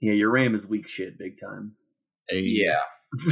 Yeah, 0.00 0.12
your 0.12 0.30
RAM 0.30 0.54
is 0.54 0.66
weak 0.68 0.88
shit, 0.88 1.18
big 1.18 1.38
time. 1.40 1.72
A, 2.32 2.40
Yeah. 2.40 2.78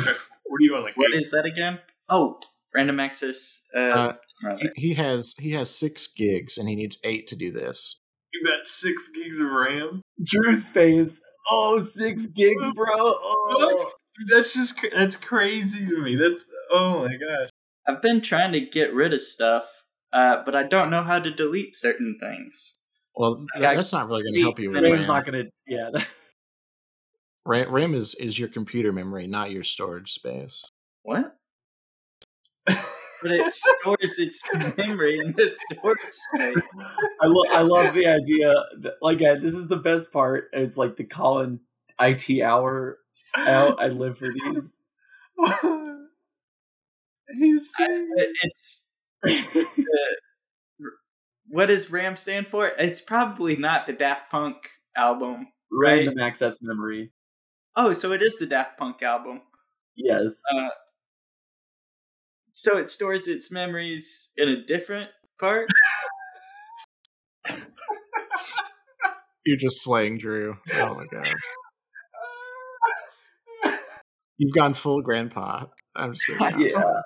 What 0.51 0.59
do 0.61 0.65
you 0.65 0.73
want? 0.73 0.85
Like, 0.87 0.97
What 0.97 1.11
eight? 1.15 1.19
is 1.19 1.31
that 1.33 1.45
again? 1.45 1.79
Oh, 2.09 2.41
random 2.75 3.01
access. 3.01 3.63
Uh, 3.75 4.13
Uh. 4.49 4.57
He, 4.57 4.69
he 4.89 4.95
has 4.95 5.35
he 5.39 5.51
has 5.53 5.69
six 5.75 6.07
gigs 6.07 6.57
and 6.59 6.69
he 6.69 6.75
needs 6.77 6.99
eight 7.05 7.27
to 7.29 7.37
do 7.37 7.51
this. 7.53 7.99
you 8.33 8.45
got 8.47 8.67
six 8.67 9.09
gigs 9.15 9.41
of 9.41 9.51
RAM? 9.51 10.01
Drew's 10.25 10.67
face. 10.69 11.21
Oh, 11.51 11.79
six 11.81 12.27
gigs, 12.27 12.73
bro. 12.75 12.87
Oh. 12.97 13.91
That's 14.31 14.55
just 14.55 14.79
that's 14.95 15.17
crazy 15.17 15.87
to 15.87 16.01
me. 16.03 16.17
That's 16.17 16.45
oh 16.71 17.01
my 17.07 17.17
gosh. 17.17 17.51
I've 17.87 18.01
been 18.03 18.21
trying 18.21 18.53
to 18.53 18.61
get 18.61 18.93
rid 18.95 19.13
of 19.13 19.21
stuff, 19.21 19.65
uh, 20.13 20.43
but 20.45 20.55
I 20.57 20.63
don't 20.65 20.91
know 20.91 21.03
how 21.03 21.19
to 21.19 21.31
delete 21.33 21.75
certain 21.77 22.19
things. 22.21 22.75
Well, 23.17 23.45
I- 23.57 23.61
that, 23.61 23.77
that's 23.77 23.93
not 23.93 24.09
really 24.09 24.23
going 24.23 24.35
to 24.35 24.41
help 24.43 24.59
you 24.61 24.71
with 24.71 24.83
RAM's 24.83 24.93
RAM's 24.93 25.07
not 25.09 25.25
gonna. 25.27 25.45
Yeah. 25.67 25.91
RAM, 27.49 27.73
RAM 27.73 27.95
is 27.95 28.15
is 28.17 28.39
your 28.39 28.49
computer 28.49 28.93
memory, 28.93 29.27
not 29.27 29.51
your 29.51 29.63
storage 29.65 30.13
space. 30.13 30.69
What? 31.03 31.35
But 33.21 33.33
it 33.33 33.53
stores 33.53 34.19
its 34.19 34.41
memory 34.77 35.19
in 35.19 35.35
the 35.37 35.49
storage 35.49 35.99
space. 35.99 36.69
I 37.21 37.27
love. 37.27 37.47
I 37.53 37.63
love 37.63 37.95
the 37.95 38.07
idea. 38.07 38.55
That, 38.83 38.95
like, 39.03 39.21
uh, 39.21 39.37
this 39.37 39.55
is 39.55 39.67
the 39.67 39.77
best 39.79 40.13
part. 40.13 40.51
It's 40.53 40.77
like 40.79 40.97
the 40.97 41.05
Colin 41.05 41.59
IT 42.01 42.43
hour. 42.43 42.99
I, 43.35 43.75
I 43.79 43.89
live 43.89 44.19
for 44.19 44.27
these. 44.27 44.81
He's 47.37 47.75
saying 47.75 48.09
It- 48.17 48.37
It's 48.45 48.85
uh, 49.27 50.85
what 51.49 51.67
does 51.67 51.91
RAM 51.91 52.17
stand 52.17 52.47
for? 52.47 52.71
It's 52.79 53.01
probably 53.01 53.57
not 53.57 53.87
the 53.87 53.95
Daft 53.95 54.31
Punk 54.31 54.57
album. 54.97 55.49
Right. 55.73 56.07
Random 56.07 56.19
access 56.21 56.61
memory. 56.63 57.11
Oh, 57.81 57.93
so 57.93 58.11
it 58.11 58.23
is 58.23 58.37
the 58.39 58.47
Daft 58.47 58.77
Punk 58.77 59.01
album. 59.05 59.41
Yes. 59.95 60.43
Uh, 60.53 60.71
so 62.53 62.77
it 62.77 62.91
stores 62.91 63.29
its 63.29 63.53
memories 63.53 64.33
in 64.37 64.49
a 64.49 64.67
different 64.67 65.11
part. 65.39 65.69
You're 69.47 69.57
just 69.57 69.85
slaying 69.85 70.19
Drew. 70.19 70.57
Oh 70.75 70.95
my 70.97 71.07
god. 71.07 71.29
You've 74.39 74.57
gone 74.57 74.75
full 74.75 75.01
grandpa. 75.01 75.67
I'm 75.95 76.15
just 76.15 76.27
kidding. 76.27 76.61
yeah. 76.69 77.03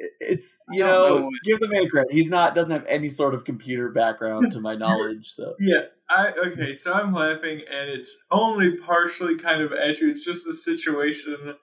It- 0.00 0.12
It's 0.20 0.64
you 0.70 0.82
know, 0.82 1.18
know 1.18 1.30
give 1.44 1.60
the 1.60 1.68
man 1.68 1.88
credit. 1.88 2.12
He's 2.12 2.28
not 2.30 2.54
doesn't 2.54 2.72
have 2.72 2.86
any 2.86 3.08
sort 3.10 3.34
of 3.34 3.44
computer 3.44 3.90
background 3.90 4.50
to 4.52 4.60
my 4.60 4.74
knowledge. 4.82 5.28
So 5.28 5.54
Yeah, 5.58 5.84
I 6.08 6.32
okay, 6.46 6.74
so 6.74 6.92
I'm 6.92 7.12
laughing 7.12 7.58
and 7.70 7.90
it's 7.90 8.12
only 8.30 8.76
partially 8.78 9.36
kind 9.36 9.60
of 9.60 9.72
at 9.72 10.00
you. 10.00 10.10
It's 10.10 10.24
just 10.24 10.44
the 10.44 10.54
situation 10.54 11.54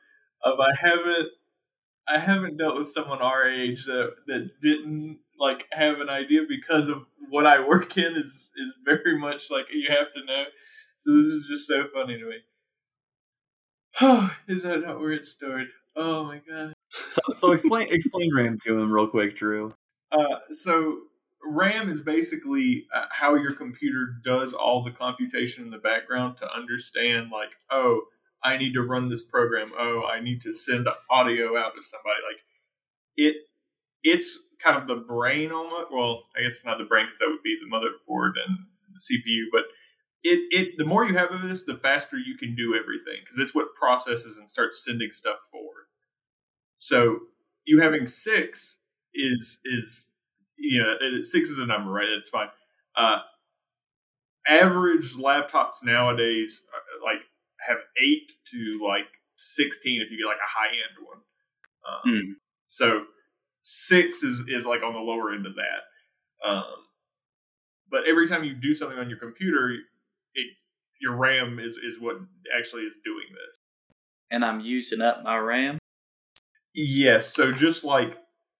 of 0.43 0.59
I 0.59 0.71
haven't 0.79 1.29
I 2.07 2.19
haven't 2.19 2.57
dealt 2.57 2.77
with 2.77 2.87
someone 2.87 3.21
our 3.21 3.45
age 3.49 3.85
that 3.85 4.11
that 4.27 4.49
didn't 4.61 5.19
like 5.39 5.67
have 5.71 5.99
an 5.99 6.09
idea 6.09 6.41
because 6.47 6.89
of 6.89 7.05
what 7.29 7.45
I 7.45 7.59
work 7.67 7.97
in 7.97 8.15
is 8.15 8.51
is 8.57 8.77
very 8.85 9.17
much 9.17 9.49
like 9.51 9.65
you 9.73 9.87
have 9.89 10.13
to 10.13 10.25
know. 10.25 10.43
So 10.97 11.11
this 11.17 11.31
is 11.31 11.47
just 11.47 11.67
so 11.67 11.87
funny 11.93 12.17
to 12.19 12.25
me. 12.25 12.37
is 14.47 14.63
that 14.63 14.81
not 14.81 14.99
where 14.99 15.11
it's 15.11 15.29
stored? 15.29 15.67
Oh 15.97 16.25
my 16.25 16.39
god. 16.47 16.73
so, 17.07 17.21
so 17.33 17.51
explain 17.51 17.87
explain 17.91 18.29
RAM 18.33 18.57
to 18.65 18.79
him 18.79 18.91
real 18.91 19.07
quick, 19.07 19.35
Drew. 19.35 19.73
Uh, 20.11 20.37
so 20.51 20.99
RAM 21.43 21.89
is 21.89 22.01
basically 22.01 22.85
uh, 22.93 23.05
how 23.09 23.35
your 23.35 23.53
computer 23.53 24.13
does 24.23 24.53
all 24.53 24.83
the 24.83 24.91
computation 24.91 25.65
in 25.65 25.71
the 25.71 25.79
background 25.79 26.37
to 26.37 26.53
understand, 26.53 27.31
like, 27.31 27.49
oh, 27.71 28.01
I 28.43 28.57
need 28.57 28.73
to 28.73 28.83
run 28.83 29.09
this 29.09 29.23
program. 29.23 29.71
Oh, 29.77 30.03
I 30.03 30.21
need 30.21 30.41
to 30.41 30.53
send 30.53 30.87
audio 31.09 31.57
out 31.57 31.73
to 31.75 31.81
somebody. 31.81 32.19
Like, 32.29 32.41
it, 33.15 33.35
it's 34.03 34.39
kind 34.61 34.77
of 34.77 34.87
the 34.87 35.03
brain 35.03 35.51
almost. 35.51 35.87
Well, 35.91 36.25
I 36.37 36.43
guess 36.43 36.53
it's 36.53 36.65
not 36.65 36.77
the 36.77 36.85
brain 36.85 37.07
because 37.07 37.19
that 37.19 37.29
would 37.29 37.43
be 37.43 37.57
the 37.59 37.75
motherboard 37.75 38.33
and 38.47 38.57
the 38.93 38.99
CPU, 38.99 39.45
but. 39.51 39.63
It, 40.23 40.47
it 40.51 40.77
the 40.77 40.85
more 40.85 41.05
you 41.05 41.15
have 41.15 41.31
of 41.31 41.41
this, 41.41 41.63
the 41.63 41.75
faster 41.77 42.17
you 42.17 42.37
can 42.37 42.55
do 42.55 42.75
everything 42.75 43.21
because 43.23 43.37
it's 43.39 43.53
what 43.55 43.75
processes 43.75 44.37
and 44.37 44.49
starts 44.49 44.83
sending 44.83 45.11
stuff 45.11 45.37
forward. 45.51 45.85
So 46.75 47.19
you 47.65 47.81
having 47.81 48.07
six 48.07 48.79
is 49.13 49.59
is 49.65 50.13
you 50.57 50.81
know 50.81 51.21
six 51.21 51.49
is 51.49 51.59
a 51.59 51.65
number, 51.65 51.91
right? 51.91 52.09
It's 52.17 52.29
fine. 52.29 52.49
Uh, 52.95 53.19
average 54.47 55.15
laptops 55.15 55.83
nowadays 55.83 56.65
uh, 56.73 57.05
like 57.05 57.21
have 57.67 57.77
eight 58.01 58.31
to 58.51 58.81
like 58.85 59.07
sixteen 59.35 60.01
if 60.01 60.11
you 60.11 60.17
get 60.17 60.25
like 60.27 60.37
a 60.37 60.49
high 60.49 60.73
end 60.73 61.05
one. 61.05 61.17
Um, 61.87 62.01
Hmm. 62.03 62.31
So 62.65 63.05
six 63.61 64.23
is 64.23 64.45
is 64.47 64.65
like 64.65 64.83
on 64.83 64.93
the 64.93 64.99
lower 64.99 65.31
end 65.33 65.45
of 65.45 65.53
that. 65.55 66.47
Um, 66.47 66.63
but 67.89 68.01
every 68.07 68.27
time 68.27 68.43
you 68.43 68.53
do 68.53 68.73
something 68.73 68.97
on 68.97 69.09
your 69.09 69.19
computer, 69.19 69.75
it 70.37 70.47
your 71.01 71.15
RAM 71.15 71.59
is 71.59 71.77
is 71.77 71.99
what 71.99 72.15
actually 72.57 72.83
is 72.83 72.95
doing 73.03 73.27
this. 73.33 73.57
and 74.31 74.43
I'm 74.43 74.59
using 74.61 75.01
up 75.01 75.23
my 75.23 75.37
RAM. 75.37 75.77
Yes. 76.73 77.33
So 77.33 77.51
just 77.51 77.83
like 77.83 78.17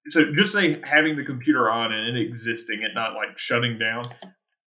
so 0.09 0.33
just 0.33 0.53
say 0.53 0.81
having 0.83 1.17
the 1.17 1.25
computer 1.25 1.69
on 1.69 1.91
and 1.91 2.17
it 2.17 2.21
existing, 2.21 2.81
it 2.81 2.91
not 2.93 3.13
like 3.13 3.37
shutting 3.37 3.77
down, 3.77 4.03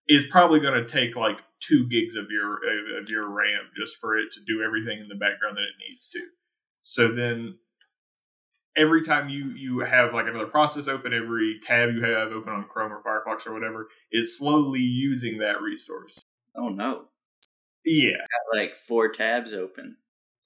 is 0.09 0.27
probably 0.27 0.61
going 0.61 0.75
to 0.75 0.85
take 0.85 1.17
like 1.17 1.39
two 1.61 1.89
gigs 1.89 2.17
of 2.17 2.27
your 2.31 2.55
of 3.01 3.09
your 3.09 3.29
RAM 3.29 3.71
just 3.77 3.97
for 3.99 4.19
it 4.19 4.31
to 4.33 4.41
do 4.47 4.63
everything 4.65 5.01
in 5.01 5.09
the 5.09 5.15
background 5.15 5.57
that 5.57 5.63
it 5.63 5.89
needs 5.89 6.09
to. 6.11 6.21
So 6.83 7.09
then 7.09 7.57
every 8.77 9.03
time 9.03 9.29
you 9.29 9.51
you 9.51 9.81
have 9.81 10.13
like 10.13 10.27
another 10.27 10.47
process 10.47 10.89
open, 10.89 11.13
every 11.13 11.59
tab 11.63 11.91
you 11.95 12.03
have 12.03 12.33
open 12.33 12.53
on 12.53 12.67
Chrome 12.71 12.93
or 12.93 13.03
Firefox 13.03 13.47
or 13.47 13.55
whatever 13.55 13.89
is 14.13 14.37
slowly 14.39 14.81
using 14.81 15.39
that 15.39 15.61
resource. 15.61 16.21
Oh 16.57 16.69
no, 16.69 17.05
Yeah. 17.85 18.17
got 18.19 18.59
like 18.59 18.75
four 18.89 19.11
tabs 19.13 19.53
open 19.55 19.97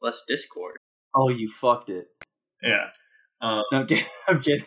plus 0.00 0.24
Discord. 0.28 0.76
Oh, 1.14 1.28
you 1.30 1.48
fucked 1.48 1.90
it. 1.90 2.08
Yeah. 2.62 2.88
Um, 3.40 3.62
No, 3.72 3.78
I'm 3.80 3.86
kidding. 3.86 4.04
I'm 4.28 4.40
kidding. 4.40 4.66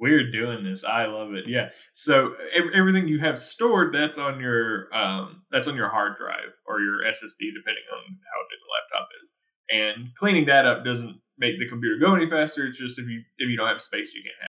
we're 0.00 0.30
doing 0.32 0.64
this 0.64 0.84
i 0.84 1.04
love 1.06 1.32
it 1.32 1.44
yeah 1.46 1.68
so 1.92 2.34
everything 2.74 3.06
you 3.06 3.20
have 3.20 3.38
stored 3.38 3.94
that's 3.94 4.18
on 4.18 4.40
your 4.40 4.92
um, 4.92 5.42
that's 5.52 5.68
on 5.68 5.76
your 5.76 5.88
hard 5.88 6.16
drive 6.16 6.50
or 6.66 6.80
your 6.80 6.98
ssd 7.12 7.38
depending 7.38 7.84
on 7.94 8.02
how 8.02 8.40
big 8.50 8.58
the 8.58 8.72
laptop 8.98 9.08
is 9.22 9.34
and 9.70 10.12
cleaning 10.16 10.46
that 10.46 10.66
up 10.66 10.84
doesn't 10.84 11.20
make 11.38 11.56
the 11.60 11.68
computer 11.68 11.98
go 12.00 12.14
any 12.14 12.26
faster 12.28 12.66
it's 12.66 12.78
just 12.78 12.98
if 12.98 13.06
you 13.06 13.20
if 13.38 13.48
you 13.48 13.56
don't 13.56 13.68
have 13.68 13.80
space 13.80 14.12
you 14.14 14.22
can't 14.22 14.34
have. 14.40 14.48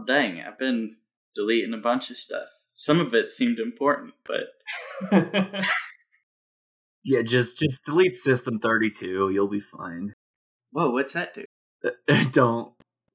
Oh 0.00 0.04
dang, 0.04 0.40
I've 0.40 0.58
been 0.58 0.96
deleting 1.36 1.74
a 1.74 1.78
bunch 1.78 2.10
of 2.10 2.16
stuff. 2.16 2.48
Some 2.72 3.00
of 3.00 3.14
it 3.14 3.30
seemed 3.30 3.58
important, 3.58 4.14
but 4.26 4.46
Yeah, 7.04 7.22
just 7.22 7.58
just 7.58 7.84
delete 7.84 8.14
System 8.14 8.58
32. 8.60 9.30
You'll 9.32 9.48
be 9.48 9.60
fine. 9.60 10.14
whoa, 10.70 10.90
what's 10.90 11.12
that 11.14 11.34
do? 11.34 11.44
Don't. 12.30 12.72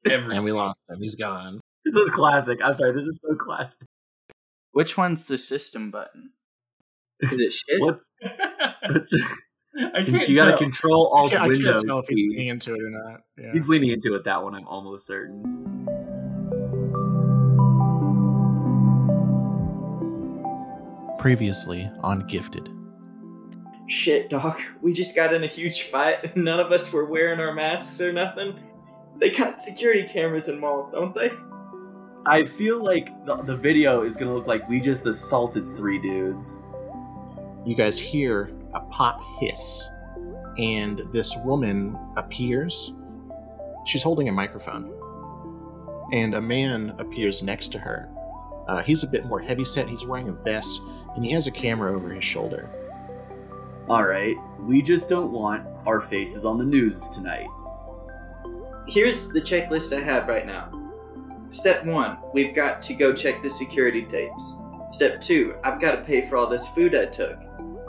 every 0.09 0.35
And 0.35 0.43
we 0.43 0.51
lost 0.51 0.75
him. 0.89 0.97
He's 1.01 1.15
gone. 1.15 1.61
This 1.85 1.95
is 1.95 2.09
classic. 2.09 2.59
I'm 2.63 2.73
sorry. 2.73 2.91
This 2.93 3.05
is 3.05 3.19
so 3.21 3.35
classic. 3.35 3.87
Which 4.73 4.97
one's 4.97 5.25
the 5.27 5.37
system 5.37 5.89
button? 5.89 6.31
Is 7.21 7.39
it 7.39 7.51
shit? 7.53 7.79
What's, 7.81 8.11
what's 8.89 9.15
I 9.93 10.03
can't 10.03 10.27
you 10.27 10.35
got 10.35 10.51
to 10.51 10.57
control 10.57 11.11
alt 11.15 11.31
Yeah, 11.31 11.37
I 11.43 11.47
can't 11.47 11.57
Windows. 11.57 11.83
tell 11.83 11.99
if 11.99 12.07
he's 12.09 12.17
key. 12.19 12.29
leaning 12.29 12.47
into 12.49 12.73
it 12.75 12.81
or 12.81 12.89
not. 12.89 13.21
Yeah. 13.37 13.53
He's 13.53 13.69
leaning 13.69 13.89
into 13.91 14.15
it. 14.15 14.25
That 14.25 14.43
one, 14.43 14.53
I'm 14.53 14.67
almost 14.67 15.07
certain. 15.07 15.87
Previously 21.17 21.89
on 22.01 22.21
Gifted. 22.27 22.69
Shit, 23.87 24.29
Doc. 24.29 24.61
We 24.81 24.93
just 24.93 25.15
got 25.15 25.33
in 25.33 25.43
a 25.43 25.47
huge 25.47 25.83
fight. 25.83 26.35
and 26.35 26.43
None 26.43 26.59
of 26.59 26.71
us 26.71 26.91
were 26.91 27.05
wearing 27.05 27.39
our 27.39 27.53
masks 27.53 28.01
or 28.01 28.11
nothing. 28.11 28.59
They 29.19 29.31
got 29.31 29.59
security 29.59 30.03
cameras 30.07 30.47
in 30.49 30.59
malls, 30.59 30.91
don't 30.91 31.15
they? 31.15 31.31
I 32.25 32.43
feel 32.45 32.83
like 32.83 33.25
the, 33.25 33.37
the 33.37 33.55
video 33.55 34.01
is 34.03 34.17
gonna 34.17 34.33
look 34.33 34.47
like 34.47 34.67
we 34.67 34.79
just 34.81 35.05
assaulted 35.05 35.75
three 35.77 35.99
dudes. 35.99 36.67
you 37.65 37.73
guys 37.75 37.97
hear 37.97 38.51
a 38.73 38.81
pop 38.81 39.21
hiss, 39.39 39.87
and 40.57 41.01
this 41.13 41.35
woman 41.45 41.97
appears. 42.17 42.93
She's 43.85 44.03
holding 44.03 44.27
a 44.27 44.31
microphone, 44.33 44.91
and 46.11 46.35
a 46.35 46.41
man 46.41 46.93
appears 46.99 47.41
next 47.41 47.69
to 47.69 47.79
her. 47.79 48.09
Uh, 48.67 48.83
he's 48.83 49.03
a 49.03 49.07
bit 49.07 49.25
more 49.25 49.39
heavyset. 49.39 49.87
He's 49.87 50.05
wearing 50.05 50.27
a 50.27 50.33
vest, 50.33 50.81
and 51.17 51.25
he 51.25 51.31
has 51.31 51.47
a 51.47 51.51
camera 51.51 51.93
over 51.93 52.09
his 52.09 52.23
shoulder. 52.23 52.69
All 53.89 54.05
right, 54.05 54.37
we 54.59 54.81
just 54.81 55.09
don't 55.09 55.31
want 55.31 55.67
our 55.85 55.99
faces 55.99 56.45
on 56.45 56.57
the 56.57 56.65
news 56.65 57.09
tonight. 57.09 57.47
Here's 58.87 59.33
the 59.33 59.41
checklist 59.41 59.95
I 59.95 59.99
have 59.99 60.29
right 60.29 60.45
now. 60.45 60.71
Step 61.49 61.83
one, 61.85 62.17
we've 62.33 62.55
got 62.55 62.81
to 62.83 62.93
go 62.93 63.13
check 63.13 63.41
the 63.41 63.49
security 63.49 64.03
tapes. 64.03 64.55
Step 64.91 65.19
two, 65.19 65.55
I've 65.63 65.81
got 65.81 65.91
to 65.91 66.03
pay 66.03 66.29
for 66.29 66.37
all 66.37 66.47
this 66.47 66.69
food 66.69 66.95
I 66.95 67.05
took. 67.05 67.41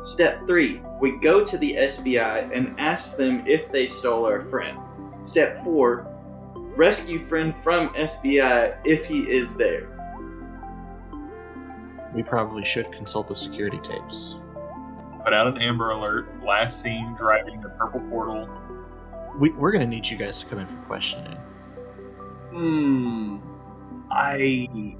Step 0.03 0.47
3. 0.47 0.81
We 1.01 1.19
go 1.19 1.45
to 1.45 1.59
the 1.59 1.75
SBI 1.75 2.57
and 2.57 2.79
ask 2.79 3.17
them 3.17 3.43
if 3.47 3.71
they 3.71 3.87
stole 3.87 4.27
our 4.27 4.41
friend. 4.41 4.79
Step 5.25 5.57
4. 5.57 6.07
Rescue 6.77 7.19
friend 7.19 7.55
from 7.63 7.89
SBI 7.91 8.79
if 8.85 9.07
he 9.07 9.21
is 9.31 9.57
there. 9.57 9.98
We 12.19 12.25
probably 12.25 12.65
should 12.65 12.91
consult 12.91 13.29
the 13.29 13.37
security 13.37 13.79
tapes. 13.79 14.39
Put 15.25 15.33
out 15.33 15.47
an 15.47 15.63
Amber 15.63 15.93
Alert. 15.93 16.45
Last 16.45 16.83
seen 16.83 17.15
driving 17.15 17.61
the 17.61 17.69
purple 17.69 18.01
portal. 18.11 18.49
We, 19.39 19.51
we're 19.51 19.71
going 19.71 19.85
to 19.85 19.87
need 19.89 20.09
you 20.09 20.17
guys 20.19 20.43
to 20.43 20.47
come 20.47 20.59
in 20.59 20.67
for 20.67 20.79
questioning. 20.79 21.37
Hmm. 22.51 23.39
I. 24.11 24.97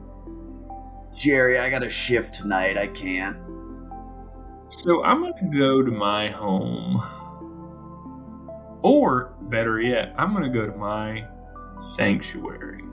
Jerry, 1.13 1.59
I 1.59 1.71
got 1.71 1.83
a 1.83 1.91
shift 1.91 2.35
tonight. 2.35 2.79
I 2.79 2.87
can't. 2.87 3.37
So 4.69 5.03
I'm 5.03 5.21
gonna 5.21 5.53
go 5.53 5.83
to 5.83 5.91
my 5.91 6.31
home. 6.31 7.03
Or 8.83 9.35
better 9.41 9.81
yet, 9.81 10.15
I'm 10.17 10.33
gonna 10.33 10.51
go 10.51 10.67
to 10.67 10.77
my 10.77 11.27
sanctuary. 11.81 12.85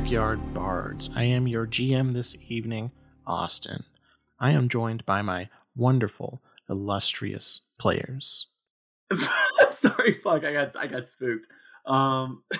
Backyard 0.00 0.54
Bards. 0.54 1.10
I 1.14 1.24
am 1.24 1.46
your 1.46 1.66
GM 1.66 2.14
this 2.14 2.34
evening, 2.48 2.90
Austin. 3.26 3.84
I 4.38 4.52
am 4.52 4.70
joined 4.70 5.04
by 5.04 5.20
my 5.20 5.50
wonderful, 5.76 6.40
illustrious 6.70 7.60
players. 7.78 8.46
Sorry, 9.68 10.12
fuck. 10.12 10.42
I 10.42 10.54
got 10.54 10.74
I 10.74 10.86
got 10.86 11.06
spooked. 11.06 11.48
Um, 11.84 12.44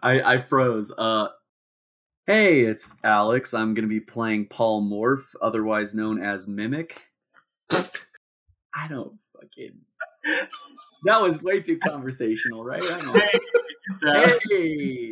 I 0.00 0.22
I 0.22 0.42
froze. 0.42 0.92
Uh, 0.96 1.30
hey, 2.28 2.60
it's 2.60 3.00
Alex. 3.02 3.52
I'm 3.52 3.74
gonna 3.74 3.88
be 3.88 4.00
playing 4.00 4.46
Paul 4.46 4.80
Morph, 4.80 5.34
otherwise 5.42 5.92
known 5.92 6.22
as 6.22 6.46
Mimic. 6.46 7.08
I 7.70 8.86
don't 8.88 9.18
fucking. 9.34 9.80
That 11.04 11.20
was 11.22 11.42
way 11.42 11.60
too 11.60 11.78
conversational, 11.78 12.64
right? 12.64 12.82
I 12.82 12.98
know. 13.02 13.14
It's, 13.90 14.44
Hey, 14.50 15.10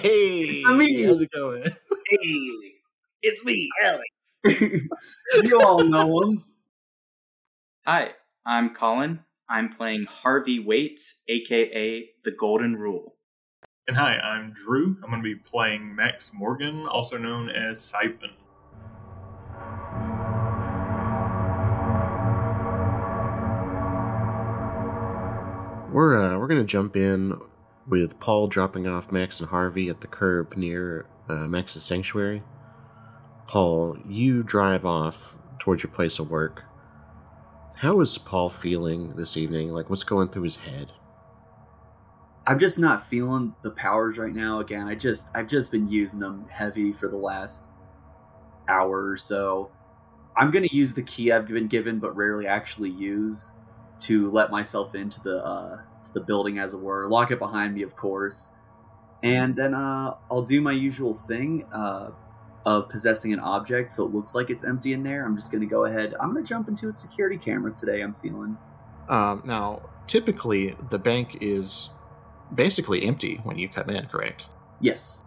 hey, 0.00 0.62
I 0.66 0.76
mean- 0.76 1.06
how's 1.08 1.20
it 1.20 1.30
going? 1.32 1.62
hey, 1.62 2.50
it's 3.22 3.44
me, 3.44 3.68
Alex. 3.82 4.40
you 5.42 5.60
all 5.60 5.82
know 5.82 6.20
him. 6.22 6.44
Hi, 7.86 8.12
I'm 8.46 8.74
Colin. 8.74 9.20
I'm 9.48 9.70
playing 9.70 10.04
Harvey 10.04 10.60
Waits, 10.60 11.22
aka 11.28 12.08
the 12.24 12.30
Golden 12.30 12.76
Rule. 12.76 13.16
and 13.88 13.96
hi, 13.96 14.18
I'm 14.18 14.52
Drew. 14.52 14.98
I'm 15.02 15.10
gonna 15.10 15.22
be 15.22 15.34
playing 15.34 15.96
Max 15.96 16.32
Morgan, 16.34 16.86
also 16.86 17.16
known 17.16 17.48
as 17.50 17.80
Siphon. 17.80 18.30
We're 25.90 26.20
uh, 26.20 26.38
we're 26.38 26.48
gonna 26.48 26.64
jump 26.64 26.96
in 26.96 27.40
with 27.86 28.20
Paul 28.20 28.46
dropping 28.46 28.86
off 28.86 29.10
Max 29.10 29.40
and 29.40 29.48
Harvey 29.48 29.88
at 29.88 30.02
the 30.02 30.06
curb 30.06 30.54
near 30.54 31.06
uh, 31.28 31.46
Max's 31.46 31.82
sanctuary. 31.82 32.42
Paul, 33.46 33.96
you 34.06 34.42
drive 34.42 34.84
off 34.84 35.36
towards 35.58 35.82
your 35.82 35.90
place 35.90 36.18
of 36.18 36.30
work. 36.30 36.64
How 37.76 38.00
is 38.02 38.18
Paul 38.18 38.50
feeling 38.50 39.16
this 39.16 39.36
evening? 39.36 39.70
Like, 39.70 39.88
what's 39.88 40.04
going 40.04 40.28
through 40.28 40.42
his 40.42 40.56
head? 40.56 40.92
I'm 42.46 42.58
just 42.58 42.78
not 42.78 43.06
feeling 43.06 43.54
the 43.62 43.70
powers 43.70 44.18
right 44.18 44.34
now. 44.34 44.60
Again, 44.60 44.88
I 44.88 44.94
just 44.94 45.30
I've 45.34 45.48
just 45.48 45.72
been 45.72 45.88
using 45.88 46.20
them 46.20 46.46
heavy 46.50 46.92
for 46.92 47.08
the 47.08 47.16
last 47.16 47.68
hour 48.68 49.08
or 49.08 49.16
so. 49.16 49.70
I'm 50.36 50.50
gonna 50.50 50.68
use 50.70 50.92
the 50.92 51.02
key 51.02 51.32
I've 51.32 51.48
been 51.48 51.66
given, 51.66 51.98
but 51.98 52.14
rarely 52.14 52.46
actually 52.46 52.90
use, 52.90 53.58
to 54.00 54.30
let 54.30 54.50
myself 54.50 54.94
into 54.94 55.20
the 55.22 55.44
uh, 55.44 55.80
to 56.04 56.14
the 56.14 56.20
building, 56.20 56.58
as 56.58 56.74
it 56.74 56.80
were. 56.80 57.08
Lock 57.08 57.30
it 57.30 57.38
behind 57.38 57.74
me, 57.74 57.82
of 57.82 57.96
course, 57.96 58.56
and 59.22 59.56
then 59.56 59.74
uh, 59.74 60.14
I'll 60.30 60.42
do 60.42 60.60
my 60.60 60.72
usual 60.72 61.14
thing 61.14 61.64
uh, 61.72 62.10
of 62.64 62.88
possessing 62.88 63.32
an 63.32 63.40
object, 63.40 63.90
so 63.90 64.04
it 64.04 64.12
looks 64.12 64.34
like 64.34 64.50
it's 64.50 64.64
empty 64.64 64.92
in 64.92 65.02
there. 65.02 65.24
I'm 65.24 65.36
just 65.36 65.52
gonna 65.52 65.66
go 65.66 65.84
ahead. 65.84 66.14
I'm 66.20 66.34
gonna 66.34 66.44
jump 66.44 66.68
into 66.68 66.88
a 66.88 66.92
security 66.92 67.38
camera 67.38 67.72
today. 67.72 68.00
I'm 68.02 68.14
feeling. 68.14 68.58
Um, 69.08 69.42
now, 69.44 69.88
typically, 70.06 70.76
the 70.90 70.98
bank 70.98 71.38
is 71.40 71.90
basically 72.54 73.04
empty 73.04 73.40
when 73.42 73.58
you 73.58 73.68
come 73.68 73.90
in, 73.90 74.06
correct? 74.06 74.48
Yes. 74.80 75.24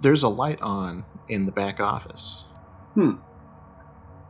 There's 0.00 0.22
a 0.22 0.28
light 0.28 0.60
on 0.60 1.04
in 1.28 1.46
the 1.46 1.52
back 1.52 1.80
office. 1.80 2.44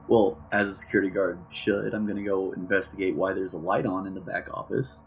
Well, 0.09 0.43
as 0.53 0.71
a 0.71 0.75
security 0.75 1.11
guard 1.11 1.39
should, 1.51 1.93
I'm 1.93 2.07
going 2.07 2.17
to 2.17 2.25
go 2.25 2.53
investigate 2.53 3.15
why 3.15 3.35
there's 3.35 3.55
a 3.55 3.59
light 3.59 3.85
on 3.85 4.07
in 4.07 4.15
the 4.15 4.21
back 4.21 4.49
office. 4.53 5.07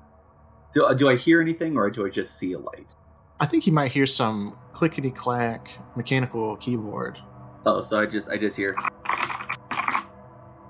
Do, 0.74 0.86
uh, 0.86 0.94
do 0.94 1.10
I 1.10 1.16
hear 1.16 1.42
anything 1.42 1.76
or 1.76 1.90
do 1.90 2.06
I 2.06 2.10
just 2.10 2.38
see 2.38 2.54
a 2.54 2.60
light? 2.60 2.96
I 3.40 3.48
think 3.48 3.66
you 3.66 3.74
might 3.74 3.92
hear 3.92 4.06
some 4.06 4.56
clickety 4.74 5.10
clack 5.10 5.72
mechanical 5.96 6.56
keyboard. 6.58 7.18
Oh, 7.66 7.82
so 7.82 8.00
I 8.00 8.06
just 8.06 8.30
I 8.30 8.38
just 8.38 8.56
hear. 8.56 8.76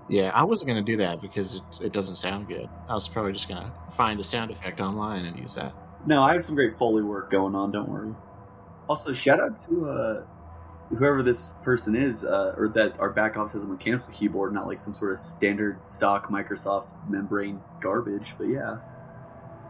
Yeah, 0.09 0.31
I 0.33 0.43
wasn't 0.43 0.69
going 0.69 0.83
to 0.83 0.91
do 0.91 0.97
that 0.97 1.21
because 1.21 1.55
it, 1.55 1.63
it 1.81 1.93
doesn't 1.93 2.15
sound 2.15 2.47
good. 2.47 2.67
I 2.89 2.93
was 2.93 3.07
probably 3.07 3.33
just 3.33 3.47
going 3.47 3.61
to 3.61 3.71
find 3.91 4.19
a 4.19 4.23
sound 4.23 4.51
effect 4.51 4.79
online 4.81 5.25
and 5.25 5.37
use 5.37 5.55
that. 5.55 5.73
No, 6.05 6.23
I 6.23 6.33
have 6.33 6.43
some 6.43 6.55
great 6.55 6.77
foley 6.77 7.03
work 7.03 7.29
going 7.29 7.55
on. 7.55 7.71
Don't 7.71 7.89
worry. 7.89 8.13
Also, 8.89 9.13
shout 9.13 9.39
out 9.39 9.57
to 9.69 9.89
uh, 9.89 10.23
whoever 10.97 11.23
this 11.23 11.53
person 11.63 11.95
is, 11.95 12.25
uh, 12.25 12.53
or 12.57 12.67
that 12.69 12.99
our 12.99 13.09
back 13.09 13.37
office 13.37 13.53
has 13.53 13.65
a 13.65 13.67
mechanical 13.67 14.11
keyboard, 14.13 14.53
not 14.53 14.67
like 14.67 14.81
some 14.81 14.93
sort 14.93 15.11
of 15.11 15.17
standard 15.17 15.85
stock 15.85 16.29
Microsoft 16.29 16.87
membrane 17.09 17.61
garbage. 17.79 18.35
But 18.37 18.45
yeah, 18.45 18.77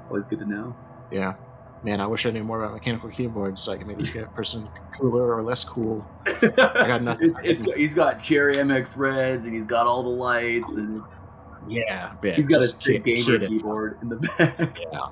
always 0.07 0.27
good 0.27 0.39
to 0.39 0.45
know. 0.45 0.75
Yeah. 1.11 1.35
Man, 1.83 1.99
I 1.99 2.05
wish 2.05 2.27
I 2.27 2.31
knew 2.31 2.43
more 2.43 2.63
about 2.63 2.73
mechanical 2.73 3.09
keyboards 3.09 3.61
so 3.61 3.71
I 3.71 3.77
could 3.77 3.87
make 3.87 3.97
this 3.97 4.11
person 4.35 4.69
cooler 4.95 5.35
or 5.35 5.41
less 5.41 5.63
cool. 5.63 6.05
I 6.27 6.49
got 6.51 7.01
nothing. 7.01 7.29
It's, 7.29 7.41
it's 7.43 7.63
got, 7.63 7.75
he's 7.75 7.95
got 7.95 8.21
Cherry 8.21 8.57
MX 8.57 8.97
Reds 8.97 9.45
and 9.45 9.55
he's 9.55 9.65
got 9.65 9.87
all 9.87 10.03
the 10.03 10.09
lights 10.09 10.77
and 10.77 10.95
it's 10.95 11.25
Yeah, 11.67 12.13
yeah 12.21 12.33
he's 12.33 12.47
got 12.47 12.61
a 12.61 12.65
sick 12.65 13.03
gamer 13.03 13.47
keyboard 13.47 13.97
in 14.03 14.09
the 14.09 14.17
back. 14.17 14.77
Yeah. 14.79 15.07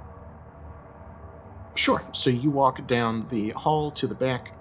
Sure. 1.73 2.03
So 2.11 2.29
you 2.29 2.51
walk 2.51 2.85
down 2.85 3.27
the 3.29 3.49
hall 3.51 3.89
to 3.91 4.05
the 4.05 4.13
back, 4.13 4.51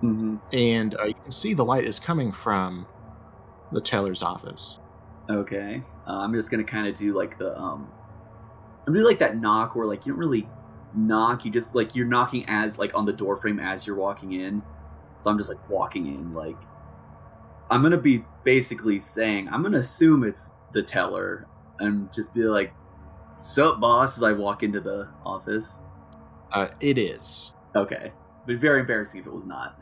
hmm 0.00 0.36
and 0.52 0.96
uh, 0.98 1.04
you 1.04 1.14
can 1.14 1.30
see 1.30 1.54
the 1.54 1.64
light 1.64 1.84
is 1.84 1.98
coming 1.98 2.32
from 2.32 2.86
the 3.72 3.80
teller's 3.80 4.22
office. 4.22 4.80
Okay, 5.28 5.82
uh, 6.06 6.18
I'm 6.18 6.32
just 6.32 6.50
gonna 6.50 6.64
kind 6.64 6.88
of 6.88 6.94
do 6.94 7.14
like 7.14 7.38
the 7.38 7.56
um, 7.56 7.90
I'm 8.80 8.86
gonna 8.86 9.00
do 9.00 9.06
like 9.06 9.18
that 9.18 9.36
knock 9.36 9.76
where 9.76 9.86
like 9.86 10.06
you 10.06 10.12
don't 10.12 10.18
really 10.18 10.48
knock, 10.94 11.44
you 11.44 11.50
just 11.50 11.74
like 11.74 11.94
you're 11.94 12.06
knocking 12.06 12.44
as 12.48 12.78
like 12.78 12.94
on 12.94 13.04
the 13.04 13.12
door 13.12 13.36
frame 13.36 13.60
as 13.60 13.86
you're 13.86 13.96
walking 13.96 14.32
in. 14.32 14.62
So 15.16 15.30
I'm 15.30 15.38
just 15.38 15.50
like 15.50 15.68
walking 15.70 16.06
in, 16.06 16.32
like 16.32 16.56
I'm 17.70 17.82
gonna 17.82 17.96
be 17.96 18.24
basically 18.42 18.98
saying 18.98 19.48
I'm 19.48 19.62
gonna 19.62 19.78
assume 19.78 20.24
it's 20.24 20.56
the 20.72 20.82
teller 20.82 21.46
and 21.78 22.12
just 22.12 22.34
be 22.34 22.42
like, 22.42 22.72
"Sup, 23.38 23.80
boss?" 23.80 24.16
as 24.16 24.22
I 24.22 24.32
walk 24.32 24.62
into 24.62 24.80
the 24.80 25.08
office. 25.24 25.86
Uh, 26.52 26.68
it 26.80 26.98
is. 26.98 27.54
Okay, 27.76 28.12
but 28.46 28.56
very 28.56 28.80
embarrassing 28.80 29.20
if 29.20 29.26
it 29.26 29.32
was 29.32 29.46
not. 29.46 29.80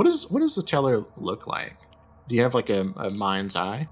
What 0.00 0.06
does 0.06 0.30
what 0.30 0.40
does 0.40 0.54
the 0.54 0.62
teller 0.62 1.04
look 1.18 1.46
like? 1.46 1.76
Do 2.26 2.34
you 2.34 2.40
have 2.40 2.54
like 2.54 2.70
a, 2.70 2.90
a 2.96 3.10
mind's 3.10 3.54
eye? 3.54 3.86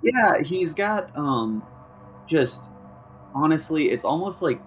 Yeah, 0.00 0.42
he's 0.42 0.74
got 0.74 1.10
um 1.18 1.66
just 2.28 2.70
honestly, 3.34 3.90
it's 3.90 4.04
almost 4.04 4.42
like 4.42 4.62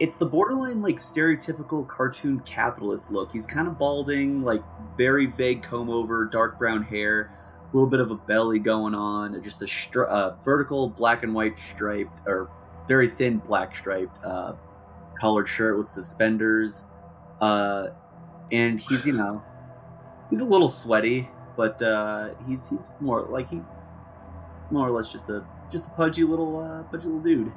it's 0.00 0.16
the 0.16 0.24
borderline 0.24 0.80
like 0.80 0.96
stereotypical 0.96 1.86
cartoon 1.86 2.40
capitalist 2.46 3.12
look. 3.12 3.32
He's 3.32 3.46
kind 3.46 3.68
of 3.68 3.78
balding, 3.78 4.42
like 4.42 4.62
very 4.96 5.26
vague 5.26 5.62
comb 5.62 5.90
over, 5.90 6.24
dark 6.24 6.58
brown 6.58 6.82
hair, 6.82 7.30
a 7.70 7.76
little 7.76 7.90
bit 7.90 8.00
of 8.00 8.10
a 8.10 8.16
belly 8.16 8.58
going 8.58 8.94
on, 8.94 9.42
just 9.42 9.60
a 9.60 10.00
uh, 10.08 10.36
vertical 10.42 10.88
black 10.88 11.22
and 11.22 11.34
white 11.34 11.58
striped 11.58 12.26
or 12.26 12.48
very 12.88 13.10
thin 13.10 13.40
black 13.40 13.76
striped 13.76 14.24
uh, 14.24 14.54
collared 15.20 15.46
shirt 15.46 15.76
with 15.76 15.90
suspenders. 15.90 16.90
Uh, 17.42 17.88
and 18.50 18.80
he's 18.80 19.06
you 19.06 19.12
know 19.12 19.42
he's 20.30 20.40
a 20.40 20.44
little 20.44 20.68
sweaty, 20.68 21.28
but 21.56 21.80
uh, 21.82 22.30
he's 22.46 22.68
he's 22.68 22.94
more 23.00 23.22
like 23.22 23.50
he 23.50 23.60
more 24.70 24.88
or 24.88 24.90
less 24.90 25.10
just 25.10 25.28
a 25.28 25.44
just 25.70 25.88
a 25.88 25.90
pudgy 25.92 26.24
little 26.24 26.60
uh, 26.60 26.82
pudgy 26.84 27.06
little 27.06 27.20
dude. 27.20 27.52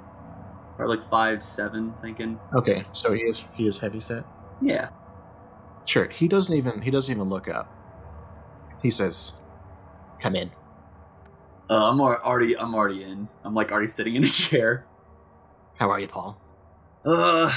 Or 0.77 0.88
like 0.88 1.09
five 1.09 1.43
seven, 1.43 1.93
thinking. 2.01 2.39
Okay, 2.53 2.85
so 2.93 3.11
he 3.13 3.21
is 3.23 3.43
he 3.53 3.67
is 3.67 3.79
heavy 3.79 3.99
set. 3.99 4.23
Yeah. 4.61 4.89
Sure. 5.85 6.07
He 6.07 6.27
doesn't 6.27 6.55
even 6.55 6.81
he 6.81 6.91
doesn't 6.91 7.13
even 7.13 7.29
look 7.29 7.49
up. 7.49 7.69
He 8.81 8.89
says, 8.89 9.33
"Come 10.21 10.35
in." 10.35 10.51
Uh, 11.69 11.89
I'm 11.89 11.99
already 11.99 12.57
I'm 12.57 12.73
already 12.73 13.03
in. 13.03 13.27
I'm 13.43 13.53
like 13.53 13.71
already 13.71 13.88
sitting 13.88 14.15
in 14.15 14.23
a 14.23 14.27
chair. 14.29 14.85
How 15.77 15.89
are 15.89 15.99
you, 15.99 16.07
Paul? 16.07 16.39
Uh, 17.05 17.53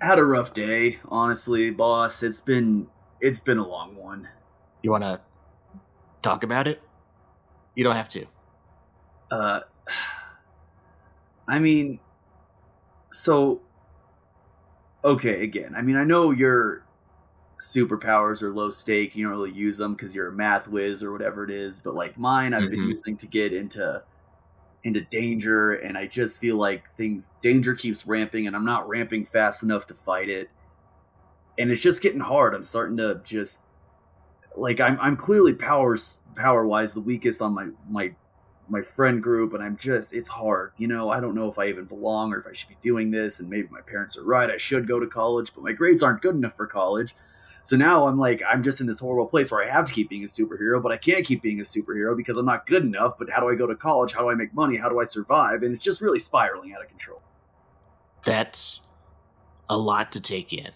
had 0.00 0.18
a 0.18 0.24
rough 0.24 0.52
day, 0.52 0.98
honestly, 1.08 1.70
boss. 1.70 2.22
It's 2.22 2.40
been 2.40 2.88
it's 3.20 3.40
been 3.40 3.58
a 3.58 3.66
long 3.66 3.96
one. 3.96 4.28
You 4.82 4.90
want 4.90 5.04
to 5.04 5.20
talk 6.22 6.42
about 6.42 6.66
it? 6.66 6.82
You 7.74 7.84
don't 7.84 7.96
have 7.96 8.08
to. 8.10 8.26
Uh, 9.30 9.60
I 11.46 11.58
mean, 11.58 12.00
so 13.10 13.60
okay. 15.04 15.42
Again, 15.42 15.74
I 15.76 15.82
mean, 15.82 15.96
I 15.96 16.04
know 16.04 16.30
your 16.30 16.84
superpowers 17.58 18.42
are 18.42 18.50
low 18.50 18.70
stake. 18.70 19.14
You 19.14 19.24
don't 19.24 19.32
really 19.36 19.52
use 19.52 19.78
them 19.78 19.94
because 19.94 20.14
you're 20.14 20.28
a 20.28 20.32
math 20.32 20.66
whiz 20.68 21.02
or 21.02 21.12
whatever 21.12 21.44
it 21.44 21.50
is. 21.50 21.80
But 21.80 21.94
like 21.94 22.18
mine, 22.18 22.54
I've 22.54 22.70
been 22.70 22.80
Mhm. 22.80 22.92
using 22.92 23.16
to 23.18 23.26
get 23.26 23.52
into 23.52 24.02
into 24.82 25.02
danger, 25.02 25.72
and 25.72 25.98
I 25.98 26.06
just 26.06 26.40
feel 26.40 26.56
like 26.56 26.84
things 26.96 27.28
danger 27.42 27.74
keeps 27.74 28.06
ramping, 28.06 28.46
and 28.46 28.56
I'm 28.56 28.64
not 28.64 28.88
ramping 28.88 29.26
fast 29.26 29.62
enough 29.62 29.86
to 29.88 29.94
fight 29.94 30.30
it. 30.30 30.48
And 31.60 31.70
it's 31.70 31.82
just 31.82 32.02
getting 32.02 32.20
hard. 32.20 32.54
I'm 32.54 32.64
starting 32.64 32.96
to 32.96 33.20
just 33.22 33.66
like 34.56 34.80
I'm 34.80 34.98
I'm 35.00 35.16
clearly 35.16 35.54
powers 35.54 36.24
power 36.34 36.66
wise 36.66 36.94
the 36.94 37.00
weakest 37.00 37.42
on 37.42 37.54
my 37.54 37.66
my 37.88 38.14
my 38.68 38.82
friend 38.82 39.22
group 39.22 39.52
and 39.52 39.62
I'm 39.62 39.76
just 39.76 40.14
it's 40.14 40.28
hard. 40.28 40.72
You 40.78 40.88
know, 40.88 41.10
I 41.10 41.20
don't 41.20 41.34
know 41.34 41.48
if 41.48 41.58
I 41.58 41.66
even 41.66 41.84
belong 41.84 42.32
or 42.32 42.38
if 42.38 42.46
I 42.46 42.52
should 42.52 42.68
be 42.68 42.76
doing 42.80 43.10
this 43.10 43.40
and 43.40 43.50
maybe 43.50 43.68
my 43.70 43.80
parents 43.80 44.16
are 44.16 44.24
right. 44.24 44.50
I 44.50 44.56
should 44.56 44.88
go 44.88 44.98
to 45.00 45.06
college, 45.06 45.52
but 45.54 45.62
my 45.62 45.72
grades 45.72 46.02
aren't 46.02 46.22
good 46.22 46.34
enough 46.34 46.56
for 46.56 46.66
college. 46.66 47.14
So 47.62 47.76
now 47.76 48.06
I'm 48.06 48.16
like 48.16 48.42
I'm 48.48 48.62
just 48.62 48.80
in 48.80 48.86
this 48.86 49.00
horrible 49.00 49.26
place 49.26 49.52
where 49.52 49.62
I 49.62 49.70
have 49.70 49.84
to 49.86 49.92
keep 49.92 50.08
being 50.08 50.24
a 50.24 50.26
superhero, 50.26 50.82
but 50.82 50.92
I 50.92 50.96
can't 50.96 51.26
keep 51.26 51.42
being 51.42 51.60
a 51.60 51.64
superhero 51.64 52.16
because 52.16 52.38
I'm 52.38 52.46
not 52.46 52.66
good 52.66 52.84
enough. 52.84 53.18
But 53.18 53.30
how 53.30 53.40
do 53.40 53.50
I 53.50 53.54
go 53.54 53.66
to 53.66 53.74
college? 53.74 54.14
How 54.14 54.22
do 54.22 54.30
I 54.30 54.34
make 54.34 54.54
money? 54.54 54.78
How 54.78 54.88
do 54.88 54.98
I 54.98 55.04
survive? 55.04 55.62
And 55.62 55.74
it's 55.74 55.84
just 55.84 56.00
really 56.00 56.18
spiraling 56.18 56.72
out 56.72 56.80
of 56.82 56.88
control. 56.88 57.22
That's 58.24 58.80
a 59.68 59.76
lot 59.76 60.12
to 60.12 60.20
take 60.20 60.52
in. 60.52 60.70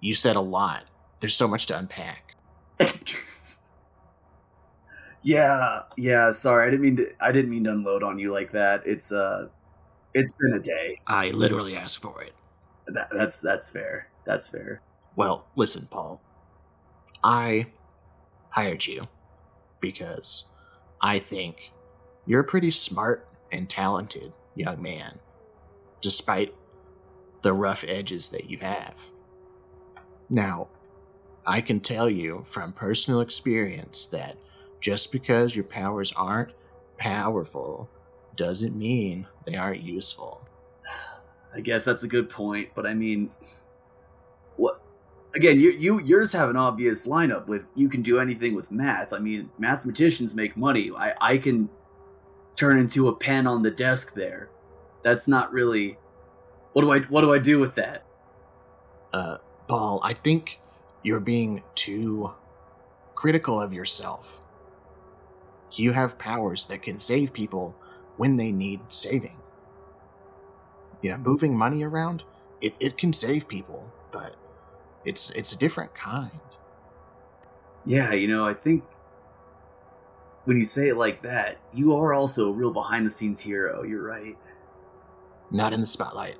You 0.00 0.14
said 0.14 0.36
a 0.36 0.40
lot. 0.40 0.84
There's 1.20 1.34
so 1.34 1.48
much 1.48 1.66
to 1.66 1.78
unpack. 1.78 2.36
yeah, 5.22 5.82
yeah, 5.96 6.30
sorry. 6.30 6.66
I 6.66 6.70
didn't 6.70 6.82
mean 6.82 6.96
to 6.96 7.12
I 7.20 7.32
didn't 7.32 7.50
mean 7.50 7.64
to 7.64 7.72
unload 7.72 8.02
on 8.02 8.18
you 8.18 8.32
like 8.32 8.52
that. 8.52 8.82
It's 8.86 9.12
uh 9.12 9.48
it's 10.14 10.32
been 10.34 10.54
a 10.54 10.60
day. 10.60 11.00
I 11.06 11.30
literally 11.30 11.76
asked 11.76 12.02
for 12.02 12.22
it. 12.22 12.34
That, 12.86 13.08
that's 13.12 13.40
that's 13.40 13.70
fair. 13.70 14.08
That's 14.24 14.48
fair. 14.48 14.80
Well, 15.16 15.46
listen, 15.56 15.86
Paul. 15.90 16.20
I 17.22 17.66
hired 18.50 18.86
you 18.86 19.08
because 19.80 20.48
I 21.00 21.18
think 21.18 21.72
you're 22.26 22.40
a 22.40 22.44
pretty 22.44 22.70
smart 22.70 23.28
and 23.50 23.68
talented 23.68 24.32
young 24.54 24.80
man, 24.80 25.18
despite 26.00 26.54
the 27.42 27.52
rough 27.52 27.84
edges 27.86 28.30
that 28.30 28.48
you 28.48 28.58
have. 28.58 28.94
Now, 30.30 30.68
I 31.46 31.60
can 31.60 31.80
tell 31.80 32.10
you 32.10 32.44
from 32.48 32.72
personal 32.72 33.20
experience 33.20 34.06
that 34.08 34.36
just 34.80 35.12
because 35.12 35.56
your 35.56 35.64
powers 35.64 36.12
aren't 36.16 36.52
powerful 36.98 37.88
doesn't 38.36 38.76
mean 38.76 39.26
they 39.46 39.56
aren't 39.56 39.82
useful. 39.82 40.46
I 41.54 41.60
guess 41.60 41.84
that's 41.84 42.04
a 42.04 42.08
good 42.08 42.28
point, 42.28 42.70
but 42.74 42.86
I 42.86 42.94
mean, 42.94 43.30
what? 44.56 44.82
Again, 45.34 45.60
you 45.60 45.70
you 45.72 46.00
yours 46.00 46.32
have 46.32 46.50
an 46.50 46.56
obvious 46.56 47.06
lineup 47.08 47.46
with 47.46 47.70
you 47.74 47.88
can 47.88 48.02
do 48.02 48.18
anything 48.20 48.54
with 48.54 48.70
math. 48.70 49.12
I 49.12 49.18
mean, 49.18 49.50
mathematicians 49.58 50.34
make 50.34 50.56
money. 50.56 50.90
I 50.96 51.14
I 51.20 51.38
can 51.38 51.68
turn 52.54 52.78
into 52.78 53.08
a 53.08 53.16
pen 53.16 53.46
on 53.46 53.62
the 53.62 53.70
desk 53.70 54.14
there. 54.14 54.50
That's 55.02 55.28
not 55.28 55.52
really. 55.52 55.98
What 56.72 56.82
do 56.82 56.92
I 56.92 57.00
what 57.00 57.22
do 57.22 57.32
I 57.32 57.38
do 57.38 57.58
with 57.58 57.74
that? 57.76 58.04
uh, 59.12 59.38
Paul, 59.68 60.00
I 60.02 60.14
think 60.14 60.58
you're 61.02 61.20
being 61.20 61.62
too 61.74 62.32
critical 63.14 63.60
of 63.60 63.72
yourself. 63.72 64.40
You 65.72 65.92
have 65.92 66.18
powers 66.18 66.66
that 66.66 66.82
can 66.82 66.98
save 66.98 67.32
people 67.32 67.76
when 68.16 68.36
they 68.36 68.50
need 68.50 68.80
saving. 68.88 69.38
You 71.02 71.10
know, 71.10 71.18
moving 71.18 71.56
money 71.56 71.84
around, 71.84 72.24
it, 72.60 72.74
it 72.80 72.96
can 72.96 73.12
save 73.12 73.46
people, 73.46 73.92
but 74.10 74.34
it's 75.04 75.30
it's 75.30 75.52
a 75.52 75.58
different 75.58 75.94
kind. 75.94 76.40
Yeah, 77.84 78.12
you 78.12 78.26
know, 78.26 78.44
I 78.44 78.54
think 78.54 78.84
when 80.44 80.56
you 80.56 80.64
say 80.64 80.88
it 80.88 80.96
like 80.96 81.22
that, 81.22 81.58
you 81.72 81.94
are 81.94 82.12
also 82.14 82.48
a 82.48 82.52
real 82.52 82.72
behind 82.72 83.06
the 83.06 83.10
scenes 83.10 83.40
hero. 83.40 83.82
You're 83.82 84.02
right. 84.02 84.36
Not 85.50 85.72
in 85.72 85.80
the 85.80 85.86
spotlight. 85.86 86.36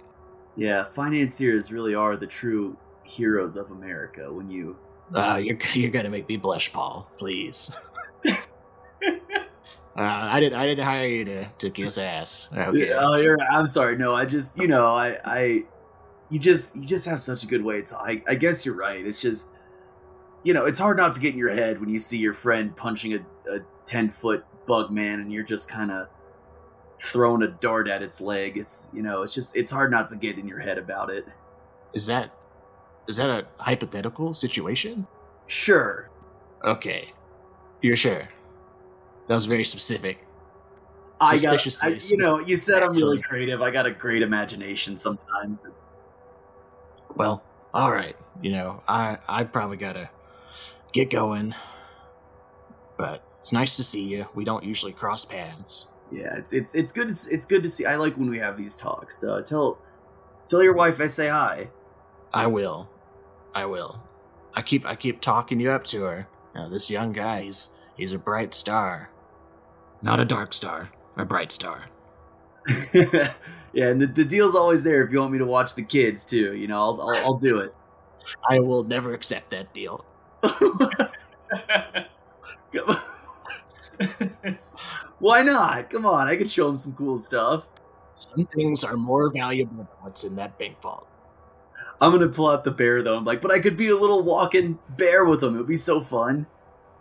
Yeah, 0.56 0.84
financiers 0.84 1.70
really 1.70 1.94
are 1.94 2.16
the 2.16 2.26
true 2.26 2.76
heroes 3.08 3.56
of 3.56 3.70
America. 3.70 4.32
When 4.32 4.50
you 4.50 4.76
Uh, 5.12 5.40
you're 5.42 5.58
you're 5.74 5.90
gonna 5.90 6.10
make 6.10 6.28
me 6.28 6.36
blush, 6.36 6.72
Paul. 6.72 7.10
Please. 7.18 7.74
uh, 8.28 8.38
I 9.96 10.40
didn't 10.40 10.58
I 10.58 10.66
didn't 10.66 10.84
hire 10.84 11.08
you 11.08 11.24
to, 11.24 11.46
to 11.46 11.70
kiss 11.70 11.98
ass. 11.98 12.48
Okay. 12.52 12.92
Oh, 12.92 13.16
you're. 13.16 13.40
I'm 13.40 13.66
sorry. 13.66 13.96
No, 13.96 14.14
I 14.14 14.24
just, 14.24 14.58
you 14.58 14.68
know, 14.68 14.94
I, 14.94 15.18
I, 15.24 15.64
you 16.30 16.38
just, 16.38 16.76
you 16.76 16.82
just 16.82 17.06
have 17.06 17.20
such 17.20 17.42
a 17.42 17.46
good 17.46 17.64
way 17.64 17.82
to. 17.82 17.98
I, 17.98 18.22
I 18.28 18.34
guess 18.34 18.66
you're 18.66 18.76
right. 18.76 19.04
It's 19.04 19.20
just, 19.20 19.50
you 20.42 20.52
know, 20.52 20.64
it's 20.66 20.78
hard 20.78 20.96
not 20.96 21.14
to 21.14 21.20
get 21.20 21.32
in 21.32 21.38
your 21.38 21.52
head 21.52 21.80
when 21.80 21.88
you 21.88 21.98
see 21.98 22.18
your 22.18 22.32
friend 22.32 22.76
punching 22.76 23.14
a, 23.14 23.18
a 23.50 23.60
ten 23.84 24.10
foot 24.10 24.44
bug 24.66 24.90
man, 24.90 25.20
and 25.20 25.32
you're 25.32 25.44
just 25.44 25.70
kind 25.70 25.90
of 25.90 26.08
throwing 27.00 27.42
a 27.42 27.48
dart 27.48 27.88
at 27.88 28.02
its 28.02 28.20
leg. 28.20 28.56
It's, 28.56 28.90
you 28.94 29.02
know, 29.02 29.22
it's 29.22 29.34
just, 29.34 29.56
it's 29.56 29.70
hard 29.70 29.90
not 29.90 30.08
to 30.08 30.16
get 30.16 30.38
in 30.38 30.46
your 30.48 30.58
head 30.58 30.76
about 30.78 31.10
it. 31.10 31.26
Is 31.94 32.06
that 32.06 32.32
is 33.08 33.16
that 33.16 33.30
a 33.30 33.46
hypothetical 33.62 34.34
situation? 34.34 35.06
Sure. 35.46 36.10
Okay. 36.62 37.12
You're 37.80 37.96
sure? 37.96 38.28
That 39.26 39.34
was 39.34 39.46
very 39.46 39.64
specific. 39.64 40.24
I 41.20 41.36
got, 41.38 41.66
I, 41.82 41.88
you 41.88 42.16
know, 42.18 42.38
you 42.38 42.54
said 42.54 42.82
I'm 42.82 42.92
really 42.92 43.20
creative. 43.20 43.60
I 43.60 43.72
got 43.72 43.86
a 43.86 43.90
great 43.90 44.22
imagination 44.22 44.96
sometimes. 44.96 45.60
Well, 47.16 47.42
all 47.74 47.90
right. 47.90 48.16
You 48.40 48.52
know, 48.52 48.82
I 48.86 49.18
I 49.28 49.42
probably 49.42 49.78
gotta 49.78 50.10
get 50.92 51.10
going. 51.10 51.54
But 52.96 53.24
it's 53.40 53.52
nice 53.52 53.76
to 53.78 53.84
see 53.84 54.06
you. 54.06 54.28
We 54.34 54.44
don't 54.44 54.62
usually 54.62 54.92
cross 54.92 55.24
paths. 55.24 55.88
Yeah, 56.12 56.36
it's 56.36 56.52
it's 56.52 56.76
it's 56.76 56.92
good. 56.92 57.08
To, 57.08 57.34
it's 57.34 57.44
good 57.44 57.64
to 57.64 57.68
see. 57.68 57.84
I 57.84 57.96
like 57.96 58.16
when 58.16 58.30
we 58.30 58.38
have 58.38 58.56
these 58.56 58.76
talks. 58.76 59.22
Uh, 59.24 59.42
tell 59.42 59.78
tell 60.46 60.62
your 60.62 60.74
wife 60.74 61.00
I 61.00 61.08
say 61.08 61.28
hi. 61.28 61.70
I 62.32 62.46
will. 62.46 62.88
I 63.58 63.66
will. 63.66 64.00
I 64.54 64.62
keep 64.62 64.86
I 64.86 64.94
keep 64.94 65.20
talking 65.20 65.58
you 65.58 65.72
up 65.72 65.82
to 65.86 66.04
her. 66.04 66.28
Now, 66.54 66.68
this 66.68 66.92
young 66.92 67.12
guy, 67.12 67.42
he's 67.42 67.70
he's 67.96 68.12
a 68.12 68.18
bright 68.18 68.54
star. 68.54 69.10
Not 70.00 70.20
a 70.20 70.24
dark 70.24 70.54
star, 70.54 70.92
a 71.16 71.24
bright 71.24 71.50
star. 71.50 71.86
yeah, 72.94 73.32
and 73.74 74.00
the, 74.00 74.06
the 74.06 74.24
deal's 74.24 74.54
always 74.54 74.84
there 74.84 75.02
if 75.02 75.10
you 75.10 75.18
want 75.18 75.32
me 75.32 75.38
to 75.38 75.44
watch 75.44 75.74
the 75.74 75.82
kids 75.82 76.24
too. 76.24 76.54
You 76.54 76.68
know, 76.68 76.76
I'll 76.76 77.00
I'll, 77.00 77.16
I'll 77.24 77.38
do 77.38 77.58
it. 77.58 77.74
I 78.48 78.60
will 78.60 78.84
never 78.84 79.12
accept 79.12 79.50
that 79.50 79.74
deal. 79.74 80.04
Why 85.18 85.42
not? 85.42 85.90
Come 85.90 86.06
on, 86.06 86.28
I 86.28 86.36
could 86.36 86.48
show 86.48 86.68
him 86.68 86.76
some 86.76 86.92
cool 86.92 87.18
stuff. 87.18 87.66
Some 88.14 88.46
things 88.46 88.84
are 88.84 88.96
more 88.96 89.32
valuable 89.32 89.78
than 89.78 89.88
what's 90.00 90.22
in 90.22 90.36
that 90.36 90.56
bank 90.60 90.80
vault. 90.80 91.07
I'm 92.00 92.12
gonna 92.12 92.28
pull 92.28 92.48
out 92.48 92.64
the 92.64 92.70
bear 92.70 93.02
though. 93.02 93.16
I'm 93.16 93.24
like, 93.24 93.40
but 93.40 93.52
I 93.52 93.58
could 93.58 93.76
be 93.76 93.88
a 93.88 93.96
little 93.96 94.22
walking 94.22 94.78
bear 94.88 95.24
with 95.24 95.42
him. 95.42 95.54
It'd 95.54 95.66
be 95.66 95.76
so 95.76 96.00
fun. 96.00 96.46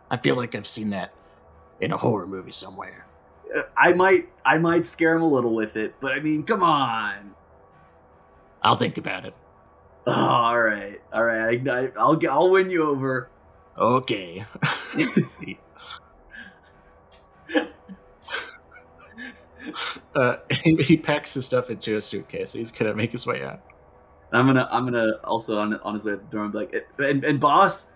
I 0.10 0.18
feel 0.18 0.36
like 0.36 0.56
I've 0.56 0.68
seen 0.68 0.90
that 0.92 1.14
in 1.80 1.92
a 1.92 1.98
horror 1.98 2.26
movie 2.26 2.52
somewhere. 2.52 3.06
Uh, 3.56 3.62
I 3.76 3.94
might 3.94 4.30
I 4.46 4.58
might 4.58 4.86
scare 4.86 5.16
him 5.16 5.22
a 5.22 5.28
little 5.28 5.54
with 5.54 5.76
it, 5.76 5.96
but 6.00 6.14
I 6.14 6.20
mean, 6.20 6.44
come 6.44 6.64
on. 6.64 7.36
I'll 8.64 8.76
think 8.76 8.98
about 8.98 9.26
it. 9.26 9.36
Oh, 10.08 10.14
all 10.30 10.62
right, 10.62 11.02
all 11.14 11.24
right. 11.24 11.68
I, 11.68 11.80
I, 11.80 11.92
I'll 11.98 12.16
get. 12.16 12.32
I'll 12.32 12.50
win 12.50 12.70
you 12.70 12.84
over. 12.84 13.30
Okay. 13.78 14.46
uh, 20.16 20.38
he, 20.64 20.76
he 20.78 20.98
packs 20.98 21.34
his 21.36 21.46
stuff 21.46 21.70
into 21.70 21.96
a 21.96 22.02
suitcase. 22.02 22.54
He's 22.54 22.72
gonna 22.72 22.96
make 22.96 23.12
his 23.12 23.28
way 23.28 23.44
out. 23.44 23.62
I'm 24.32 24.46
gonna. 24.46 24.68
I'm 24.72 24.84
gonna 24.86 25.14
also 25.24 25.58
on 25.60 25.74
on 25.82 25.94
his 25.94 26.06
way 26.06 26.14
at 26.14 26.20
the 26.20 26.36
door. 26.36 26.46
I'm 26.46 26.52
like, 26.52 26.76
and, 27.00 27.24
and 27.24 27.40
boss, 27.40 27.94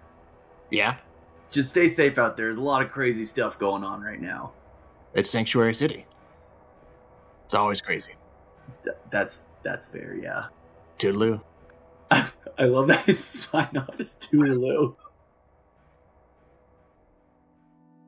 Yeah, 0.70 0.96
just 1.50 1.70
stay 1.70 1.90
safe 1.90 2.18
out 2.18 2.38
there. 2.38 2.46
There's 2.48 2.58
a 2.58 2.64
lot 2.64 2.82
of 2.82 2.90
crazy 2.90 3.26
stuff 3.26 3.60
going 3.60 3.84
on 3.84 4.02
right 4.02 4.22
now. 4.22 4.54
it's 5.14 5.30
Sanctuary 5.30 5.76
City. 5.76 6.06
It's 7.46 7.54
always 7.56 7.82
crazy. 7.82 8.14
Th- 8.84 8.96
that's 9.10 9.46
that's 9.64 9.88
fair. 9.90 10.16
Yeah. 10.16 10.46
Toodaloo. 11.00 11.42
I 12.12 12.66
love 12.66 12.88
that 12.88 13.06
his 13.06 13.22
sign 13.24 13.76
off 13.76 14.00
is 14.00 14.16
Toodaloo. 14.20 14.96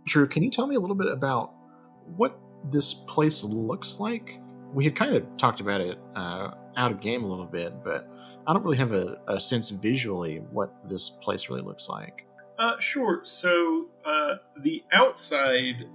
Drew, 0.05 0.27
can 0.27 0.43
you 0.43 0.49
tell 0.49 0.67
me 0.67 0.75
a 0.75 0.79
little 0.79 0.95
bit 0.95 1.07
about 1.07 1.51
what 2.17 2.37
this 2.69 2.93
place 2.93 3.43
looks 3.43 3.99
like? 3.99 4.39
We 4.73 4.83
had 4.83 4.95
kind 4.95 5.15
of 5.15 5.25
talked 5.37 5.59
about 5.59 5.81
it 5.81 5.97
uh, 6.15 6.51
out 6.75 6.91
of 6.91 6.99
game 6.99 7.23
a 7.23 7.27
little 7.27 7.45
bit, 7.45 7.83
but 7.83 8.09
I 8.45 8.53
don't 8.53 8.63
really 8.63 8.77
have 8.77 8.91
a, 8.91 9.17
a 9.27 9.39
sense 9.39 9.69
visually 9.69 10.37
what 10.51 10.73
this 10.83 11.09
place 11.09 11.49
really 11.49 11.61
looks 11.61 11.87
like. 11.87 12.25
Uh, 12.59 12.79
sure. 12.79 13.21
So 13.23 13.87
uh, 14.05 14.35
the 14.59 14.83
outside 14.91 15.85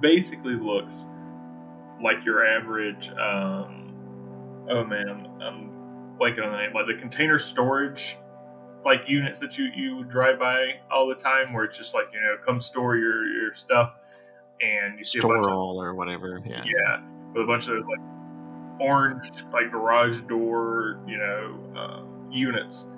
basically 0.00 0.54
looks 0.54 1.06
like 2.02 2.24
your 2.24 2.46
average. 2.46 3.10
Um, 3.10 4.66
oh 4.70 4.84
man, 4.84 5.08
I'm, 5.08 5.42
I'm 5.42 5.70
blanking 6.18 6.44
on 6.44 6.52
the 6.52 6.58
name. 6.58 6.72
Like 6.74 6.86
the 6.86 6.98
container 6.98 7.38
storage, 7.38 8.16
like 8.84 9.08
units 9.08 9.40
that 9.40 9.58
you 9.58 9.70
you 9.76 10.04
drive 10.04 10.38
by 10.38 10.80
all 10.90 11.06
the 11.08 11.14
time, 11.14 11.52
where 11.52 11.64
it's 11.64 11.78
just 11.78 11.94
like 11.94 12.06
you 12.12 12.20
know, 12.20 12.36
come 12.44 12.60
store 12.60 12.96
your 12.96 13.26
your 13.26 13.52
stuff, 13.52 13.94
and 14.60 14.98
you 14.98 15.04
see 15.04 15.18
a 15.18 15.22
bunch 15.22 15.42
Store 15.42 15.52
of 15.52 15.58
all 15.58 15.82
or 15.82 15.94
whatever. 15.94 16.40
Yeah. 16.44 16.62
yeah, 16.64 17.00
with 17.34 17.42
a 17.42 17.46
bunch 17.46 17.68
of 17.68 17.74
those 17.74 17.86
like 17.86 18.00
orange 18.80 19.44
like 19.52 19.70
garage 19.70 20.20
door, 20.22 21.00
you 21.06 21.16
know, 21.16 21.72
uh, 21.76 22.02
units. 22.30 22.90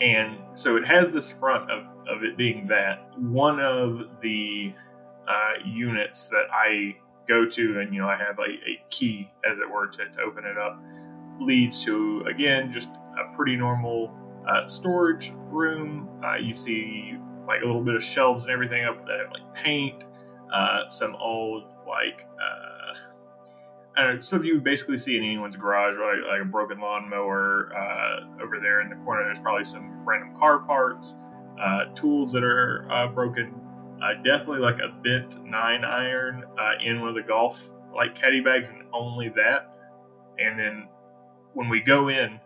And 0.00 0.38
so 0.54 0.76
it 0.76 0.86
has 0.86 1.10
this 1.10 1.32
front 1.32 1.70
of, 1.70 1.84
of 2.08 2.22
it 2.22 2.36
being 2.36 2.66
that 2.66 3.18
one 3.18 3.60
of 3.60 4.08
the 4.20 4.72
uh, 5.26 5.52
units 5.64 6.28
that 6.28 6.46
I 6.52 6.96
go 7.26 7.46
to, 7.46 7.80
and 7.80 7.92
you 7.92 8.00
know, 8.00 8.08
I 8.08 8.16
have 8.16 8.38
a, 8.38 8.42
a 8.42 8.82
key, 8.90 9.30
as 9.48 9.58
it 9.58 9.70
were, 9.70 9.86
to, 9.86 10.08
to 10.08 10.20
open 10.20 10.44
it 10.44 10.56
up, 10.56 10.80
leads 11.40 11.84
to 11.84 12.22
again 12.28 12.72
just 12.72 12.90
a 12.90 13.36
pretty 13.36 13.56
normal 13.56 14.12
uh, 14.46 14.66
storage 14.66 15.32
room. 15.50 16.08
Uh, 16.24 16.36
you 16.36 16.54
see 16.54 17.16
like 17.46 17.62
a 17.62 17.66
little 17.66 17.82
bit 17.82 17.94
of 17.94 18.02
shelves 18.02 18.44
and 18.44 18.52
everything 18.52 18.84
up 18.84 19.06
that 19.06 19.18
have 19.20 19.30
like 19.32 19.54
paint, 19.54 20.04
uh, 20.52 20.88
some 20.88 21.14
old 21.16 21.74
like 21.86 22.26
uh, 22.40 22.77
I 23.98 24.04
don't 24.04 24.22
stuff 24.24 24.44
you 24.44 24.54
would 24.54 24.64
basically 24.64 24.96
see 24.96 25.16
in 25.16 25.24
anyone's 25.24 25.56
garage, 25.56 25.96
right? 25.96 26.20
Like 26.30 26.42
a 26.42 26.44
broken 26.44 26.78
lawnmower 26.78 27.72
uh, 27.76 28.42
over 28.42 28.60
there 28.60 28.80
in 28.80 28.90
the 28.90 28.94
corner. 29.04 29.24
There's 29.24 29.40
probably 29.40 29.64
some 29.64 30.06
random 30.06 30.36
car 30.36 30.60
parts, 30.60 31.16
uh, 31.60 31.86
tools 31.96 32.30
that 32.30 32.44
are 32.44 32.86
uh, 32.90 33.08
broken. 33.08 33.52
Uh, 34.00 34.14
definitely 34.22 34.60
like 34.60 34.76
a 34.76 34.96
bent 35.02 35.44
nine 35.44 35.84
iron 35.84 36.44
uh, 36.56 36.74
in 36.80 37.00
one 37.00 37.08
of 37.08 37.16
the 37.16 37.24
golf 37.24 37.72
like 37.92 38.14
caddy 38.14 38.40
bags, 38.40 38.70
and 38.70 38.84
only 38.92 39.30
that. 39.30 39.74
And 40.38 40.56
then 40.56 40.88
when 41.54 41.68
we 41.68 41.80
go 41.80 42.06
in, 42.06 42.38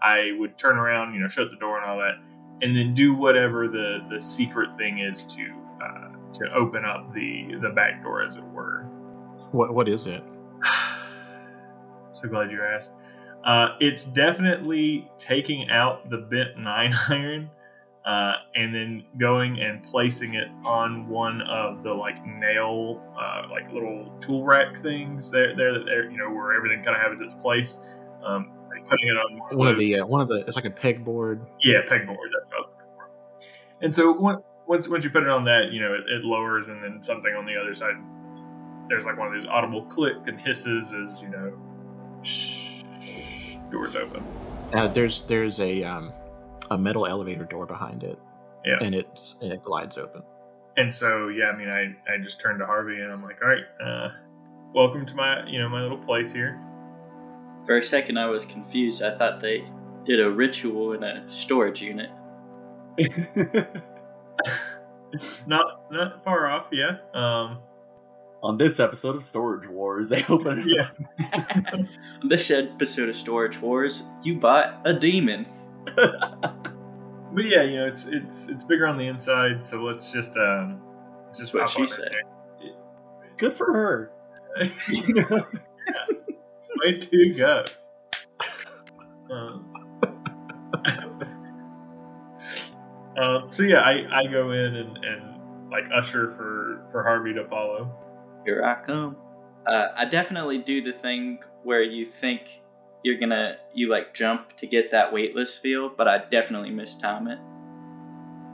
I 0.00 0.30
would 0.38 0.56
turn 0.56 0.78
around, 0.78 1.14
you 1.14 1.20
know, 1.20 1.26
shut 1.26 1.50
the 1.50 1.56
door 1.56 1.80
and 1.80 1.90
all 1.90 1.98
that, 1.98 2.14
and 2.62 2.76
then 2.76 2.94
do 2.94 3.14
whatever 3.14 3.66
the 3.66 4.06
the 4.08 4.20
secret 4.20 4.78
thing 4.78 5.00
is 5.00 5.24
to 5.24 5.42
uh, 5.82 6.32
to 6.34 6.54
open 6.54 6.84
up 6.84 7.12
the 7.12 7.56
the 7.60 7.70
back 7.70 8.00
door, 8.04 8.22
as 8.22 8.36
it 8.36 8.44
were. 8.44 8.84
What 9.50 9.74
What 9.74 9.88
is 9.88 10.06
it? 10.06 10.22
so 12.12 12.28
glad 12.28 12.50
you 12.50 12.62
asked. 12.62 12.94
Uh, 13.44 13.76
it's 13.80 14.04
definitely 14.04 15.08
taking 15.18 15.70
out 15.70 16.10
the 16.10 16.18
bent 16.18 16.58
nine 16.58 16.92
iron 17.08 17.50
uh, 18.04 18.34
and 18.54 18.74
then 18.74 19.04
going 19.18 19.60
and 19.60 19.82
placing 19.82 20.34
it 20.34 20.48
on 20.64 21.08
one 21.08 21.40
of 21.42 21.82
the 21.82 21.92
like 21.92 22.24
nail, 22.26 23.02
uh, 23.18 23.42
like 23.50 23.70
little 23.72 24.14
tool 24.20 24.44
rack 24.44 24.76
things 24.76 25.30
there, 25.30 25.54
there, 25.56 25.82
there, 25.84 26.10
you 26.10 26.18
know, 26.18 26.30
where 26.30 26.54
everything 26.54 26.82
kind 26.84 26.96
of 26.96 27.02
has 27.02 27.20
its 27.20 27.34
place. 27.34 27.78
Um, 28.22 28.52
and 28.74 28.86
putting 28.88 29.08
it 29.08 29.12
on 29.12 29.56
One 29.58 29.68
of 29.68 29.78
the 29.78 30.00
uh, 30.00 30.06
one 30.06 30.20
of 30.20 30.28
the 30.28 30.44
it's 30.46 30.56
like 30.56 30.66
a 30.66 30.70
pegboard. 30.70 31.44
yeah, 31.62 31.78
pegboard. 31.88 32.16
That's 32.34 32.48
what 32.50 32.54
I 32.54 32.58
was 32.58 32.70
looking 32.70 32.86
for. 32.96 33.08
And 33.84 33.94
so 33.94 34.12
one- 34.12 34.42
once 34.66 34.88
once 34.88 35.04
you 35.04 35.10
put 35.10 35.22
it 35.24 35.28
on 35.30 35.44
that, 35.46 35.72
you 35.72 35.80
know, 35.80 35.94
it, 35.94 36.02
it 36.08 36.24
lowers, 36.24 36.68
and 36.68 36.82
then 36.84 37.02
something 37.02 37.34
on 37.34 37.44
the 37.46 37.56
other 37.56 37.72
side. 37.72 37.94
There's 38.88 39.04
like 39.06 39.18
one 39.18 39.26
of 39.28 39.32
these 39.32 39.46
audible 39.46 39.84
click 39.86 40.16
and 40.26 40.40
hisses 40.40 40.92
as 40.94 41.20
you 41.22 41.28
know, 41.28 41.52
doors 43.70 43.96
open. 43.96 44.22
Uh, 44.72 44.86
there's 44.88 45.22
there's 45.22 45.60
a 45.60 45.82
um, 45.84 46.12
a 46.70 46.78
metal 46.78 47.06
elevator 47.06 47.44
door 47.44 47.66
behind 47.66 48.02
it. 48.02 48.18
Yeah. 48.64 48.76
and 48.82 48.94
it's 48.94 49.40
and 49.42 49.52
it 49.52 49.62
glides 49.62 49.96
open. 49.96 50.22
And 50.76 50.92
so 50.92 51.28
yeah, 51.28 51.46
I 51.46 51.56
mean, 51.56 51.68
I 51.68 51.94
I 52.12 52.18
just 52.22 52.40
turned 52.40 52.58
to 52.60 52.66
Harvey 52.66 53.00
and 53.00 53.10
I'm 53.12 53.22
like, 53.22 53.38
all 53.42 53.48
right, 53.48 53.64
uh, 53.82 54.10
welcome 54.74 55.06
to 55.06 55.14
my 55.14 55.46
you 55.46 55.58
know 55.58 55.68
my 55.68 55.82
little 55.82 55.98
place 55.98 56.32
here. 56.32 56.60
For 57.66 57.76
a 57.76 57.82
second, 57.82 58.18
I 58.18 58.26
was 58.26 58.44
confused. 58.44 59.02
I 59.02 59.16
thought 59.16 59.40
they 59.40 59.64
did 60.04 60.20
a 60.20 60.30
ritual 60.30 60.92
in 60.92 61.02
a 61.02 61.28
storage 61.28 61.82
unit. 61.82 62.10
Not 65.46 65.90
not 65.90 66.22
far 66.24 66.46
off, 66.46 66.68
yeah. 66.72 66.98
Um, 67.14 67.58
On 68.42 68.56
this 68.56 68.80
episode 68.80 69.16
of 69.16 69.24
Storage 69.24 69.68
Wars, 69.68 70.08
they 70.10 70.24
open 70.28 70.64
yeah. 70.66 70.88
On 71.72 71.88
this 72.28 72.50
episode 72.50 73.08
of 73.08 73.16
Storage 73.16 73.60
Wars, 73.60 74.08
you 74.22 74.36
bought 74.38 74.80
a 74.84 74.92
demon. 74.94 75.46
But 77.32 77.44
yeah, 77.44 77.62
you 77.62 77.76
know, 77.76 77.86
it's 77.86 78.06
it's 78.06 78.48
it's 78.48 78.64
bigger 78.64 78.86
on 78.86 78.98
the 78.98 79.06
inside, 79.06 79.64
so 79.64 79.82
let's 79.84 80.12
just 80.12 80.36
um, 80.36 80.80
let's 81.26 81.38
just 81.38 81.54
What 81.54 81.70
she 81.70 81.86
said. 81.86 82.08
in 82.62 82.72
Good 83.36 83.52
for 83.52 83.72
her. 83.72 84.12
there. 84.58 85.46
Way 86.82 86.98
to 86.98 87.34
go. 87.34 87.64
Um, 89.30 89.72
um, 93.16 93.50
so 93.50 93.62
yeah, 93.62 93.80
I, 93.80 94.22
I 94.22 94.26
go 94.26 94.50
in 94.50 94.74
and, 94.74 95.04
and 95.04 95.70
like 95.70 95.84
usher 95.94 96.30
for 96.32 96.84
for 96.90 97.04
Harvey 97.04 97.32
to 97.34 97.44
follow. 97.46 97.90
Here 98.50 98.64
I 98.64 98.84
come. 98.84 99.16
Uh, 99.64 99.88
I 99.94 100.06
definitely 100.06 100.58
do 100.58 100.82
the 100.82 100.92
thing 100.92 101.38
where 101.62 101.84
you 101.84 102.04
think 102.04 102.60
you're 103.04 103.20
gonna 103.20 103.58
you 103.72 103.88
like 103.88 104.12
jump 104.12 104.56
to 104.56 104.66
get 104.66 104.90
that 104.90 105.12
weightless 105.12 105.56
feel, 105.56 105.88
but 105.88 106.08
I 106.08 106.18
definitely 106.18 106.70
mistime 106.70 107.30
it. 107.30 107.38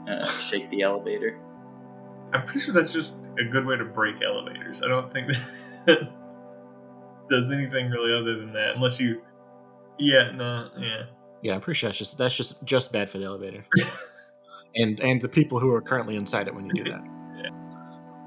Uh, 0.07 0.27
shake 0.39 0.69
the 0.69 0.83
elevator. 0.83 1.39
I'm 2.31 2.43
pretty 2.43 2.59
sure 2.59 2.75
that's 2.75 2.93
just 2.93 3.15
a 3.39 3.43
good 3.45 3.65
way 3.65 3.75
to 3.75 3.85
break 3.85 4.21
elevators. 4.21 4.83
I 4.83 4.87
don't 4.87 5.11
think 5.11 5.29
that 5.87 6.11
does 7.27 7.51
anything 7.51 7.89
really 7.89 8.13
other 8.13 8.37
than 8.37 8.53
that, 8.53 8.75
unless 8.75 8.99
you. 8.99 9.23
Yeah, 9.97 10.29
no, 10.29 10.69
yeah. 10.77 11.05
Yeah, 11.41 11.55
I'm 11.55 11.61
pretty 11.61 11.79
sure 11.79 11.87
that's 11.87 11.97
just 11.97 12.19
that's 12.19 12.37
just 12.37 12.63
just 12.65 12.93
bad 12.93 13.09
for 13.09 13.17
the 13.17 13.25
elevator, 13.25 13.65
and 14.75 14.99
and 14.99 15.19
the 15.23 15.29
people 15.29 15.59
who 15.59 15.71
are 15.71 15.81
currently 15.81 16.17
inside 16.17 16.47
it 16.47 16.53
when 16.53 16.67
you 16.67 16.73
do 16.73 16.83
that. 16.83 17.03
Yeah. 17.35 17.49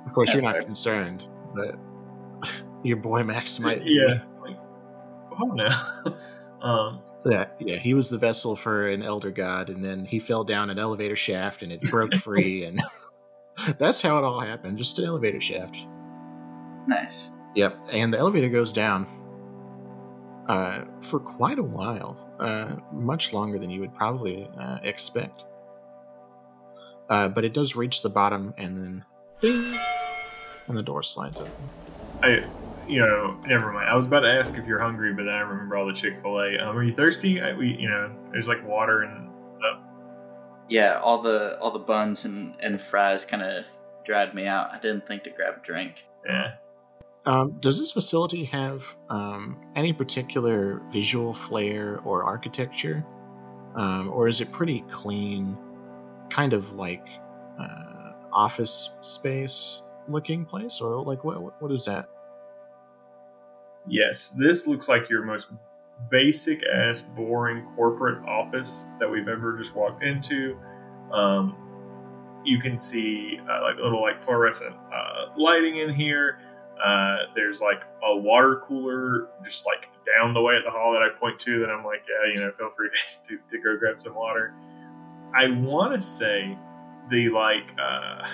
Of 0.05 0.13
course, 0.13 0.33
you're 0.33 0.43
not 0.43 0.55
fair. 0.55 0.63
concerned, 0.63 1.29
but 1.55 1.77
your 2.83 2.97
boy 2.97 3.23
Max 3.23 3.59
might. 3.61 3.83
Yeah. 3.85 4.23
Like, 4.43 4.57
oh 5.41 5.53
no. 5.55 5.69
um, 6.67 7.03
Yeah, 7.25 7.47
yeah, 7.59 7.77
he 7.77 7.95
was 7.95 8.09
the 8.11 8.19
vessel 8.19 8.57
for 8.57 8.89
an 8.89 9.03
elder 9.03 9.31
god, 9.31 9.69
and 9.69 9.83
then 9.85 10.05
he 10.05 10.19
fell 10.19 10.45
down 10.45 10.71
an 10.71 10.79
elevator 10.79 11.17
shaft, 11.17 11.63
and 11.63 11.71
it 11.73 11.83
broke 11.83 12.15
free, 12.17 12.65
and 12.65 12.81
that's 13.79 14.01
how 14.01 14.19
it 14.19 14.25
all 14.25 14.41
happened. 14.41 14.79
Just 14.79 14.99
an 14.99 15.05
elevator 15.07 15.41
shaft. 15.41 15.87
Nice. 16.87 17.31
Yep, 17.55 17.79
and 17.93 18.13
the 18.13 18.19
elevator 18.19 18.49
goes 18.49 18.73
down 18.73 19.07
uh, 20.49 20.85
for 21.01 21.21
quite 21.21 21.59
a 21.59 21.63
while, 21.63 22.17
uh, 22.41 22.77
much 22.93 23.33
longer 23.33 23.59
than 23.59 23.71
you 23.71 23.81
would 23.81 23.95
probably 23.95 24.49
uh, 24.59 24.79
expect. 24.83 25.45
Uh, 27.09 27.29
but 27.29 27.45
it 27.45 27.53
does 27.53 27.75
reach 27.75 28.03
the 28.03 28.09
bottom, 28.09 28.55
and 28.57 28.79
then 28.79 29.05
ding, 29.41 29.75
and 30.71 30.79
the 30.79 30.83
door 30.83 31.03
slides 31.03 31.41
open. 31.41 31.53
I, 32.23 32.45
you 32.89 33.01
know, 33.01 33.39
never 33.47 33.73
mind. 33.73 33.89
I 33.89 33.95
was 33.95 34.07
about 34.07 34.21
to 34.21 34.33
ask 34.33 34.57
if 34.59 34.67
you're 34.67 34.81
hungry, 34.81 35.13
but 35.13 35.25
then 35.25 35.35
I 35.35 35.41
remember 35.41 35.77
all 35.77 35.87
the 35.87 35.93
Chick 35.93 36.21
Fil 36.23 36.41
A. 36.41 36.59
Um, 36.59 36.77
are 36.77 36.83
you 36.83 36.93
thirsty? 36.93 37.41
I, 37.41 37.53
we, 37.53 37.77
you 37.77 37.89
know, 37.89 38.11
there's 38.33 38.49
like 38.49 38.67
water 38.67 39.03
and 39.03 39.31
stuff. 39.59 39.79
Yeah, 40.69 40.99
all 41.01 41.21
the 41.21 41.59
all 41.59 41.73
the 41.73 41.79
buns 41.81 42.25
and, 42.25 42.55
and 42.61 42.81
fries 42.81 43.25
kind 43.25 43.43
of 43.43 43.65
dried 44.07 44.35
me 44.35 44.47
out. 44.47 44.71
I 44.73 44.79
didn't 44.79 45.07
think 45.07 45.25
to 45.25 45.31
grab 45.31 45.55
a 45.63 45.67
drink. 45.67 46.05
yeah. 46.27 46.55
Um, 47.27 47.59
does 47.61 47.79
this 47.79 47.93
facility 47.93 48.45
have 48.45 48.97
um, 49.11 49.61
any 49.77 49.93
particular 49.93 50.81
visual 50.91 51.35
flair 51.35 52.01
or 52.03 52.25
architecture? 52.25 53.05
Um, 53.75 54.09
or 54.11 54.27
is 54.27 54.41
it 54.41 54.51
pretty 54.53 54.81
clean, 54.91 55.57
kind 56.31 56.55
of 56.55 56.73
like 56.73 57.07
uh, 57.61 58.13
office 58.33 58.97
space 59.03 59.83
looking 60.13 60.45
place? 60.45 60.81
Or 60.81 61.03
like 61.05 61.25
what, 61.25 61.61
what 61.63 61.73
is 61.73 61.85
that? 61.87 62.09
Yes, 63.87 64.31
this 64.31 64.67
looks 64.67 64.89
like 64.89 65.09
your 65.09 65.25
most 65.25 65.51
basic 66.11 66.63
ass 66.67 67.03
boring 67.03 67.67
corporate 67.75 68.25
office 68.27 68.87
that 68.99 69.11
we've 69.11 69.29
ever 69.29 69.57
just 69.57 69.75
walked 69.75 70.03
into. 70.03 70.57
Um, 71.13 71.57
you 72.45 72.59
can 72.61 72.79
see 72.79 73.39
uh, 73.51 73.63
like 73.63 73.77
little 73.77 74.01
like 74.01 74.21
fluorescent 74.21 74.75
uh, 74.75 75.37
lighting 75.37 75.79
in 75.79 75.95
here. 75.95 76.39
Uh, 76.83 77.19
there's 77.35 77.61
like 77.61 77.85
a 78.05 78.17
water 78.17 78.61
cooler 78.65 79.29
just 79.45 79.67
like 79.67 79.89
down 80.07 80.33
the 80.33 80.41
way 80.41 80.57
at 80.57 80.65
the 80.65 80.71
hall 80.71 80.93
that 80.93 81.03
I 81.03 81.09
point 81.19 81.39
to 81.41 81.61
that 81.61 81.69
I'm 81.69 81.85
like, 81.85 82.03
yeah, 82.09 82.33
you 82.33 82.41
know, 82.41 82.53
feel 82.53 82.71
free 82.71 82.89
to, 83.29 83.39
to 83.51 83.63
go 83.63 83.77
grab 83.79 84.01
some 84.01 84.15
water. 84.15 84.55
I 85.35 85.49
want 85.49 85.95
to 85.95 86.01
say 86.01 86.57
the 87.11 87.29
like 87.29 87.75
uh, 87.79 88.27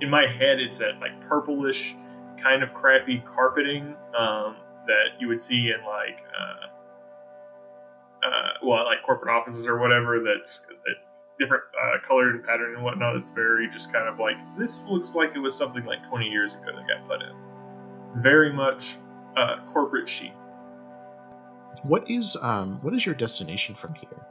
in 0.00 0.10
my 0.10 0.26
head 0.26 0.60
it's 0.60 0.78
that 0.78 1.00
like 1.00 1.20
purplish 1.26 1.94
kind 2.42 2.62
of 2.62 2.74
crappy 2.74 3.22
carpeting 3.24 3.94
um, 4.16 4.56
that 4.86 5.18
you 5.18 5.28
would 5.28 5.40
see 5.40 5.70
in 5.70 5.84
like 5.86 6.22
uh, 6.38 6.66
uh, 8.24 8.48
well, 8.62 8.84
like 8.84 9.02
corporate 9.02 9.34
offices 9.34 9.66
or 9.66 9.78
whatever. 9.78 10.22
That's 10.24 10.66
that's 10.86 11.26
different 11.38 11.64
uh, 11.80 11.98
colored 12.06 12.34
and 12.36 12.44
pattern 12.44 12.74
and 12.74 12.84
whatnot. 12.84 13.16
It's 13.16 13.30
very 13.30 13.68
just 13.68 13.92
kind 13.92 14.08
of 14.08 14.18
like 14.18 14.36
this 14.56 14.86
looks 14.88 15.14
like 15.14 15.34
it 15.34 15.40
was 15.40 15.56
something 15.56 15.84
like 15.84 16.06
20 16.08 16.26
years 16.26 16.54
ago 16.54 16.66
that 16.74 16.86
got 16.88 17.06
put 17.06 17.22
in. 17.22 18.22
Very 18.22 18.52
much 18.52 18.96
uh, 19.36 19.56
corporate 19.66 20.08
chic. 20.08 20.32
What 21.82 22.08
is 22.10 22.36
um 22.40 22.78
what 22.82 22.94
is 22.94 23.04
your 23.04 23.14
destination 23.14 23.74
from 23.74 23.94
here? 23.94 24.26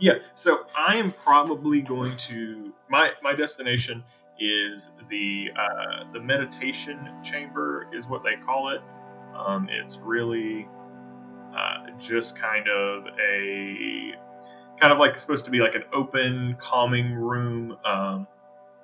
Yeah, 0.00 0.14
so 0.34 0.64
I 0.76 0.96
am 0.96 1.12
probably 1.12 1.82
going 1.82 2.16
to 2.16 2.72
my 2.88 3.12
my 3.22 3.34
destination 3.34 4.04
is 4.38 4.92
the 5.08 5.48
uh, 5.56 6.12
the 6.12 6.20
meditation 6.20 6.98
chamber 7.22 7.88
is 7.92 8.08
what 8.08 8.22
they 8.22 8.36
call 8.36 8.70
it. 8.70 8.80
Um, 9.34 9.68
it's 9.70 9.98
really 9.98 10.68
uh, 11.56 11.90
just 11.98 12.36
kind 12.38 12.68
of 12.68 13.06
a 13.06 14.12
kind 14.80 14.92
of 14.92 14.98
like 14.98 15.18
supposed 15.18 15.44
to 15.44 15.50
be 15.50 15.58
like 15.58 15.74
an 15.74 15.84
open, 15.92 16.56
calming 16.58 17.12
room. 17.12 17.76
Um, 17.84 18.26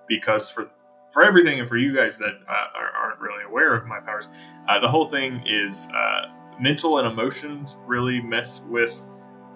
because 0.08 0.50
for 0.50 0.70
for 1.12 1.22
everything 1.22 1.60
and 1.60 1.68
for 1.68 1.76
you 1.76 1.94
guys 1.94 2.18
that 2.18 2.34
uh, 2.48 2.66
aren't 3.00 3.20
really 3.20 3.44
aware 3.44 3.74
of 3.74 3.86
my 3.86 4.00
powers, 4.00 4.28
uh, 4.68 4.80
the 4.80 4.88
whole 4.88 5.06
thing 5.06 5.42
is 5.46 5.88
uh, 5.94 6.26
mental 6.60 6.98
and 6.98 7.06
emotions 7.06 7.76
really 7.86 8.20
mess 8.20 8.64
with 8.68 9.00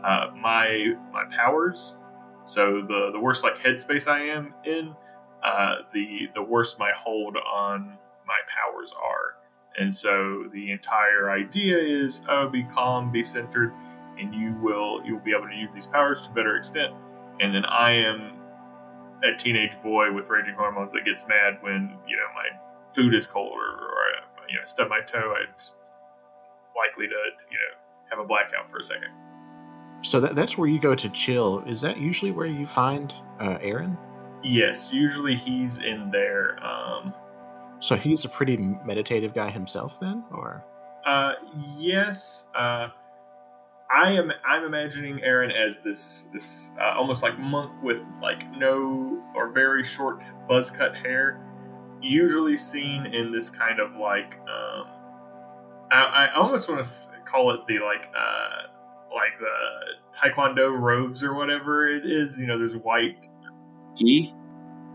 uh, 0.04 0.28
my 0.40 0.94
my 1.12 1.24
powers. 1.37 1.98
So 2.44 2.80
the 2.80 3.11
the 3.12 3.20
worse 3.20 3.42
like 3.42 3.58
headspace 3.58 4.11
I 4.11 4.20
am 4.20 4.54
in, 4.64 4.94
uh, 5.42 5.77
the 5.92 6.29
the 6.35 6.42
worse 6.42 6.79
my 6.79 6.90
hold 6.92 7.37
on 7.37 7.98
my 8.27 8.38
powers 8.48 8.92
are. 8.92 9.37
And 9.79 9.94
so 9.94 10.44
the 10.53 10.72
entire 10.72 11.31
idea 11.31 11.79
is, 11.79 12.22
oh, 12.29 12.48
be 12.48 12.64
calm, 12.64 13.12
be 13.12 13.22
centered, 13.22 13.72
and 14.18 14.35
you 14.35 14.55
will 14.61 15.05
you'll 15.05 15.20
be 15.20 15.33
able 15.33 15.48
to 15.48 15.55
use 15.55 15.72
these 15.72 15.87
powers 15.87 16.20
to 16.22 16.31
better 16.31 16.57
extent. 16.57 16.92
And 17.40 17.55
then 17.55 17.64
I 17.64 17.92
am 17.92 18.33
a 19.22 19.37
teenage 19.37 19.81
boy 19.83 20.12
with 20.12 20.29
raging 20.29 20.55
hormones 20.55 20.92
that 20.92 21.05
gets 21.05 21.29
mad 21.29 21.59
when 21.61 21.96
you 22.07 22.16
know 22.16 22.27
my 22.35 22.59
food 22.94 23.14
is 23.14 23.27
cold 23.27 23.53
or, 23.53 23.85
or 23.85 24.05
you 24.48 24.57
know 24.57 24.64
stub 24.64 24.88
my 24.88 25.01
toe. 25.01 25.35
It's 25.48 25.77
likely 26.77 27.07
to 27.07 27.14
you 27.51 27.57
know 27.57 27.79
have 28.11 28.18
a 28.18 28.27
blackout 28.27 28.70
for 28.70 28.79
a 28.79 28.85
second. 28.85 29.11
So 30.03 30.20
that, 30.20 30.37
that's 30.37 30.57
where 30.57 30.68
you 30.68 30.79
go 30.79 30.94
to 30.94 31.09
chill. 31.11 31.61
Is 31.66 31.81
that 31.81 31.98
usually 31.98 32.31
where 32.31 32.46
you 32.46 32.66
find 32.66 33.12
uh, 33.40 33.59
Aaron? 33.61 33.98
Yes, 34.42 34.92
usually 34.92 35.35
he's 35.35 35.83
in 35.83 36.11
there. 36.11 36.59
Um, 36.64 37.14
so 37.81 37.96
he's 37.96 38.24
a 38.24 38.29
pretty 38.29 38.57
meditative 38.57 39.35
guy 39.35 39.51
himself, 39.51 40.01
then, 40.01 40.24
or? 40.31 40.64
Uh, 41.05 41.35
yes. 41.77 42.46
Uh, 42.55 42.88
I 43.90 44.12
am. 44.12 44.33
I'm 44.46 44.64
imagining 44.64 45.22
Aaron 45.22 45.51
as 45.51 45.81
this 45.81 46.29
this 46.33 46.72
uh, 46.81 46.94
almost 46.96 47.22
like 47.22 47.38
monk 47.38 47.72
with 47.83 48.03
like 48.20 48.51
no 48.57 49.22
or 49.35 49.51
very 49.51 49.83
short 49.83 50.22
buzz 50.46 50.70
cut 50.70 50.94
hair, 50.94 51.40
usually 52.03 52.57
seen 52.57 53.07
in 53.07 53.33
this 53.33 53.48
kind 53.48 53.81
of 53.81 53.96
like. 53.96 54.35
Um, 54.40 54.87
I, 55.90 56.29
I 56.31 56.35
almost 56.35 56.68
want 56.68 56.83
to 56.83 57.20
call 57.24 57.53
it 57.53 57.61
the 57.66 57.79
like 57.79 58.11
uh, 58.14 58.68
like 59.14 59.38
the 59.40 60.18
taekwondo 60.18 60.79
robes 60.79 61.24
or 61.24 61.33
whatever 61.33 61.88
it 61.88 62.05
is. 62.05 62.38
You 62.38 62.46
know, 62.46 62.59
there's 62.59 62.77
white. 62.77 63.27
Gi. 63.98 64.34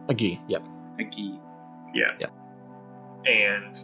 A 0.10 0.14
gi. 0.14 0.42
Yep. 0.48 0.64
A 1.00 1.04
gi. 1.04 1.40
Yeah. 1.94 2.12
Yep 2.20 2.32
and 3.26 3.84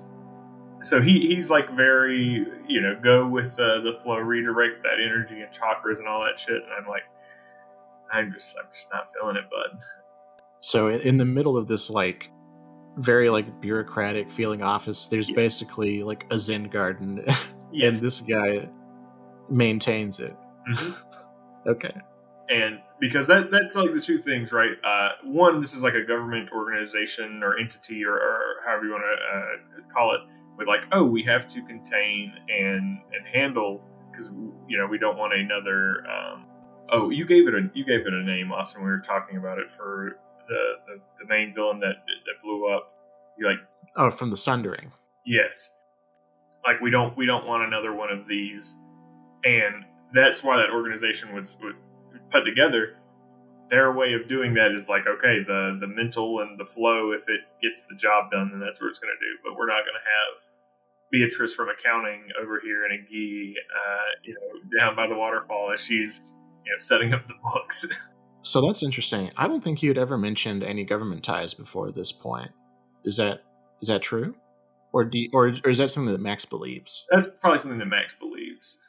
so 0.82 1.02
he 1.02 1.20
he's 1.20 1.50
like 1.50 1.70
very 1.76 2.46
you 2.68 2.82
know 2.82 2.98
go 3.02 3.28
with 3.28 3.56
the 3.56 3.82
the 3.82 4.00
flow 4.02 4.18
redirect 4.18 4.84
that 4.84 5.00
energy 5.04 5.42
and 5.42 5.52
chakras 5.52 6.00
and 6.00 6.08
all 6.08 6.24
that 6.24 6.40
shit 6.40 6.62
and 6.64 6.72
i'm 6.78 6.88
like 6.88 7.04
i'm 8.12 8.32
just 8.32 8.58
i'm 8.60 8.70
just 8.72 8.90
not 8.92 9.08
feeling 9.14 9.36
it 9.36 9.50
bud 9.50 9.80
so 10.60 10.90
in 10.90 11.18
the 11.18 11.26
middle 11.26 11.58
of 11.58 11.68
this 11.68 11.90
like 11.90 12.30
very 12.98 13.30
like 13.30 13.62
bureaucratic 13.62 14.30
feeling 14.30 14.62
office 14.62 15.08
there's 15.08 15.30
yeah. 15.30 15.36
basically 15.36 16.04
like 16.04 16.26
a 16.32 16.40
zen 16.40 16.64
garden 16.64 17.24
yeah. 17.72 17.88
and 17.88 18.00
this 18.00 18.22
guy 18.22 18.68
maintains 19.50 20.20
it 20.20 20.36
mm-hmm. 20.70 21.68
okay 21.70 21.94
and 22.50 22.80
because 23.00 23.28
that 23.28 23.52
that's 23.52 23.76
like 23.76 23.94
the 23.94 24.02
two 24.02 24.18
things, 24.18 24.52
right? 24.52 24.74
Uh, 24.84 25.10
one, 25.24 25.60
this 25.60 25.74
is 25.74 25.84
like 25.84 25.94
a 25.94 26.04
government 26.04 26.50
organization 26.52 27.42
or 27.44 27.58
entity 27.58 28.04
or, 28.04 28.14
or 28.14 28.42
however 28.66 28.86
you 28.86 28.92
want 28.92 29.04
to 29.04 29.38
uh, 29.38 29.94
call 29.94 30.16
it, 30.16 30.22
with 30.58 30.68
like, 30.68 30.86
oh, 30.92 31.04
we 31.04 31.24
have 31.24 31.48
to 31.48 31.62
contain 31.64 32.34
and 32.50 33.00
and 33.14 33.28
handle 33.34 33.82
because 34.12 34.32
you 34.68 34.78
know 34.78 34.88
we 34.88 34.98
don't 34.98 35.18
want 35.18 35.34
another. 35.34 36.04
Um, 36.08 36.46
oh, 36.92 37.10
you 37.10 37.26
gave 37.26 37.48
it 37.48 37.54
a 37.54 37.70
you 37.74 37.86
gave 37.86 38.02
it 38.02 38.14
a 38.14 38.24
name, 38.24 38.52
Austin. 38.52 38.84
We 38.84 38.90
were 38.90 39.00
talking 39.00 39.38
about 39.38 39.60
it 39.60 39.72
for 39.72 40.18
the 40.48 40.74
the, 40.88 41.02
the 41.20 41.28
main 41.28 41.54
villain 41.56 41.80
that 41.80 41.96
that 42.06 42.44
blew 42.44 42.68
up. 42.68 42.94
You 43.38 43.48
like 43.48 43.60
oh 43.96 44.12
from 44.12 44.32
the 44.32 44.38
Sundering. 44.38 44.92
Yes, 45.26 45.78
like 46.66 46.82
we 46.82 46.92
don't 46.92 47.16
we 47.18 47.26
don't 47.26 47.48
want 47.48 47.64
another 47.64 47.94
one 47.94 48.12
of 48.12 48.28
these, 48.28 48.78
and 49.46 49.86
that's 50.14 50.44
why 50.44 50.58
that 50.58 50.72
organization 50.72 51.34
was, 51.34 51.58
was 51.62 51.74
put 52.32 52.44
together, 52.44 52.96
their 53.70 53.92
way 53.92 54.14
of 54.14 54.28
doing 54.28 54.56
that 54.56 54.72
is 54.72 54.90
like, 54.90 55.06
okay, 55.08 55.44
the 55.46 55.78
the 55.80 55.88
mental 55.88 56.40
and 56.40 56.60
the 56.60 56.66
flow, 56.66 57.12
if 57.12 57.24
it 57.28 57.42
gets 57.62 57.86
the 57.86 57.96
job 57.96 58.32
done, 58.32 58.50
then 58.52 58.60
that's 58.60 58.82
what 58.82 58.90
it's 58.90 59.00
going 59.00 59.14
to 59.14 59.26
do. 59.26 59.38
But 59.44 59.58
we're 59.58 59.68
not 59.68 59.84
going 59.84 59.98
to 59.98 60.08
have 60.08 60.50
Beatrice 61.12 61.56
from 61.56 61.70
accounting 61.70 62.30
over 62.42 62.60
here 62.64 62.86
in 62.86 62.92
a 62.92 63.10
gi, 63.10 63.56
uh, 63.76 64.10
you 64.24 64.34
know, 64.34 64.80
down 64.80 64.96
by 64.96 65.08
the 65.08 65.16
waterfall 65.16 65.72
as 65.74 65.84
she's 65.84 66.36
you 66.66 66.72
know 66.72 66.78
setting 66.78 67.14
up 67.14 67.28
the 67.28 67.36
books. 67.54 67.88
so 68.42 68.62
that's 68.62 68.84
interesting. 68.84 69.32
I 69.38 69.48
don't 69.48 69.64
think 69.64 69.82
you 69.82 69.90
had 69.90 69.98
ever 69.98 70.18
mentioned 70.18 70.64
any 70.64 70.84
government 70.84 71.24
ties 71.24 71.54
before 71.54 71.92
this 71.92 72.12
point. 72.12 72.52
Is 73.06 73.18
that 73.18 73.44
is 73.82 73.90
that 73.90 74.02
true, 74.02 74.36
or 74.92 75.06
do 75.06 75.20
you, 75.20 75.30
or, 75.34 75.54
or 75.64 75.70
is 75.70 75.78
that 75.78 75.90
something 75.90 76.12
that 76.12 76.22
Max 76.22 76.46
believes? 76.46 77.06
That's 77.12 77.28
probably 77.28 77.60
something 77.60 77.80
that 77.80 77.86
Max 77.86 78.14
believes. 78.14 78.82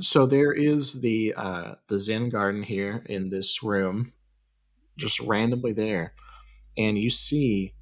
So 0.00 0.26
there 0.26 0.52
is 0.52 1.00
the 1.00 1.32
uh, 1.34 1.74
the 1.88 1.98
Zen 1.98 2.28
garden 2.28 2.62
here 2.62 3.02
in 3.06 3.30
this 3.30 3.62
room, 3.62 4.12
just 4.98 5.20
randomly 5.20 5.72
there, 5.72 6.12
and 6.76 6.98
you 6.98 7.08
see 7.08 7.72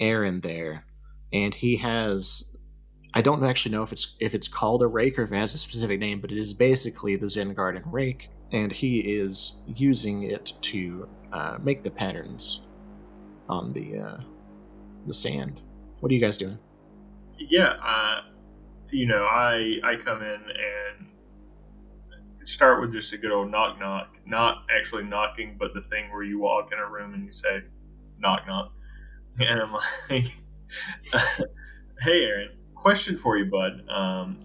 Aaron 0.00 0.40
there, 0.40 0.86
and 1.32 1.54
he 1.54 1.76
has. 1.76 2.44
I 3.14 3.20
don't 3.20 3.44
actually 3.44 3.72
know 3.76 3.82
if 3.82 3.92
it's 3.92 4.16
if 4.18 4.34
it's 4.34 4.48
called 4.48 4.80
a 4.80 4.86
rake 4.86 5.18
or 5.18 5.24
if 5.24 5.32
it 5.32 5.36
has 5.36 5.54
a 5.54 5.58
specific 5.58 6.00
name, 6.00 6.22
but 6.22 6.32
it 6.32 6.38
is 6.38 6.54
basically 6.54 7.16
the 7.16 7.28
Zen 7.28 7.52
garden 7.52 7.82
rake, 7.84 8.30
and 8.52 8.72
he 8.72 9.00
is 9.00 9.60
using 9.66 10.22
it 10.22 10.54
to 10.62 11.06
uh, 11.34 11.58
make 11.62 11.82
the 11.82 11.90
patterns 11.90 12.62
on 13.50 13.74
the 13.74 13.98
uh, 13.98 14.20
the 15.06 15.12
sand. 15.12 15.60
What 16.00 16.10
are 16.10 16.14
you 16.14 16.20
guys 16.20 16.38
doing? 16.38 16.58
Yeah, 17.38 17.74
uh, 17.84 18.22
you 18.90 19.06
know, 19.06 19.26
I 19.26 19.74
I 19.84 19.96
come 19.96 20.22
in 20.22 20.40
and 20.40 21.11
start 22.44 22.80
with 22.80 22.92
just 22.92 23.12
a 23.12 23.18
good 23.18 23.32
old 23.32 23.50
knock 23.50 23.78
knock, 23.78 24.14
not 24.26 24.64
actually 24.74 25.04
knocking, 25.04 25.56
but 25.58 25.74
the 25.74 25.82
thing 25.82 26.10
where 26.10 26.22
you 26.22 26.38
walk 26.38 26.70
in 26.72 26.78
a 26.78 26.88
room 26.88 27.14
and 27.14 27.24
you 27.24 27.32
say 27.32 27.62
knock 28.18 28.46
knock, 28.46 28.72
and 29.40 29.60
I'm 29.60 29.72
like, 29.72 30.26
hey 32.00 32.24
Aaron, 32.24 32.50
question 32.74 33.16
for 33.16 33.36
you, 33.36 33.46
bud. 33.46 33.88
Um, 33.88 34.38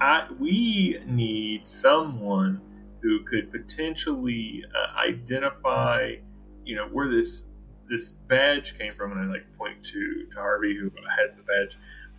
I 0.00 0.28
we 0.38 0.98
need 1.06 1.68
someone 1.68 2.60
who 3.02 3.22
could 3.24 3.52
potentially 3.52 4.64
uh, 4.74 4.98
identify, 4.98 6.16
you 6.64 6.76
know, 6.76 6.88
where 6.88 7.08
this 7.08 7.50
this 7.88 8.12
badge 8.12 8.78
came 8.78 8.92
from, 8.92 9.12
and 9.12 9.20
I 9.20 9.24
like 9.26 9.46
point 9.56 9.82
to, 9.84 10.26
to 10.32 10.36
Harvey 10.36 10.76
who 10.76 10.90
has 11.18 11.34
the 11.34 11.42
badge, 11.42 11.78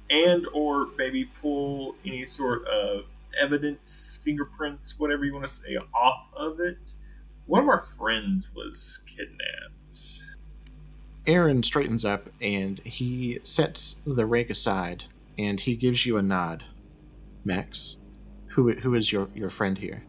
and 0.10 0.48
or 0.54 0.88
maybe 0.98 1.26
pull 1.26 1.96
any 2.06 2.26
sort 2.26 2.66
of 2.68 3.04
evidence, 3.40 4.20
fingerprints, 4.24 5.00
whatever 5.00 5.26
you 5.26 5.34
want 5.34 5.46
to 5.46 5.52
say, 5.52 5.78
off 5.94 6.30
of 6.36 6.60
it. 6.60 6.94
One 7.46 7.64
of 7.64 7.70
our 7.70 7.82
friends 7.82 8.52
was 8.54 9.04
kidnapped. 9.08 10.24
Aaron 11.26 11.64
straightens 11.64 12.06
up 12.06 12.30
and 12.42 12.80
he 12.80 13.40
sets 13.44 13.98
the 14.06 14.26
rake 14.26 14.50
aside 14.50 15.06
and 15.38 15.60
he 15.60 15.76
gives 15.76 16.06
you 16.06 16.18
a 16.18 16.22
nod. 16.22 16.64
Max, 17.44 17.98
who 18.48 18.74
who 18.74 18.96
is 18.96 19.12
your 19.12 19.30
your 19.34 19.50
friend 19.50 19.78
here? 19.78 20.04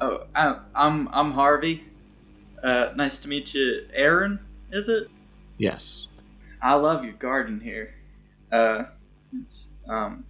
Oh, 0.00 0.26
I, 0.34 0.60
I'm 0.74 1.08
I'm 1.08 1.32
Harvey. 1.32 1.84
Uh, 2.62 2.90
nice 2.94 3.18
to 3.18 3.28
meet 3.28 3.54
you, 3.54 3.86
Aaron. 3.92 4.40
Is 4.70 4.88
it? 4.88 5.08
Yes. 5.58 6.08
I 6.60 6.74
love 6.74 7.04
your 7.04 7.14
garden 7.14 7.60
here. 7.60 7.94
Uh, 8.50 8.84
it's 9.42 9.72
um 9.88 10.24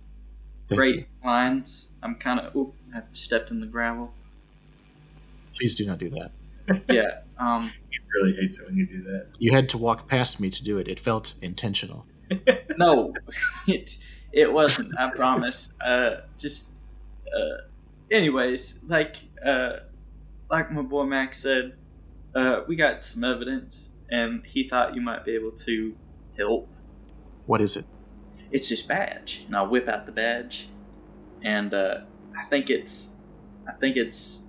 Thank 0.69 0.79
great 0.79 0.97
you. 0.97 1.05
lines. 1.25 1.91
I'm 2.03 2.15
kind 2.17 2.41
of. 2.41 2.55
Oop, 2.55 2.75
I 2.95 3.03
stepped 3.13 3.51
in 3.51 3.61
the 3.61 3.67
gravel. 3.67 4.13
Please 5.55 5.75
do 5.75 5.87
not 5.87 5.99
do 5.99 6.11
that. 6.11 6.33
Yeah. 6.91 7.21
Um. 7.39 7.73
He 7.91 7.99
really 8.15 8.37
hates 8.37 8.61
it 8.61 8.67
when 8.69 8.77
you 8.77 8.87
do 8.87 9.03
that. 9.05 9.29
You 9.39 9.53
had 9.53 9.71
to 9.71 9.79
walk 9.79 10.07
past 10.07 10.39
me 10.39 10.51
to 10.51 10.63
do 10.63 10.77
it. 10.77 10.87
It 10.87 11.01
felt 11.01 11.35
intentional. 11.41 12.07
No, 12.77 13.13
it 13.67 13.99
it 14.33 14.53
wasn't. 14.53 14.97
I 14.99 15.11
promise. 15.11 15.73
Uh, 15.85 16.19
just. 16.39 16.77
Uh, 17.35 17.63
anyways, 18.11 18.81
like 18.87 19.17
uh, 19.45 19.79
like 20.51 20.71
my 20.71 20.83
boy 20.83 21.05
Max 21.05 21.39
said, 21.41 21.75
uh, 22.35 22.61
we 22.69 22.77
got 22.77 23.03
some 23.05 23.25
evidence, 23.25 23.97
and 24.11 24.45
he 24.47 24.69
thought 24.69 24.95
you 24.95 25.01
might 25.01 25.25
be 25.25 25.35
able 25.35 25.51
to 25.53 25.97
help. 26.37 26.69
What 27.47 27.61
is 27.61 27.77
it? 27.77 27.87
It's 28.51 28.69
this 28.69 28.83
badge, 28.83 29.45
and 29.47 29.57
I'll 29.57 29.69
whip 29.69 29.89
out 29.89 30.07
the 30.07 30.13
badge, 30.13 30.69
and 31.43 31.75
uh, 31.75 31.99
I 32.37 32.45
think 32.45 32.71
it's, 32.71 33.13
I 33.69 33.73
think 33.73 33.97
it's 33.97 34.45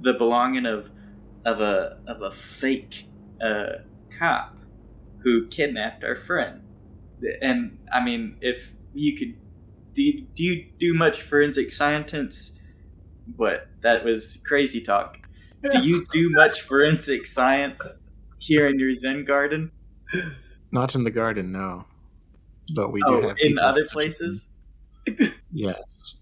the 0.00 0.14
belonging 0.14 0.66
of 0.66 0.90
of 1.44 1.60
a 1.60 1.98
of 2.06 2.22
a 2.22 2.30
fake 2.30 3.06
uh, 3.42 3.80
cop 4.18 4.56
who 5.22 5.46
kidnapped 5.48 6.04
our 6.04 6.16
friend. 6.16 6.62
And 7.42 7.78
I 7.92 8.04
mean, 8.04 8.36
if 8.40 8.72
you 8.94 9.16
could, 9.16 9.34
do 9.94 10.02
you, 10.02 10.26
do 10.34 10.44
you 10.44 10.66
do 10.78 10.94
much 10.94 11.22
forensic 11.22 11.72
science? 11.72 12.58
But 13.26 13.68
that 13.82 14.04
was 14.04 14.42
crazy 14.46 14.80
talk. 14.80 15.18
Do 15.62 15.80
you 15.80 16.04
do 16.12 16.30
much 16.34 16.60
forensic 16.60 17.26
science 17.26 18.04
here 18.38 18.66
in 18.66 18.78
your 18.78 18.94
Zen 18.94 19.24
garden? 19.24 19.72
Not 20.70 20.94
in 20.94 21.04
the 21.04 21.10
garden, 21.10 21.50
no. 21.52 21.84
But 22.74 22.92
we 22.92 23.00
do 23.00 23.06
Oh, 23.08 23.28
have 23.28 23.36
in 23.38 23.58
other 23.58 23.86
places. 23.86 24.50
Yes. 25.52 26.16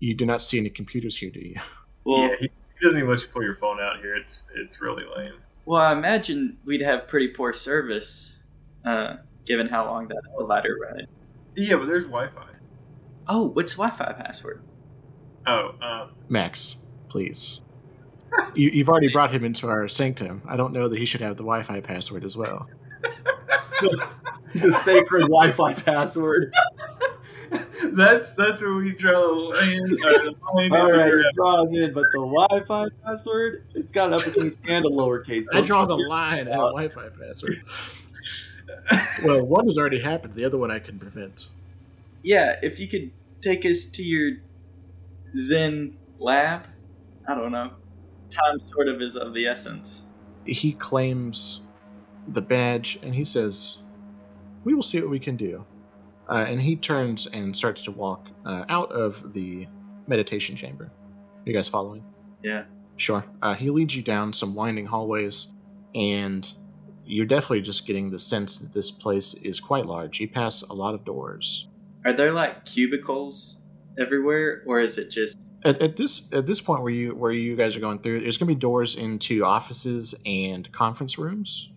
You 0.00 0.14
do 0.14 0.26
not 0.26 0.42
see 0.42 0.58
any 0.58 0.68
computers 0.70 1.16
here, 1.18 1.30
do 1.30 1.40
you? 1.40 1.56
Well, 2.04 2.22
yeah, 2.22 2.34
he, 2.40 2.46
he 2.46 2.84
doesn't 2.84 2.98
even 2.98 3.08
let 3.10 3.22
you 3.22 3.28
pull 3.28 3.44
your 3.44 3.54
phone 3.54 3.78
out 3.80 4.00
here. 4.00 4.16
It's 4.16 4.42
it's 4.56 4.80
really 4.80 5.04
lame. 5.16 5.34
Well, 5.64 5.80
I 5.80 5.92
imagine 5.92 6.58
we'd 6.64 6.80
have 6.80 7.06
pretty 7.06 7.28
poor 7.28 7.52
service, 7.52 8.38
uh, 8.84 9.18
given 9.46 9.68
how 9.68 9.84
long 9.86 10.08
that 10.08 10.20
elevator 10.36 10.76
ride. 10.82 11.06
Yeah, 11.54 11.76
but 11.76 11.86
there's 11.86 12.06
Wi-Fi. 12.06 12.48
Oh, 13.28 13.46
what's 13.50 13.74
Wi-Fi 13.74 14.14
password? 14.14 14.62
Oh, 15.46 15.74
um, 15.80 16.10
Max, 16.28 16.78
please. 17.08 17.60
you, 18.56 18.68
you've 18.70 18.88
already 18.88 19.12
brought 19.12 19.30
him 19.30 19.44
into 19.44 19.68
our 19.68 19.86
sanctum. 19.86 20.42
I 20.48 20.56
don't 20.56 20.72
know 20.72 20.88
that 20.88 20.98
he 20.98 21.04
should 21.06 21.20
have 21.20 21.36
the 21.36 21.44
Wi-Fi 21.44 21.82
password 21.82 22.24
as 22.24 22.36
well. 22.36 22.68
the 23.82 24.72
sacred 24.72 25.22
Wi-Fi 25.22 25.74
password. 25.74 26.52
that's 27.84 28.34
that's 28.34 28.62
what 28.62 28.76
we 28.76 28.92
draw 28.92 29.12
the 29.12 29.32
line. 29.34 29.90
the 29.90 30.34
line 30.54 30.72
All 30.72 30.86
is 30.88 30.96
right, 30.96 31.04
figure 31.04 31.22
draw 31.34 31.62
it 31.62 31.74
in, 31.74 31.92
but 31.92 32.04
the 32.12 32.18
Wi-Fi 32.18 32.88
password, 33.04 33.64
it's 33.74 33.92
got 33.92 34.08
an 34.08 34.14
uppercase 34.14 34.56
and 34.66 34.84
a 34.84 34.88
lowercase. 34.88 35.44
I 35.52 35.60
draw 35.60 35.84
the 35.84 35.96
line 35.96 36.48
at 36.48 36.54
a 36.54 36.72
Wi-Fi 36.72 37.08
password. 37.20 37.62
Well, 39.24 39.46
one 39.46 39.66
has 39.66 39.78
already 39.78 40.00
happened. 40.00 40.34
The 40.34 40.44
other 40.44 40.58
one 40.58 40.70
I 40.70 40.78
can 40.78 40.98
prevent. 40.98 41.48
Yeah, 42.22 42.56
if 42.62 42.80
you 42.80 42.88
could 42.88 43.10
take 43.42 43.66
us 43.66 43.84
to 43.86 44.02
your 44.02 44.38
Zen 45.36 45.96
lab. 46.18 46.66
I 47.26 47.34
don't 47.34 47.52
know. 47.52 47.72
Time 48.30 48.58
sort 48.70 48.88
of 48.88 49.02
is 49.02 49.16
of 49.16 49.34
the 49.34 49.46
essence. 49.46 50.06
He 50.46 50.72
claims 50.72 51.60
the 52.28 52.42
badge 52.42 52.98
and 53.02 53.14
he 53.14 53.24
says, 53.24 53.78
"We 54.64 54.74
will 54.74 54.82
see 54.82 55.00
what 55.00 55.10
we 55.10 55.18
can 55.18 55.36
do." 55.36 55.64
Uh, 56.28 56.46
and 56.48 56.60
he 56.60 56.76
turns 56.76 57.26
and 57.26 57.56
starts 57.56 57.82
to 57.82 57.90
walk 57.90 58.28
uh, 58.46 58.64
out 58.68 58.90
of 58.92 59.32
the 59.32 59.66
meditation 60.06 60.56
chamber. 60.56 60.90
you 61.44 61.52
guys 61.52 61.68
following? 61.68 62.04
Yeah. 62.42 62.64
Sure. 62.96 63.24
Uh, 63.42 63.54
he 63.54 63.70
leads 63.70 63.96
you 63.96 64.02
down 64.02 64.32
some 64.32 64.54
winding 64.54 64.86
hallways, 64.86 65.52
and 65.94 66.54
you're 67.04 67.26
definitely 67.26 67.62
just 67.62 67.86
getting 67.86 68.10
the 68.10 68.18
sense 68.18 68.58
that 68.58 68.72
this 68.72 68.90
place 68.90 69.34
is 69.34 69.60
quite 69.60 69.86
large. 69.86 70.20
You 70.20 70.28
pass 70.28 70.62
a 70.62 70.72
lot 70.72 70.94
of 70.94 71.04
doors. 71.04 71.68
Are 72.04 72.12
there 72.12 72.32
like 72.32 72.64
cubicles 72.64 73.62
everywhere, 73.98 74.62
or 74.66 74.80
is 74.80 74.98
it 74.98 75.10
just? 75.10 75.50
At, 75.64 75.80
at 75.82 75.96
this 75.96 76.32
at 76.32 76.46
this 76.46 76.60
point 76.60 76.82
where 76.82 76.92
you 76.92 77.14
where 77.14 77.32
you 77.32 77.56
guys 77.56 77.76
are 77.76 77.80
going 77.80 77.98
through, 77.98 78.20
there's 78.20 78.36
going 78.36 78.48
to 78.48 78.54
be 78.54 78.58
doors 78.58 78.96
into 78.96 79.44
offices 79.44 80.14
and 80.24 80.70
conference 80.72 81.18
rooms, 81.18 81.71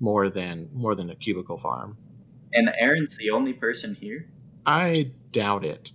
more 0.00 0.30
than 0.30 0.68
more 0.72 0.94
than 0.94 1.10
a 1.10 1.16
cubicle 1.16 1.58
farm. 1.58 1.96
And 2.52 2.70
Aaron's 2.78 3.16
the 3.16 3.30
only 3.30 3.52
person 3.52 3.94
here. 3.94 4.30
I 4.64 5.12
doubt 5.32 5.64
it. 5.64 5.92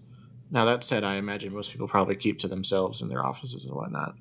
Now 0.51 0.65
that 0.65 0.83
said, 0.83 1.03
I 1.03 1.15
imagine 1.15 1.53
most 1.53 1.71
people 1.71 1.87
probably 1.87 2.15
keep 2.15 2.37
to 2.39 2.47
themselves 2.47 3.01
in 3.01 3.09
their 3.09 3.25
offices 3.25 3.65
and 3.65 3.75
whatnot. 3.75 4.15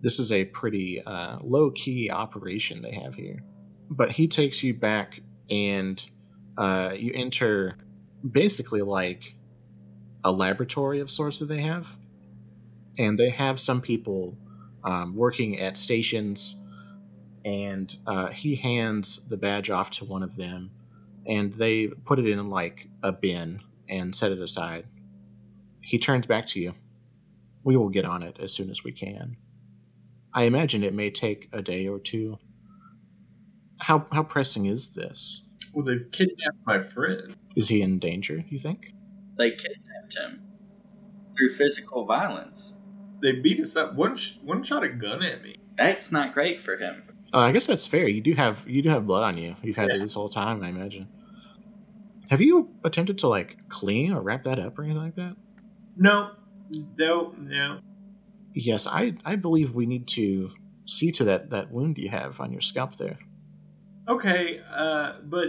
This 0.00 0.18
is 0.18 0.32
a 0.32 0.46
pretty 0.46 1.02
uh, 1.02 1.38
low 1.42 1.70
key 1.70 2.10
operation 2.10 2.82
they 2.82 2.92
have 2.92 3.14
here. 3.14 3.42
But 3.90 4.12
he 4.12 4.26
takes 4.26 4.62
you 4.62 4.74
back, 4.74 5.20
and 5.50 6.04
uh, 6.56 6.94
you 6.96 7.12
enter 7.14 7.76
basically 8.28 8.80
like 8.80 9.34
a 10.24 10.32
laboratory 10.32 11.00
of 11.00 11.10
sorts 11.10 11.38
that 11.40 11.46
they 11.46 11.60
have. 11.60 11.96
And 12.98 13.18
they 13.18 13.30
have 13.30 13.60
some 13.60 13.80
people 13.80 14.36
um, 14.84 15.14
working 15.14 15.58
at 15.58 15.76
stations, 15.76 16.56
and 17.44 17.96
uh, 18.06 18.28
he 18.28 18.56
hands 18.56 19.26
the 19.28 19.36
badge 19.36 19.70
off 19.70 19.90
to 19.90 20.04
one 20.04 20.22
of 20.22 20.36
them 20.36 20.70
and 21.26 21.54
they 21.54 21.88
put 21.88 22.18
it 22.18 22.26
in 22.26 22.50
like 22.50 22.88
a 23.02 23.12
bin 23.12 23.60
and 23.88 24.14
set 24.14 24.32
it 24.32 24.40
aside. 24.40 24.86
He 25.80 25.98
turns 25.98 26.26
back 26.26 26.46
to 26.48 26.60
you. 26.60 26.74
We 27.64 27.76
will 27.76 27.90
get 27.90 28.04
on 28.04 28.22
it 28.22 28.38
as 28.40 28.52
soon 28.52 28.70
as 28.70 28.82
we 28.82 28.92
can. 28.92 29.36
I 30.34 30.44
imagine 30.44 30.82
it 30.82 30.94
may 30.94 31.10
take 31.10 31.48
a 31.52 31.62
day 31.62 31.86
or 31.86 31.98
two. 31.98 32.38
How 33.78 34.06
how 34.12 34.22
pressing 34.22 34.66
is 34.66 34.90
this? 34.90 35.42
Well, 35.72 35.84
they've 35.84 36.10
kidnapped 36.10 36.66
my 36.66 36.80
friend. 36.80 37.36
Is 37.56 37.68
he 37.68 37.82
in 37.82 37.98
danger, 37.98 38.44
you 38.48 38.58
think? 38.58 38.92
They 39.36 39.50
kidnapped 39.50 40.16
him 40.16 40.42
through 41.36 41.54
physical 41.54 42.04
violence. 42.04 42.74
They 43.22 43.32
beat 43.32 43.60
us 43.60 43.76
up. 43.76 43.94
One 43.94 44.16
sh- 44.16 44.38
one 44.42 44.62
shot 44.62 44.84
a 44.84 44.88
gun 44.88 45.22
at 45.22 45.42
me. 45.42 45.56
That's 45.76 46.10
not 46.10 46.32
great 46.32 46.60
for 46.60 46.76
him. 46.76 47.02
Uh, 47.34 47.38
I 47.38 47.52
guess 47.52 47.66
that's 47.66 47.86
fair. 47.86 48.08
You 48.08 48.20
do 48.20 48.34
have 48.34 48.64
you 48.68 48.82
do 48.82 48.90
have 48.90 49.06
blood 49.06 49.22
on 49.22 49.38
you. 49.38 49.56
You've 49.62 49.76
had 49.76 49.88
Yeah. 49.88 49.96
it 49.96 50.00
this 50.00 50.14
whole 50.14 50.28
time, 50.28 50.62
I 50.62 50.68
imagine. 50.68 51.08
Have 52.28 52.40
you 52.40 52.70
attempted 52.84 53.18
to 53.18 53.28
like 53.28 53.56
clean 53.68 54.12
or 54.12 54.20
wrap 54.22 54.42
that 54.44 54.58
up 54.58 54.78
or 54.78 54.84
anything 54.84 55.02
like 55.02 55.14
that? 55.16 55.36
No, 55.96 56.32
no, 56.98 57.34
no. 57.38 57.80
Yes, 58.54 58.86
I 58.86 59.14
I 59.24 59.36
believe 59.36 59.74
we 59.74 59.86
need 59.86 60.06
to 60.08 60.50
see 60.84 61.10
to 61.12 61.24
that 61.24 61.50
that 61.50 61.70
wound 61.70 61.96
you 61.98 62.08
have 62.10 62.40
on 62.40 62.52
your 62.52 62.60
scalp 62.60 62.96
there. 62.96 63.18
Okay, 64.08 64.60
uh, 64.70 65.14
but 65.24 65.48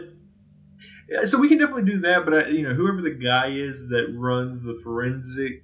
so 1.26 1.40
we 1.40 1.50
can 1.50 1.58
definitely 1.58 1.86
do 1.86 1.98
that. 2.00 2.24
But 2.26 2.34
I, 2.34 2.48
you 2.50 2.64
know, 2.64 2.74
whoever 2.74 3.02
the 3.02 3.12
guy 3.12 3.48
is 3.48 3.90
that 3.90 4.14
runs 4.16 4.62
the 4.64 4.80
forensic 4.84 5.64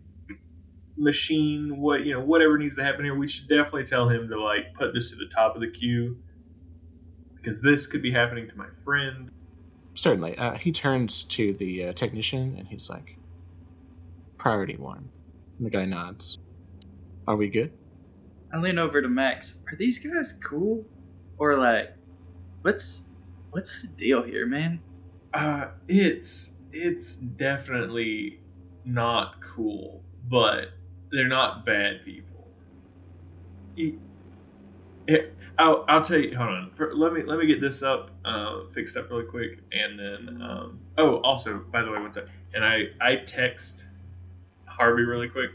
machine, 1.00 1.80
what 1.80 2.06
you 2.06 2.14
know, 2.14 2.20
whatever 2.20 2.58
needs 2.58 2.76
to 2.76 2.84
happen 2.84 3.06
here, 3.06 3.16
we 3.16 3.28
should 3.28 3.48
definitely 3.48 3.86
tell 3.86 4.10
him 4.10 4.28
to 4.30 4.40
like 4.40 4.74
put 4.76 4.94
this 4.94 5.12
to 5.12 5.18
the 5.18 5.28
top 5.34 5.56
of 5.56 5.62
the 5.62 5.70
queue 5.70 6.18
because 7.36 7.62
this 7.62 7.88
could 7.88 8.02
be 8.02 8.12
happening 8.12 8.48
to 8.48 8.56
my 8.56 8.68
friend. 8.84 9.32
Certainly. 9.94 10.38
Uh, 10.38 10.56
he 10.56 10.72
turns 10.72 11.24
to 11.24 11.54
the 11.54 11.86
uh, 11.86 11.94
technician 11.94 12.56
and 12.58 12.68
he's 12.68 12.90
like, 12.90 13.18
Priority 14.38 14.78
one. 14.78 15.10
And 15.58 15.66
the 15.66 15.70
guy 15.70 15.86
nods. 15.86 16.40
Are 17.28 17.36
we 17.36 17.50
good? 17.50 17.74
I 18.54 18.58
lean 18.58 18.80
over 18.80 19.02
to 19.02 19.08
Max. 19.08 19.62
Are 19.72 19.76
these 19.76 20.00
guys 20.00 20.34
cool, 20.34 20.86
or 21.38 21.60
like, 21.60 21.94
what's 22.62 23.10
what's 23.52 23.82
the 23.82 23.88
deal 23.90 24.24
here, 24.24 24.48
man? 24.48 24.80
Uh, 25.34 25.68
it's 25.88 26.56
it's 26.72 27.16
definitely 27.16 28.40
not 28.86 29.42
cool, 29.42 30.04
but 30.28 30.70
they're 31.12 31.28
not 31.28 31.66
bad 31.66 32.04
people. 32.06 32.48
It- 33.76 34.00
it- 35.08 35.36
I'll, 35.58 35.84
I'll 35.90 36.02
tell 36.02 36.20
you. 36.20 36.38
Hold 36.38 36.50
on. 36.50 36.72
For, 36.76 36.94
let 36.96 37.12
me 37.12 37.22
let 37.24 37.38
me 37.38 37.46
get 37.46 37.60
this 37.60 37.84
up, 37.84 38.12
uh, 38.24 38.62
fixed 38.74 38.96
up 38.96 39.10
really 39.10 39.26
quick, 39.26 39.60
and 39.74 40.00
then. 40.00 40.42
Um, 40.42 40.80
oh, 40.98 41.18
also, 41.18 41.60
by 41.72 41.82
the 41.82 41.92
way, 41.92 42.00
one 42.00 42.12
sec. 42.14 42.26
And 42.54 42.64
I 42.64 42.86
I 43.02 43.18
text 43.18 43.86
Harvey 44.66 45.04
really 45.04 45.30
quick, 45.30 45.52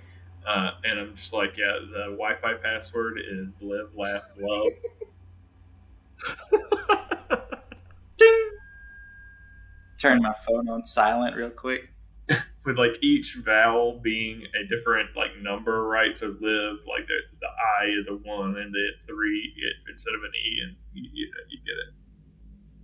uh, 0.47 0.73
and 0.85 1.01
I'm 1.01 1.17
just 1.17 1.35
like, 1.35 1.59
yeah, 1.59 1.81
the 1.93 2.05
Wi-Fi 2.12 2.57
password 2.57 3.21
is 3.25 3.62
live, 3.62 3.97
laugh, 3.97 4.35
love. 4.40 4.69
Turn 9.99 10.23
my 10.23 10.35
phone 10.47 10.69
on 10.69 10.85
silent 10.85 11.37
real 11.37 11.51
quick. 11.51 11.90
With 12.64 12.79
like 12.79 13.03
each 13.03 13.37
vowel 13.44 14.00
being 14.03 14.42
a 14.42 14.66
different 14.74 15.11
like 15.16 15.31
number, 15.42 15.87
right? 15.87 16.16
So 16.16 16.29
live 16.29 16.79
like 16.88 17.07
the, 17.07 17.18
the 17.40 17.48
I 17.83 17.96
is 17.96 18.09
a 18.09 18.14
one, 18.14 18.57
and 18.57 18.72
the 18.72 18.88
three 19.07 19.53
it, 19.57 19.90
instead 19.90 20.14
of 20.14 20.22
an 20.22 20.31
E, 20.35 20.61
and 20.66 20.77
you, 20.94 21.11
you, 21.12 21.31
you 21.50 21.59
get 21.59 21.72
it. 21.72 21.94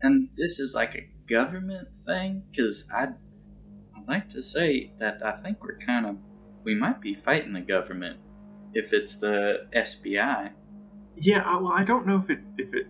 And 0.02 0.28
this 0.36 0.60
is 0.60 0.74
like 0.74 0.94
a 0.94 1.08
government 1.26 1.88
thing 2.06 2.42
because 2.50 2.90
I 2.94 3.04
I'd 3.04 4.08
like 4.08 4.28
to 4.30 4.42
say 4.42 4.92
that 4.98 5.24
I 5.24 5.32
think 5.32 5.62
we're 5.62 5.78
kind 5.78 6.06
of 6.06 6.16
we 6.64 6.74
might 6.74 7.00
be 7.00 7.14
fighting 7.14 7.52
the 7.52 7.60
government 7.60 8.18
if 8.74 8.92
it's 8.92 9.18
the 9.18 9.66
SBI. 9.74 10.50
Yeah, 11.16 11.42
I, 11.44 11.56
well, 11.56 11.72
I 11.72 11.84
don't 11.84 12.06
know 12.06 12.18
if 12.18 12.30
it 12.30 12.40
if 12.56 12.74
it. 12.74 12.86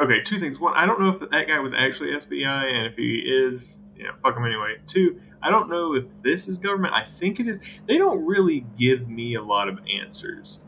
Okay, 0.00 0.22
two 0.22 0.38
things. 0.38 0.58
One, 0.58 0.74
I 0.74 0.86
don't 0.86 1.00
know 1.00 1.10
if 1.10 1.30
that 1.30 1.46
guy 1.46 1.58
was 1.60 1.72
actually 1.72 2.10
SBI, 2.10 2.72
and 2.72 2.86
if 2.86 2.96
he 2.96 3.22
is, 3.24 3.80
you 3.96 4.04
know, 4.04 4.12
fuck 4.22 4.36
him 4.36 4.44
anyway. 4.44 4.76
Two, 4.86 5.20
I 5.42 5.50
don't 5.50 5.70
know 5.70 5.94
if 5.94 6.22
this 6.22 6.48
is 6.48 6.58
government. 6.58 6.94
I 6.94 7.04
think 7.04 7.38
it 7.40 7.48
is. 7.48 7.60
They 7.86 7.98
don't 7.98 8.24
really 8.24 8.66
give 8.78 9.08
me 9.08 9.34
a 9.34 9.42
lot 9.42 9.68
of 9.68 9.78
answers. 9.92 10.64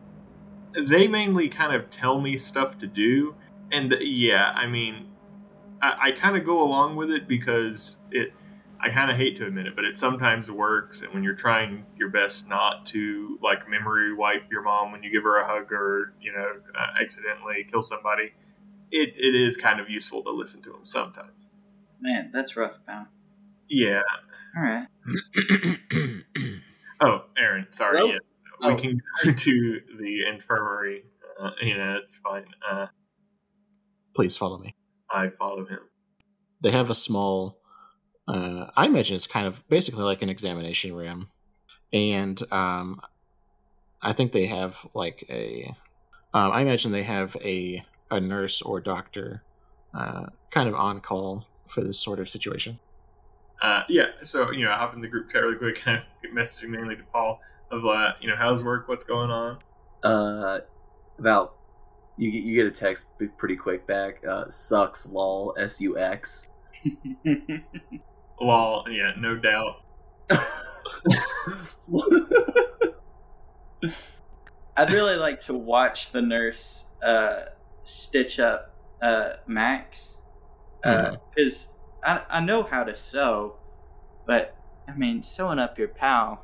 They 0.89 1.09
mainly 1.09 1.49
kind 1.49 1.75
of 1.75 1.91
tell 1.91 2.21
me 2.21 2.37
stuff 2.37 2.79
to 2.79 2.87
do, 2.87 3.35
and 3.73 3.95
yeah, 4.01 4.53
I 4.55 4.67
mean, 4.67 5.09
I, 5.83 5.97
I 6.01 6.11
kind 6.13 6.37
of 6.37 6.45
go 6.45 6.63
along 6.63 6.97
with 6.97 7.11
it 7.11 7.27
because 7.27 7.99
it 8.13 8.33
I 8.83 8.89
kind 8.89 9.11
of 9.11 9.17
hate 9.17 9.37
to 9.37 9.47
admit 9.47 9.67
it, 9.67 9.77
but 9.77 9.85
it 9.85 9.97
sometimes 9.97 10.51
works. 10.51 11.03
And 11.03 11.13
when 11.13 11.23
you're 11.23 11.35
trying 11.35 11.85
your 11.99 12.09
best 12.09 12.49
not 12.49 12.87
to 12.87 13.39
like 13.43 13.69
memory 13.69 14.15
wipe 14.15 14.51
your 14.51 14.63
mom 14.63 14.91
when 14.91 15.03
you 15.03 15.11
give 15.11 15.23
her 15.25 15.39
a 15.39 15.47
hug 15.47 15.71
or 15.73 16.15
you 16.21 16.33
know 16.33 16.53
uh, 16.79 17.03
accidentally 17.03 17.67
kill 17.71 17.83
somebody, 17.83 18.33
it, 18.91 19.15
it 19.17 19.35
is 19.35 19.57
kind 19.57 19.81
of 19.81 19.91
useful 19.91 20.23
to 20.23 20.31
listen 20.31 20.63
to 20.63 20.71
them 20.71 20.85
sometimes. 20.87 21.47
Man, 22.01 22.31
that's 22.33 22.57
rough, 22.57 22.79
pal. 22.87 23.09
Yeah. 23.69 24.03
All 24.57 24.63
right. 24.63 24.87
oh, 27.01 27.25
Aaron, 27.39 27.67
sorry. 27.71 27.99
Hello? 27.99 28.11
Yes, 28.13 28.21
Oh. 28.63 28.75
we 28.75 28.81
can 28.81 29.01
go 29.25 29.33
to 29.37 29.81
the 29.99 30.19
infirmary. 30.33 31.05
Uh, 31.41 31.51
you 31.63 31.77
know, 31.77 31.99
it's 32.03 32.19
fine. 32.19 32.45
Uh, 32.71 32.87
Please 34.15 34.37
follow 34.37 34.59
me. 34.59 34.75
I 35.11 35.29
follow 35.31 35.65
him. 35.65 35.79
They 36.63 36.71
have 36.73 36.91
a 36.91 36.95
small. 36.95 37.59
Uh, 38.29 38.67
I 38.77 38.87
imagine 38.87 39.17
it's 39.17 39.27
kind 39.27 39.47
of 39.47 39.67
basically 39.69 40.03
like 40.05 40.21
an 40.23 40.29
examination 40.29 40.95
room, 40.95 41.31
and 41.93 42.41
um, 42.53 43.01
I 44.03 44.13
think 44.13 44.33
they 44.33 44.47
have 44.47 44.87
like 44.95 45.25
a. 45.31 45.75
Um, 46.35 46.53
I 46.53 46.61
imagine 46.61 46.93
they 46.93 47.03
have 47.05 47.37
a 47.43 47.83
a 48.11 48.21
nurse 48.21 48.61
or 48.61 48.81
doctor, 48.81 49.43
uh, 49.95 50.27
kind 50.51 50.69
of 50.69 50.75
on 50.75 51.01
call 51.01 51.47
for 51.67 51.83
this 51.83 51.99
sort 51.99 52.21
of 52.21 52.29
situation. 52.29 52.79
Uh, 53.63 53.83
yeah, 53.89 54.07
so 54.23 54.51
you 54.51 54.65
know, 54.65 54.71
I 54.71 54.77
hop 54.77 54.95
in 54.95 55.01
the 55.01 55.09
group 55.09 55.31
chat 55.31 55.43
really 55.43 55.57
quick, 55.57 55.77
kind 55.85 55.99
of 55.99 56.05
messaging 56.35 56.71
mainly 56.71 56.97
to 56.97 57.03
Paul 57.13 57.41
of 57.71 57.85
uh, 57.87 58.13
you 58.21 58.29
know, 58.29 58.37
how's 58.37 58.65
work, 58.65 58.89
what's 58.89 59.05
going 59.05 59.31
on. 59.31 59.59
Uh, 60.03 60.61
about 61.19 61.57
you 62.17 62.31
get 62.31 62.43
you 62.43 62.55
get 62.55 62.67
a 62.67 62.71
text 62.71 63.13
pretty 63.37 63.57
quick 63.57 63.87
back. 63.87 64.25
Uh, 64.27 64.49
sucks 64.49 65.07
lol 65.09 65.55
s 65.59 65.81
u 65.81 65.99
x. 65.99 66.53
Lol, 68.41 68.87
yeah, 68.89 69.13
no 69.19 69.37
doubt. 69.37 69.83
I'd 74.77 74.93
really 74.93 75.17
like 75.17 75.43
to 75.43 75.53
watch 75.53 76.11
the 76.11 76.23
nurse 76.23 76.87
uh, 77.03 77.43
stitch 77.83 78.41
up 78.41 78.75
uh, 79.03 79.33
Max 79.47 80.17
because 80.83 81.77
I, 82.03 82.23
I 82.29 82.41
know 82.41 82.63
how 82.63 82.85
to 82.85 82.95
sew, 82.95 83.57
but 84.27 84.55
I 84.89 84.95
mean 84.95 85.23
sewing 85.23 85.59
up 85.59 85.79
your 85.79 85.89
pal 85.89 86.43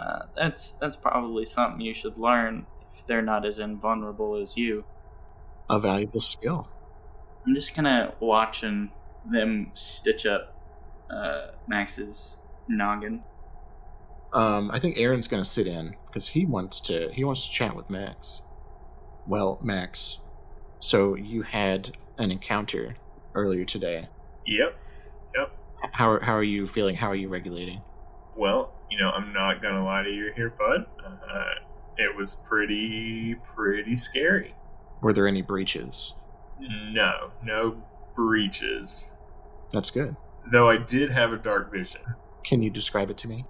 uh, 0.00 0.22
that's 0.34 0.70
that's 0.72 0.96
probably 0.96 1.44
something 1.44 1.80
you 1.80 1.92
should 1.92 2.16
learn 2.16 2.66
if 2.94 3.06
they're 3.06 3.22
not 3.22 3.44
as 3.44 3.58
invulnerable 3.58 4.36
as 4.36 4.56
you. 4.56 4.84
A 5.68 5.78
valuable 5.78 6.22
skill. 6.22 6.68
I'm 7.46 7.54
just 7.54 7.74
kind 7.74 7.86
of 7.86 8.14
watching 8.20 8.90
them 9.30 9.70
stitch 9.74 10.24
up 10.24 10.56
uh, 11.10 11.48
Max's 11.66 12.38
noggin. 12.66 13.22
Um, 14.32 14.70
I 14.72 14.78
think 14.78 14.96
Aaron's 14.98 15.28
going 15.28 15.42
to 15.42 15.48
sit 15.48 15.66
in 15.66 15.96
because 16.06 16.28
he 16.28 16.46
wants 16.46 16.80
to. 16.82 17.10
He 17.12 17.22
wants 17.24 17.46
to 17.46 17.52
chat 17.52 17.76
with 17.76 17.90
Max. 17.90 18.42
Well, 19.26 19.58
Max, 19.62 20.20
so 20.78 21.14
you 21.14 21.42
had 21.42 21.96
an 22.16 22.30
encounter 22.30 22.96
earlier 23.34 23.64
today. 23.64 24.08
Yep. 24.46 24.82
Yep. 25.36 25.56
How 25.92 26.10
are, 26.10 26.20
how 26.20 26.34
are 26.34 26.42
you 26.42 26.66
feeling? 26.66 26.96
How 26.96 27.08
are 27.08 27.16
you 27.16 27.28
regulating? 27.28 27.82
Well, 28.36 28.72
you 28.90 28.98
know, 28.98 29.10
I'm 29.10 29.32
not 29.32 29.62
gonna 29.62 29.84
lie 29.84 30.02
to 30.02 30.10
you 30.10 30.32
here, 30.36 30.50
bud. 30.50 30.86
Uh, 31.04 31.44
it 31.96 32.16
was 32.16 32.34
pretty, 32.48 33.36
pretty 33.54 33.96
scary. 33.96 34.54
Were 35.00 35.12
there 35.12 35.26
any 35.26 35.42
breaches? 35.42 36.14
No, 36.58 37.30
no 37.42 37.82
breaches. 38.14 39.12
That's 39.72 39.90
good. 39.90 40.16
Though 40.50 40.68
I 40.68 40.76
did 40.76 41.10
have 41.10 41.32
a 41.32 41.36
dark 41.36 41.70
vision. 41.72 42.00
Can 42.44 42.62
you 42.62 42.70
describe 42.70 43.10
it 43.10 43.18
to 43.18 43.28
me? 43.28 43.46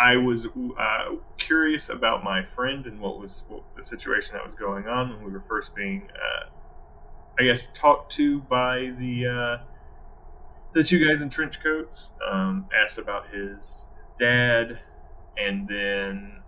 I 0.00 0.16
was 0.16 0.46
uh, 0.78 1.16
curious 1.38 1.88
about 1.88 2.22
my 2.22 2.42
friend 2.42 2.86
and 2.86 3.00
what 3.00 3.18
was 3.18 3.46
what 3.48 3.62
the 3.76 3.82
situation 3.82 4.34
that 4.34 4.44
was 4.44 4.54
going 4.54 4.86
on 4.86 5.10
when 5.10 5.24
we 5.24 5.32
were 5.32 5.44
first 5.48 5.74
being, 5.74 6.08
uh, 6.14 6.50
I 7.38 7.44
guess, 7.44 7.66
talked 7.66 8.12
to 8.12 8.40
by 8.40 8.92
the 8.98 9.26
uh, 9.26 9.58
the 10.76 10.84
two 10.84 11.02
guys 11.02 11.22
in 11.22 11.30
trench 11.30 11.58
coats. 11.62 12.14
Um, 12.30 12.66
asked 12.78 12.98
about 12.98 13.30
his 13.30 13.92
his 13.96 14.10
dad, 14.18 14.78
and 15.38 15.66
then 15.66 16.42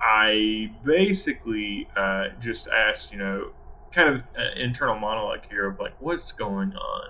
I 0.00 0.70
basically 0.84 1.88
uh, 1.96 2.28
just 2.38 2.68
asked, 2.68 3.10
you 3.10 3.18
know, 3.18 3.52
kind 3.90 4.10
of 4.14 4.22
internal 4.56 4.98
monologue 4.98 5.48
here 5.48 5.66
of 5.66 5.80
like, 5.80 5.94
what's 5.98 6.30
going 6.30 6.74
on, 6.74 7.08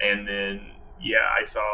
and 0.00 0.26
then 0.26 0.70
yeah, 1.00 1.28
I 1.36 1.42
saw 1.42 1.66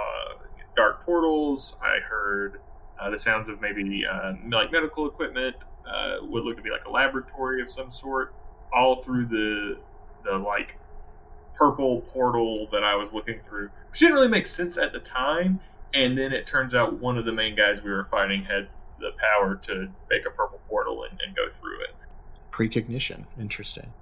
dark 0.74 1.04
portals. 1.04 1.76
I 1.82 2.00
heard 2.00 2.60
uh, 2.98 3.10
the 3.10 3.18
sounds 3.18 3.50
of 3.50 3.60
maybe 3.60 4.06
uh, 4.10 4.32
like 4.50 4.72
medical 4.72 5.06
equipment. 5.06 5.56
Uh, 5.86 6.18
would 6.22 6.44
look 6.44 6.56
to 6.56 6.62
be 6.62 6.70
like 6.70 6.84
a 6.86 6.90
laboratory 6.90 7.60
of 7.60 7.68
some 7.68 7.90
sort, 7.90 8.32
all 8.72 9.02
through 9.02 9.26
the 9.26 9.78
the 10.24 10.38
like 10.38 10.78
purple 11.54 12.00
portal 12.02 12.68
that 12.72 12.82
I 12.82 12.94
was 12.94 13.12
looking 13.12 13.40
through, 13.40 13.70
which 13.90 14.00
didn't 14.00 14.14
really 14.14 14.28
make 14.28 14.46
sense 14.46 14.76
at 14.78 14.92
the 14.92 15.00
time. 15.00 15.60
And 15.94 16.16
then 16.16 16.32
it 16.32 16.46
turns 16.46 16.74
out 16.74 16.94
one 16.94 17.18
of 17.18 17.24
the 17.24 17.32
main 17.32 17.54
guys 17.54 17.82
we 17.82 17.90
were 17.90 18.04
fighting 18.04 18.44
had 18.44 18.68
the 18.98 19.10
power 19.18 19.56
to 19.56 19.88
make 20.08 20.24
a 20.26 20.30
purple 20.30 20.60
portal 20.68 21.04
and, 21.04 21.20
and 21.24 21.36
go 21.36 21.50
through 21.50 21.80
it. 21.82 21.94
Precognition. 22.50 23.26
Interesting. 23.38 23.92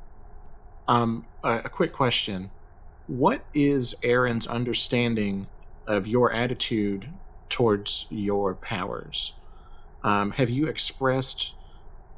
Um, 0.86 1.26
a, 1.42 1.58
a 1.64 1.68
quick 1.68 1.92
question: 1.92 2.50
What 3.06 3.44
is 3.54 3.94
Aaron's 4.02 4.46
understanding 4.46 5.46
of 5.86 6.06
your 6.06 6.32
attitude 6.32 7.08
towards 7.48 8.06
your 8.10 8.54
powers? 8.54 9.34
Um, 10.02 10.32
have 10.32 10.50
you 10.50 10.66
expressed 10.66 11.54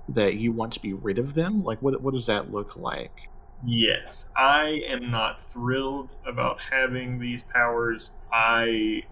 that 0.08 0.36
you 0.36 0.52
want 0.52 0.72
to 0.72 0.80
be 0.80 0.92
rid 0.92 1.18
of 1.18 1.34
them? 1.34 1.64
Like, 1.64 1.80
what 1.82 2.00
what 2.00 2.12
does 2.12 2.26
that 2.26 2.52
look 2.52 2.76
like? 2.76 3.28
Yes, 3.64 4.28
I 4.36 4.82
am 4.88 5.10
not 5.10 5.40
thrilled 5.40 6.10
about 6.26 6.58
having 6.72 7.20
these 7.20 7.42
powers. 7.42 8.12
I 8.32 9.04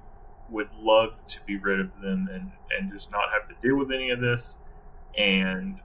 would 0.48 0.70
love 0.80 1.24
to 1.28 1.40
be 1.46 1.56
rid 1.56 1.78
of 1.78 2.00
them 2.00 2.28
and, 2.32 2.50
and 2.76 2.92
just 2.92 3.12
not 3.12 3.30
have 3.32 3.48
to 3.48 3.54
deal 3.66 3.76
with 3.76 3.92
any 3.92 4.10
of 4.10 4.20
this. 4.20 4.62
And 5.16 5.80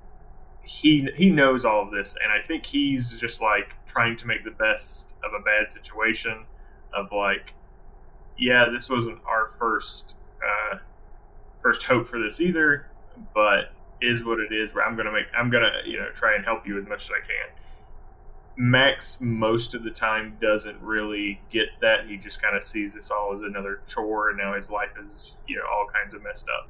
he 0.64 1.08
he 1.16 1.30
knows 1.30 1.64
all 1.64 1.84
of 1.84 1.92
this, 1.92 2.16
and 2.22 2.32
I 2.32 2.46
think 2.46 2.66
he's 2.66 3.20
just 3.20 3.42
like 3.42 3.76
trying 3.86 4.16
to 4.18 4.28
make 4.28 4.44
the 4.44 4.52
best 4.52 5.16
of 5.24 5.32
a 5.40 5.44
bad 5.44 5.72
situation. 5.72 6.46
Of 6.94 7.12
like, 7.12 7.54
yeah, 8.38 8.66
this 8.72 8.90
wasn't 8.90 9.20
our 9.28 9.52
first 9.60 10.18
uh, 10.44 10.78
first 11.62 11.84
hope 11.84 12.08
for 12.08 12.20
this 12.20 12.42
either, 12.42 12.88
but 13.34 13.74
is 14.02 14.26
what 14.26 14.40
it 14.40 14.52
is. 14.52 14.74
Where 14.74 14.86
I'm 14.86 14.96
gonna 14.96 15.12
make 15.12 15.28
I'm 15.38 15.50
gonna 15.50 15.72
you 15.86 16.00
know 16.00 16.10
try 16.14 16.36
and 16.36 16.44
help 16.44 16.66
you 16.66 16.78
as 16.78 16.86
much 16.88 17.04
as 17.04 17.12
I 17.12 17.26
can. 17.26 17.65
Max 18.58 19.20
most 19.20 19.74
of 19.74 19.84
the 19.84 19.92
time 19.92 20.38
doesn't 20.42 20.82
really 20.82 21.42
get 21.50 21.68
that. 21.82 22.08
He 22.08 22.18
just 22.18 22.42
kind 22.42 22.56
of 22.56 22.64
sees 22.64 22.94
this 22.94 23.12
all 23.12 23.34
as 23.34 23.42
another 23.42 23.82
chore, 23.86 24.30
and 24.30 24.38
now 24.38 24.54
his 24.54 24.70
life 24.70 24.92
is 24.98 25.40
you 25.48 25.56
know 25.56 25.64
all 25.64 25.88
kinds 25.94 26.14
of 26.14 26.24
messed 26.24 26.50
up. 26.50 26.70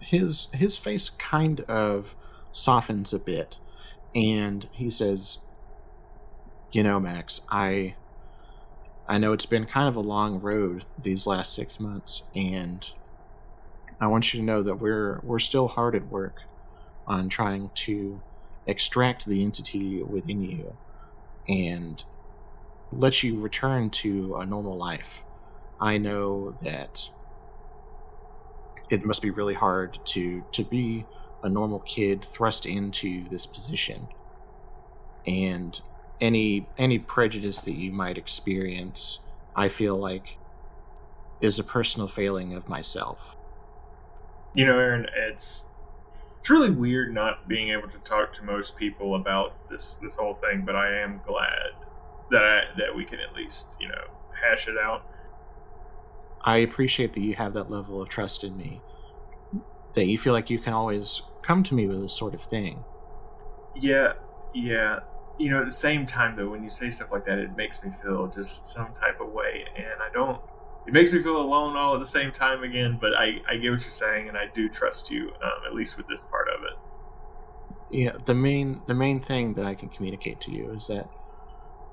His 0.00 0.48
his 0.52 0.76
face 0.76 1.08
kind 1.08 1.60
of 1.62 2.14
softens 2.52 3.12
a 3.12 3.18
bit, 3.18 3.58
and 4.14 4.68
he 4.72 4.90
says, 4.90 5.38
"You 6.72 6.82
know, 6.82 7.00
Max, 7.00 7.40
I 7.48 7.94
I 9.08 9.18
know 9.18 9.32
it's 9.32 9.46
been 9.46 9.66
kind 9.66 9.88
of 9.88 9.96
a 9.96 10.00
long 10.00 10.40
road 10.40 10.84
these 11.02 11.26
last 11.26 11.54
6 11.54 11.78
months 11.78 12.22
and 12.34 12.90
I 14.00 14.06
want 14.06 14.32
you 14.32 14.40
to 14.40 14.46
know 14.46 14.62
that 14.62 14.76
we're 14.76 15.20
we're 15.22 15.38
still 15.38 15.68
hard 15.68 15.94
at 15.94 16.08
work 16.08 16.42
on 17.06 17.28
trying 17.28 17.70
to 17.74 18.20
extract 18.66 19.26
the 19.26 19.44
entity 19.44 20.02
within 20.02 20.42
you 20.42 20.76
and 21.48 22.04
let 22.92 23.22
you 23.22 23.40
return 23.40 23.90
to 23.90 24.36
a 24.36 24.46
normal 24.46 24.76
life. 24.76 25.24
I 25.80 25.98
know 25.98 26.52
that 26.62 27.10
it 28.90 29.04
must 29.04 29.22
be 29.22 29.30
really 29.30 29.54
hard 29.54 29.98
to 30.06 30.44
to 30.52 30.64
be 30.64 31.06
a 31.42 31.48
normal 31.48 31.80
kid 31.80 32.24
thrust 32.24 32.66
into 32.66 33.28
this 33.28 33.46
position 33.46 34.08
and 35.26 35.80
any 36.20 36.66
any 36.78 36.98
prejudice 36.98 37.62
that 37.62 37.74
you 37.74 37.90
might 37.92 38.18
experience 38.18 39.20
i 39.56 39.68
feel 39.68 39.96
like 39.96 40.38
is 41.40 41.58
a 41.58 41.64
personal 41.64 42.06
failing 42.08 42.54
of 42.54 42.68
myself 42.68 43.36
You 44.54 44.66
know, 44.66 44.78
Aaron, 44.78 45.06
it's 45.16 45.66
it's 46.44 46.50
really 46.50 46.70
weird 46.70 47.14
not 47.14 47.48
being 47.48 47.70
able 47.70 47.88
to 47.88 47.96
talk 48.00 48.34
to 48.34 48.44
most 48.44 48.76
people 48.76 49.14
about 49.14 49.70
this 49.70 49.96
this 49.96 50.14
whole 50.14 50.34
thing, 50.34 50.62
but 50.66 50.76
I 50.76 50.98
am 50.98 51.22
glad 51.26 51.70
that 52.30 52.44
I, 52.44 52.60
that 52.76 52.94
we 52.94 53.06
can 53.06 53.18
at 53.18 53.34
least 53.34 53.78
you 53.80 53.88
know 53.88 54.04
hash 54.42 54.68
it 54.68 54.76
out. 54.76 55.06
i 56.42 56.58
appreciate 56.58 57.14
that 57.14 57.22
you 57.22 57.34
have 57.34 57.54
that 57.54 57.70
level 57.70 58.02
of 58.02 58.10
trust 58.10 58.44
in 58.44 58.58
me 58.58 58.82
that 59.94 60.06
you 60.06 60.18
feel 60.18 60.34
like 60.34 60.50
you 60.50 60.58
can 60.58 60.74
always 60.74 61.22
come 61.40 61.62
to 61.62 61.74
me 61.74 61.86
with 61.86 62.02
this 62.02 62.14
sort 62.14 62.34
of 62.34 62.42
thing 62.42 62.84
Yeah, 63.74 64.12
yeah. 64.54 65.00
You 65.38 65.50
know, 65.50 65.60
at 65.60 65.64
the 65.64 65.70
same 65.70 66.04
time 66.04 66.36
though, 66.36 66.50
when 66.50 66.62
you 66.62 66.70
say 66.70 66.90
stuff 66.90 67.10
like 67.10 67.24
that, 67.24 67.38
it 67.38 67.56
makes 67.56 67.82
me 67.82 67.90
feel 67.90 68.28
just 68.28 68.68
some 68.68 68.92
type 68.94 69.18
of 69.18 69.32
way, 69.32 69.64
and 69.76 70.00
I 70.00 70.12
don't. 70.12 70.40
It 70.86 70.92
makes 70.92 71.12
me 71.12 71.22
feel 71.22 71.36
alone 71.40 71.76
all 71.76 71.94
at 71.94 72.00
the 72.00 72.06
same 72.06 72.30
time 72.30 72.62
again. 72.62 72.98
But 73.00 73.14
I 73.14 73.40
I 73.48 73.56
get 73.56 73.70
what 73.70 73.82
you're 73.84 74.00
saying, 74.04 74.28
and 74.28 74.36
I 74.36 74.46
do 74.54 74.68
trust 74.68 75.10
you, 75.10 75.28
um, 75.42 75.66
at 75.66 75.74
least 75.74 75.96
with 75.96 76.06
this 76.08 76.22
part 76.22 76.48
of 76.48 76.62
it. 76.64 76.76
yeah 77.90 78.12
the 78.24 78.34
main 78.34 78.82
the 78.86 78.94
main 78.94 79.20
thing 79.20 79.54
that 79.54 79.64
i 79.66 79.74
can 79.74 79.88
communicate 79.88 80.40
to 80.40 80.50
you 80.50 80.70
is 80.72 80.86
that 80.88 81.06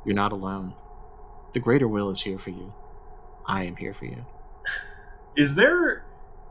you're 0.06 0.16
not 0.16 0.32
alone 0.32 0.74
the 1.54 1.60
greater 1.60 1.88
will 1.88 2.10
is 2.10 2.22
here 2.22 2.39
for 2.39 2.50
you 2.50 2.74
i 3.46 3.64
am 3.66 3.76
here 3.76 3.94
for 3.94 4.06
you 4.06 4.26
Is 5.36 5.56
there? 5.56 6.04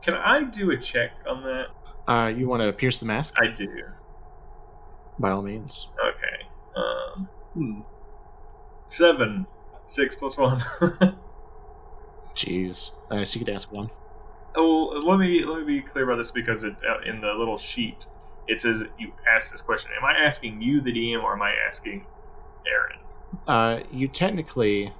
Can 0.03 0.13
I 0.15 0.43
do 0.43 0.71
a 0.71 0.77
check 0.77 1.11
on 1.27 1.43
that? 1.43 1.67
uh 2.07 2.27
you 2.37 2.47
want 2.47 2.61
to 2.63 2.71
pierce 2.71 2.99
the 2.99 3.05
mask 3.07 3.33
I 3.45 3.47
do. 3.63 3.67
by 5.19 5.29
all 5.31 5.41
means 5.41 5.89
Okay. 6.11 6.37
Um, 6.81 7.27
Hmm. 7.53 7.81
seven, 8.87 9.45
six 9.85 10.15
plus 10.15 10.37
one. 10.37 10.61
jeez 12.35 12.91
uh, 13.11 13.23
so 13.25 13.39
you 13.39 13.45
could 13.45 13.53
ask 13.53 13.71
one 13.71 13.89
oh, 14.55 15.01
let 15.05 15.17
me 15.19 15.43
let 15.45 15.59
me 15.59 15.65
be 15.65 15.81
clear 15.81 16.03
about 16.05 16.17
this 16.17 16.31
because 16.31 16.63
it, 16.63 16.75
uh, 16.87 16.99
in 17.09 17.21
the 17.21 17.33
little 17.33 17.57
sheet 17.57 18.05
it 18.47 18.59
says 18.59 18.83
you 18.97 19.13
asked 19.33 19.51
this 19.51 19.61
question. 19.61 19.91
Am 19.97 20.03
I 20.03 20.13
asking 20.13 20.61
you, 20.61 20.81
the 20.81 20.91
DM, 20.91 21.23
or 21.23 21.33
am 21.33 21.41
I 21.41 21.53
asking 21.67 22.05
Aaron? 22.67 22.99
uh 23.47 23.79
you 23.91 24.07
technically 24.09 24.93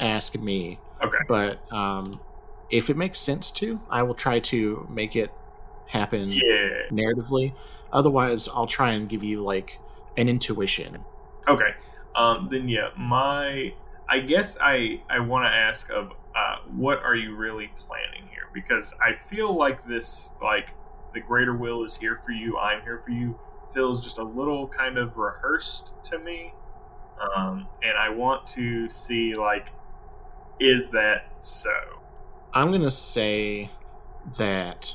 ask 0.00 0.38
me 0.38 0.78
Okay. 1.04 1.18
but 1.28 1.60
um 1.72 2.18
if 2.70 2.88
it 2.88 2.96
makes 2.96 3.18
sense 3.18 3.50
to 3.50 3.78
i 3.90 4.02
will 4.02 4.14
try 4.14 4.40
to 4.40 4.86
make 4.90 5.14
it 5.14 5.30
happen 5.86 6.30
Yeah. 6.30 6.70
narratively 6.90 7.52
otherwise 7.92 8.48
i'll 8.48 8.66
try 8.66 8.92
and 8.92 9.06
give 9.08 9.22
you 9.22 9.42
like 9.44 9.78
an 10.16 10.28
intuition 10.30 11.04
Okay. 11.48 11.74
Um, 12.14 12.48
then 12.50 12.68
yeah, 12.68 12.90
my 12.96 13.74
I 14.08 14.20
guess 14.20 14.56
I 14.60 15.02
I 15.10 15.20
want 15.20 15.44
to 15.46 15.50
ask 15.52 15.90
of 15.90 16.12
uh, 16.36 16.56
what 16.74 17.02
are 17.02 17.14
you 17.16 17.34
really 17.36 17.70
planning 17.78 18.28
here? 18.30 18.48
Because 18.54 18.96
I 19.00 19.14
feel 19.28 19.54
like 19.54 19.84
this 19.84 20.32
like 20.42 20.70
the 21.14 21.20
greater 21.20 21.54
will 21.54 21.84
is 21.84 21.96
here 21.96 22.20
for 22.24 22.32
you. 22.32 22.58
I'm 22.58 22.82
here 22.82 23.02
for 23.04 23.10
you. 23.10 23.38
Feels 23.74 24.02
just 24.02 24.18
a 24.18 24.22
little 24.24 24.68
kind 24.68 24.98
of 24.98 25.16
rehearsed 25.16 25.94
to 26.04 26.18
me, 26.18 26.52
um, 27.36 27.66
and 27.82 27.96
I 27.98 28.10
want 28.10 28.46
to 28.48 28.88
see 28.88 29.34
like 29.34 29.72
is 30.60 30.90
that 30.90 31.26
so? 31.42 31.70
i'm 32.54 32.70
gonna 32.70 32.90
say 32.90 33.70
that 34.36 34.94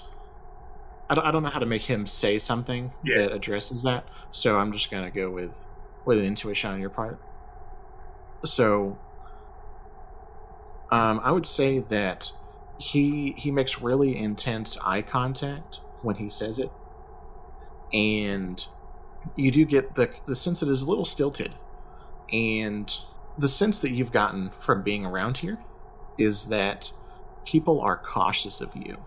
I 1.09 1.15
don't, 1.15 1.25
I 1.25 1.31
don't 1.31 1.41
know 1.41 1.49
how 1.49 1.59
to 1.59 1.65
make 1.65 1.81
him 1.81 2.05
say 2.05 2.38
something 2.38 2.91
Yeah. 3.03 3.23
that 3.23 3.31
addresses 3.31 3.81
that 3.81 4.05
so 4.29 4.57
i'm 4.57 4.71
just 4.71 4.91
gonna 4.91 5.09
go 5.09 5.31
with 5.31 5.65
with 6.05 6.19
an 6.19 6.25
intuition 6.25 6.69
on 6.69 6.79
your 6.79 6.91
part 6.91 7.19
so 8.45 8.97
um, 10.91 11.19
i 11.23 11.31
would 11.31 11.45
say 11.45 11.79
that 11.79 12.31
he 12.79 13.33
he 13.38 13.51
makes 13.51 13.81
really 13.81 14.15
intense 14.17 14.77
eye 14.83 15.01
contact 15.01 15.81
when 16.01 16.17
he 16.17 16.29
says 16.29 16.59
it. 16.59 16.71
And 17.93 18.65
you 19.35 19.51
do 19.51 19.65
get 19.65 19.95
the 19.95 20.11
the 20.25 20.35
sense 20.35 20.59
that 20.59 20.69
it 20.69 20.73
is 20.73 20.83
a 20.83 20.88
little 20.88 21.05
stilted. 21.05 21.53
And 22.31 22.93
the 23.38 23.47
sense 23.47 23.79
that 23.79 23.91
you've 23.91 24.11
gotten 24.11 24.51
from 24.59 24.83
being 24.83 25.05
around 25.05 25.38
here 25.38 25.59
is 26.17 26.47
that 26.47 26.91
people 27.45 27.79
are 27.81 27.97
cautious 27.97 28.61
of 28.61 28.75
you 28.75 28.97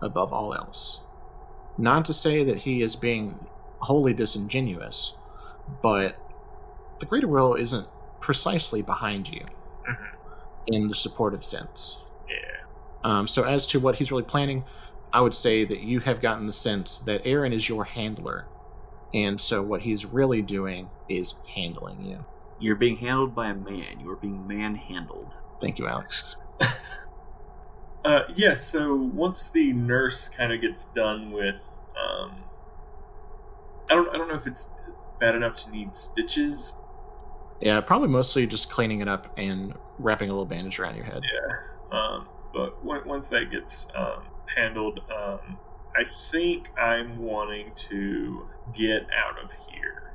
above 0.00 0.32
all 0.32 0.54
else. 0.54 1.00
Not 1.76 2.04
to 2.06 2.14
say 2.14 2.44
that 2.44 2.58
he 2.58 2.82
is 2.82 2.96
being 2.96 3.46
wholly 3.80 4.12
disingenuous 4.12 5.14
but 5.82 6.16
the 6.98 7.06
greater 7.06 7.28
will 7.28 7.54
isn't 7.54 7.86
precisely 8.20 8.82
behind 8.82 9.30
you. 9.30 9.44
In 10.68 10.88
the 10.88 10.94
supportive 10.94 11.44
sense 11.44 11.98
Yeah. 12.28 12.36
um, 13.04 13.26
so 13.28 13.44
as 13.44 13.66
to 13.68 13.80
what 13.80 13.96
he's 13.96 14.10
really 14.10 14.22
planning, 14.24 14.64
I 15.12 15.20
would 15.20 15.34
say 15.34 15.64
that 15.64 15.80
you 15.80 16.00
have 16.00 16.20
gotten 16.20 16.46
the 16.46 16.52
sense 16.52 16.98
that 17.00 17.22
Aaron 17.24 17.52
is 17.52 17.68
your 17.68 17.84
handler, 17.84 18.46
and 19.14 19.40
so 19.40 19.62
what 19.62 19.82
he's 19.82 20.04
really 20.04 20.42
doing 20.42 20.90
is 21.08 21.40
handling 21.54 22.02
you. 22.04 22.24
You're 22.60 22.76
being 22.76 22.96
handled 22.98 23.34
by 23.34 23.48
a 23.48 23.54
man. 23.54 24.00
You 24.00 24.10
are 24.10 24.16
being 24.16 24.46
manhandled. 24.46 25.32
Thank 25.60 25.78
you, 25.78 25.86
Alex. 25.86 26.36
Uh, 28.04 28.22
yeah, 28.36 28.54
so 28.54 28.94
once 28.94 29.50
the 29.50 29.72
nurse 29.72 30.28
kind 30.28 30.52
of 30.52 30.60
gets 30.60 30.86
done 30.86 31.30
with, 31.30 31.56
um, 32.00 32.44
I 33.90 33.94
don't, 33.94 34.08
I 34.14 34.16
don't 34.16 34.28
know 34.28 34.36
if 34.36 34.46
it's 34.46 34.72
bad 35.20 35.34
enough 35.34 35.56
to 35.56 35.70
need 35.70 35.96
stitches. 35.96 36.74
Yeah, 37.60 37.80
probably 37.80 38.08
mostly 38.08 38.46
just 38.46 38.70
cleaning 38.70 39.00
it 39.00 39.08
up 39.08 39.32
and 39.36 39.74
wrapping 39.98 40.28
a 40.28 40.32
little 40.32 40.46
bandage 40.46 40.78
around 40.78 40.96
your 40.96 41.04
head. 41.04 41.22
Yeah, 41.24 41.98
um, 41.98 42.28
but 42.54 42.76
on- 42.88 43.06
once 43.06 43.28
that 43.30 43.50
gets 43.50 43.92
um, 43.94 44.22
handled, 44.54 45.00
um, 45.10 45.58
I 45.96 46.04
think 46.30 46.68
I'm 46.78 47.18
wanting 47.18 47.72
to 47.74 48.46
get 48.74 49.02
out 49.12 49.42
of 49.42 49.50
here. 49.68 50.12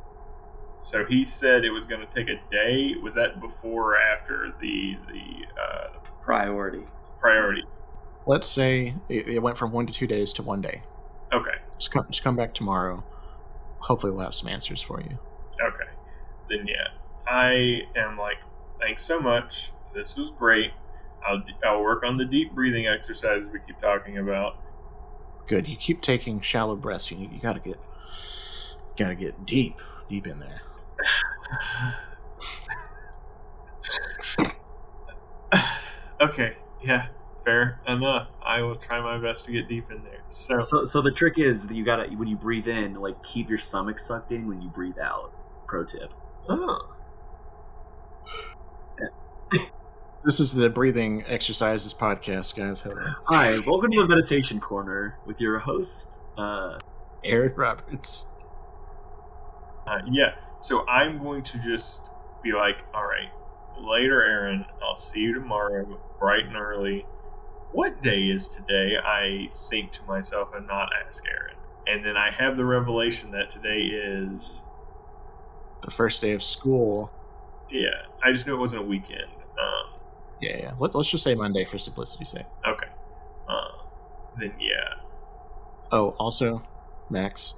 So 0.80 1.06
he 1.06 1.26
said 1.26 1.64
it 1.66 1.72
was 1.72 1.86
going 1.86 2.02
to 2.02 2.08
take 2.08 2.28
a 2.30 2.40
day. 2.52 2.96
Was 3.02 3.16
that 3.16 3.40
before 3.42 3.94
or 3.94 3.98
after 3.98 4.54
the 4.62 4.98
the 5.08 5.62
uh, 5.62 6.00
Priority. 6.22 6.84
priority? 7.20 7.64
Let's 8.26 8.48
say 8.48 8.94
it, 9.10 9.28
it 9.28 9.40
went 9.42 9.58
from 9.58 9.72
one 9.74 9.86
to 9.88 9.94
two 9.94 10.08
days 10.08 10.32
to 10.34 10.44
one 10.44 10.62
day. 10.62 10.84
Okay, 11.34 11.52
Just 11.78 11.92
come, 11.92 12.06
just 12.10 12.24
come 12.24 12.36
back 12.38 12.54
tomorrow. 12.54 13.04
Hopefully, 13.80 14.14
we'll 14.14 14.24
have 14.24 14.36
some 14.36 14.48
answers 14.50 14.82
for 14.82 15.02
you. 15.02 15.18
okay, 15.62 15.90
then 16.50 16.66
yeah, 16.68 16.88
I 17.28 17.82
am 17.96 18.18
like, 18.18 18.38
thanks 18.80 19.04
so 19.04 19.20
much. 19.20 19.72
This 19.94 20.18
was 20.18 20.30
great. 20.32 20.72
I'll 21.26 21.44
I'll 21.66 21.82
work 21.82 22.04
on 22.04 22.18
the 22.18 22.26
deep 22.26 22.54
breathing 22.54 22.88
exercises 22.88 23.50
we 23.52 23.60
keep 23.66 23.80
talking 23.80 24.18
about. 24.18 24.58
Good. 25.48 25.68
You 25.68 25.76
keep 25.76 26.02
taking 26.02 26.42
shallow 26.42 26.76
breaths. 26.76 27.12
You, 27.12 27.18
you 27.18 27.40
gotta 27.42 27.60
get, 27.60 27.80
gotta 28.98 29.16
get 29.16 29.46
deep, 29.46 29.80
deep 30.10 30.28
in 30.28 30.40
there. 30.40 30.62
okay, 36.22 36.56
yeah, 36.84 37.08
fair 37.44 37.80
enough. 37.88 38.30
I 38.42 38.62
will 38.62 38.78
try 38.78 39.02
my 39.02 39.18
best 39.18 39.46
to 39.46 39.52
get 39.52 39.68
deep 39.68 39.92
in 39.92 40.04
there. 40.04 40.22
So, 40.28 40.60
So, 40.60 40.86
so 40.86 41.02
the 41.02 41.12
trick 41.12 41.38
is 41.38 41.68
that 41.68 41.76
you 41.76 41.84
gotta 41.84 42.10
when 42.16 42.28
you 42.28 42.38
breathe 42.38 42.68
in, 42.68 42.96
like 42.96 43.22
keep 43.24 43.50
your 43.50 43.58
stomach 43.58 44.00
sucked 44.00 44.32
in 44.32 44.48
when 44.48 44.62
you 44.62 44.70
breathe 44.70 45.00
out. 45.00 45.34
Pro 45.68 45.84
tip. 45.84 46.14
oh, 46.50 46.96
This 50.26 50.40
is 50.40 50.54
the 50.54 50.70
breathing 50.70 51.26
exercises 51.28 51.94
podcast, 51.94 52.56
guys. 52.56 52.80
Hello. 52.80 53.04
Hi, 53.26 53.60
welcome 53.68 53.92
to 53.92 54.04
the 54.04 54.08
meditation 54.08 54.62
corner 54.62 55.18
with 55.26 55.42
your 55.42 55.60
host. 55.60 56.22
Uh, 56.38 56.80
Aaron 57.26 57.54
Roberts. 57.56 58.28
uh, 59.86 59.98
yeah. 60.10 60.36
So 60.60 60.88
I'm 60.88 61.22
going 61.22 61.44
to 61.44 61.60
just 61.60 62.12
be 62.42 62.54
like, 62.54 62.78
all 62.94 63.04
right, 63.04 63.30
later, 63.78 64.24
Aaron. 64.24 64.66
I'll 64.82 64.96
see 64.96 65.20
you 65.20 65.34
tomorrow, 65.34 66.00
bright 66.20 66.46
and 66.46 66.56
early. 66.56 67.06
What 67.74 68.02
day 68.02 68.22
is 68.30 68.48
today? 68.48 68.94
I 69.04 69.50
think 69.70 69.92
to 69.92 70.04
myself 70.06 70.54
and 70.56 70.66
not 70.66 70.88
ask 71.06 71.26
Aaron. 71.28 71.58
And 71.86 72.06
then 72.06 72.16
I 72.16 72.32
have 72.32 72.56
the 72.56 72.64
revelation 72.64 73.32
that 73.32 73.50
today 73.50 73.82
is 73.82 74.64
the 75.82 75.92
first 75.92 76.22
day 76.22 76.32
of 76.32 76.42
school. 76.42 77.12
Yeah, 77.70 77.90
I 78.24 78.32
just 78.32 78.48
knew 78.48 78.56
it 78.56 78.60
wasn't 78.60 78.84
a 78.84 78.86
weekend. 78.86 79.28
Um, 79.64 79.94
Yeah, 80.42 80.58
yeah. 80.58 80.72
Let, 80.80 80.96
let's 80.96 81.10
just 81.10 81.24
say 81.24 81.36
Monday 81.36 81.66
for 81.66 81.78
simplicity's 81.78 82.30
sake. 82.30 82.46
okay. 82.68 82.88
Uh, 83.48 83.68
then 84.40 84.54
yeah, 84.60 84.96
Oh, 85.92 86.16
also, 86.18 86.64
Max, 87.10 87.54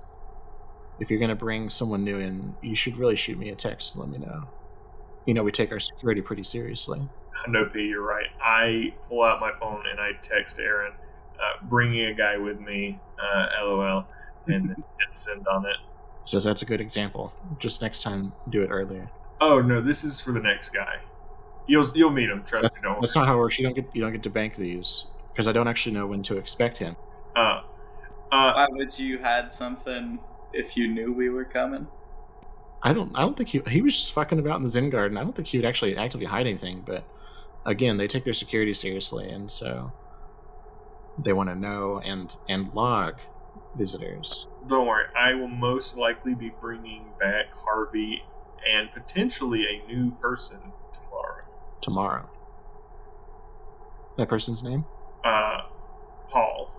if 1.00 1.10
you're 1.10 1.20
gonna 1.20 1.36
bring 1.36 1.70
someone 1.70 2.04
new 2.04 2.20
in, 2.20 2.56
you 2.62 2.76
should 2.76 2.98
really 2.98 3.16
shoot 3.16 3.38
me 3.38 3.50
a 3.50 3.56
text 3.56 3.96
and 3.96 4.04
let 4.04 4.12
me 4.20 4.26
know. 4.26 4.44
You 5.26 5.34
know, 5.34 5.44
we 5.44 5.52
take 5.52 5.72
our 5.72 5.80
security 5.80 6.22
pretty 6.22 6.44
seriously. 6.44 7.02
no 7.48 7.66
P, 7.66 7.86
you're 7.88 8.02
right. 8.06 8.28
I 8.42 8.94
pull 9.10 9.24
out 9.24 9.40
my 9.40 9.52
phone 9.60 9.84
and 9.90 10.00
I 10.00 10.12
text 10.22 10.60
Aaron, 10.60 10.94
uh, 11.40 11.66
bringing 11.66 12.06
a 12.06 12.14
guy 12.14 12.38
with 12.38 12.60
me, 12.60 13.00
uh, 13.22 13.48
LOL, 13.64 14.06
and 14.48 14.70
then 14.70 14.76
hit 15.00 15.16
send 15.16 15.48
on 15.48 15.66
it. 15.66 15.78
So 16.26 16.40
that's 16.40 16.62
a 16.62 16.66
good 16.66 16.82
example. 16.82 17.34
Just 17.60 17.82
next 17.82 18.02
time, 18.02 18.34
do 18.50 18.62
it 18.64 18.70
earlier. 18.70 19.10
Oh 19.40 19.62
no, 19.62 19.80
this 19.82 20.04
is 20.04 20.20
for 20.20 20.32
the 20.32 20.40
next 20.40 20.70
guy. 20.70 20.98
You'll 21.68 21.86
you'll 21.96 22.12
meet 22.12 22.30
him. 22.30 22.44
Trust 22.46 22.64
That's, 22.64 22.76
me. 22.84 22.90
Don't. 22.90 23.02
that's 23.02 23.16
not 23.16 23.26
how 23.28 23.36
it 23.36 23.38
works. 23.38 23.58
You 23.58 23.66
don't 23.66 23.76
get 23.76 23.88
you 23.94 24.02
don't 24.02 24.12
get 24.12 24.24
to 24.24 24.30
bank 24.30 24.56
these 24.56 25.08
because 25.32 25.48
I 25.48 25.52
don't 25.52 25.68
actually 25.68 25.94
know 25.94 26.08
when 26.08 26.22
to 26.24 26.38
expect 26.38 26.78
him. 26.78 26.96
Uh, 27.36 27.62
uh, 28.32 28.54
Why 28.54 28.68
would 28.72 28.98
you 28.98 29.18
had 29.18 29.52
something 29.52 30.20
if 30.54 30.78
you 30.78 30.88
knew 30.88 31.12
we 31.14 31.30
were 31.30 31.46
coming? 31.46 31.88
I 32.84 32.94
don't 32.94 33.12
I 33.16 33.22
don't 33.22 33.36
think 33.36 33.50
he 33.50 33.62
he 33.68 33.82
was 33.82 33.96
just 33.98 34.14
fucking 34.14 34.40
about 34.40 34.58
in 34.58 34.64
the 34.64 34.70
Zen 34.70 34.90
Garden. 34.90 35.18
I 35.18 35.24
don't 35.24 35.36
think 35.36 35.48
he 35.48 35.58
would 35.58 35.66
actually 35.66 35.98
actively 35.98 36.28
hide 36.28 36.46
anything. 36.46 36.84
But 36.86 37.04
again, 37.66 37.98
they 37.98 38.08
take 38.08 38.24
their 38.24 38.34
security 38.34 38.74
seriously, 38.74 39.30
and 39.30 39.52
so 39.52 39.92
they 41.18 41.34
want 41.34 41.50
to 41.50 41.56
know 41.56 42.00
and 42.06 42.36
and 42.48 42.74
log 42.74 43.16
visitors. 43.76 44.48
don't 44.68 44.88
worry. 44.88 45.06
I 45.18 45.34
will 45.34 45.48
most 45.48 45.98
likely 45.98 46.34
be 46.36 46.52
bringing 46.62 47.06
back 47.20 47.54
Harvey 47.54 48.24
and 48.72 48.90
potentially 48.94 49.66
a 49.66 49.88
new 49.88 50.12
person 50.12 50.60
tomorrow. 51.86 52.22
tomorrow. 52.22 52.30
That 54.18 54.30
person's 54.30 54.64
name? 54.64 54.86
Uh, 55.24 55.62
Paul. 56.30 56.72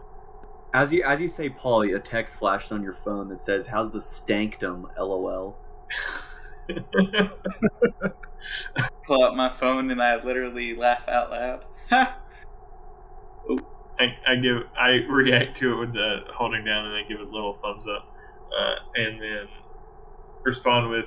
As 0.72 0.92
you 0.92 1.02
as 1.04 1.20
you 1.20 1.28
say, 1.28 1.48
Paul, 1.48 1.82
a 1.82 1.98
text 1.98 2.38
flashes 2.38 2.72
on 2.72 2.82
your 2.82 2.92
phone 2.92 3.28
that 3.28 3.40
says, 3.40 3.68
"How's 3.68 3.92
the 3.92 4.00
stankdom?" 4.00 4.88
LOL. 4.98 5.56
Pull 9.06 9.24
out 9.24 9.36
my 9.36 9.50
phone 9.50 9.90
and 9.90 10.02
I 10.02 10.22
literally 10.22 10.74
laugh 10.74 11.08
out 11.08 11.30
loud. 11.30 11.64
Ha! 11.90 12.18
I, 13.98 14.04
I 14.26 14.36
give 14.36 14.62
I 14.78 15.04
react 15.08 15.56
to 15.58 15.72
it 15.72 15.76
with 15.76 15.92
the 15.94 16.20
holding 16.34 16.64
down 16.64 16.86
and 16.86 16.94
I 16.94 17.02
give 17.08 17.20
it 17.20 17.26
a 17.26 17.30
little 17.30 17.54
thumbs 17.54 17.86
up, 17.88 18.14
uh, 18.58 18.74
and 18.96 19.22
then 19.22 19.48
respond 20.42 20.90
with 20.90 21.06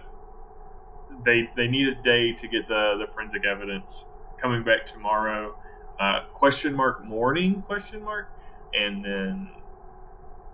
they 1.26 1.49
they 1.55 1.67
need 1.67 1.88
a 1.88 1.95
day 2.01 2.34
to 2.34 2.47
get 2.47 2.67
the 2.67 2.95
the 2.99 3.07
forensic 3.11 3.45
evidence 3.45 4.05
coming 4.41 4.63
back 4.63 4.86
tomorrow. 4.86 5.55
Uh, 5.99 6.22
question 6.34 6.74
mark 6.74 7.03
morning 7.03 7.61
question 7.63 8.01
mark, 8.03 8.30
and 8.74 9.03
then 9.03 9.49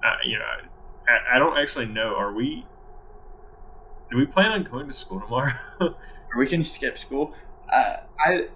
uh, 0.03 0.15
you 0.25 0.37
know 0.39 0.45
I, 1.07 1.35
I 1.35 1.39
don't 1.39 1.57
actually 1.57 1.85
know. 1.87 2.15
Are 2.15 2.33
we? 2.33 2.65
Do 4.11 4.17
we 4.17 4.25
plan 4.25 4.51
on 4.51 4.63
going 4.63 4.87
to 4.87 4.93
school 4.93 5.19
tomorrow? 5.19 5.53
Are 5.81 6.37
we 6.39 6.47
gonna 6.47 6.65
skip 6.65 6.97
school? 6.97 7.33
I 7.69 7.97
I 8.19 8.47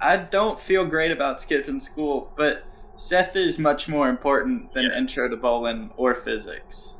I 0.00 0.16
don't 0.16 0.58
feel 0.60 0.84
great 0.86 1.12
about 1.12 1.40
skipping 1.40 1.80
school, 1.80 2.32
but 2.36 2.64
Seth 2.96 3.36
is 3.36 3.58
much 3.58 3.88
more 3.88 4.08
important 4.08 4.72
than 4.72 4.84
Yeah. 4.84 4.96
intro 4.98 5.28
to 5.28 5.36
bowling 5.36 5.90
or 5.96 6.14
physics. 6.14 6.94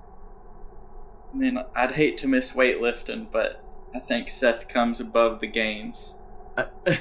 I 1.33 1.37
mean, 1.37 1.59
I'd 1.75 1.93
hate 1.93 2.19
to 2.19 2.29
miss 2.29 2.53
weightlifting, 2.53 3.27
but 3.33 3.64
I 3.95 4.01
think 4.01 4.29
Seth 4.29 4.69
comes 4.69 5.01
above 5.01 5.41
the 5.41 5.47
gains. 5.47 6.15
Uh, 6.57 6.65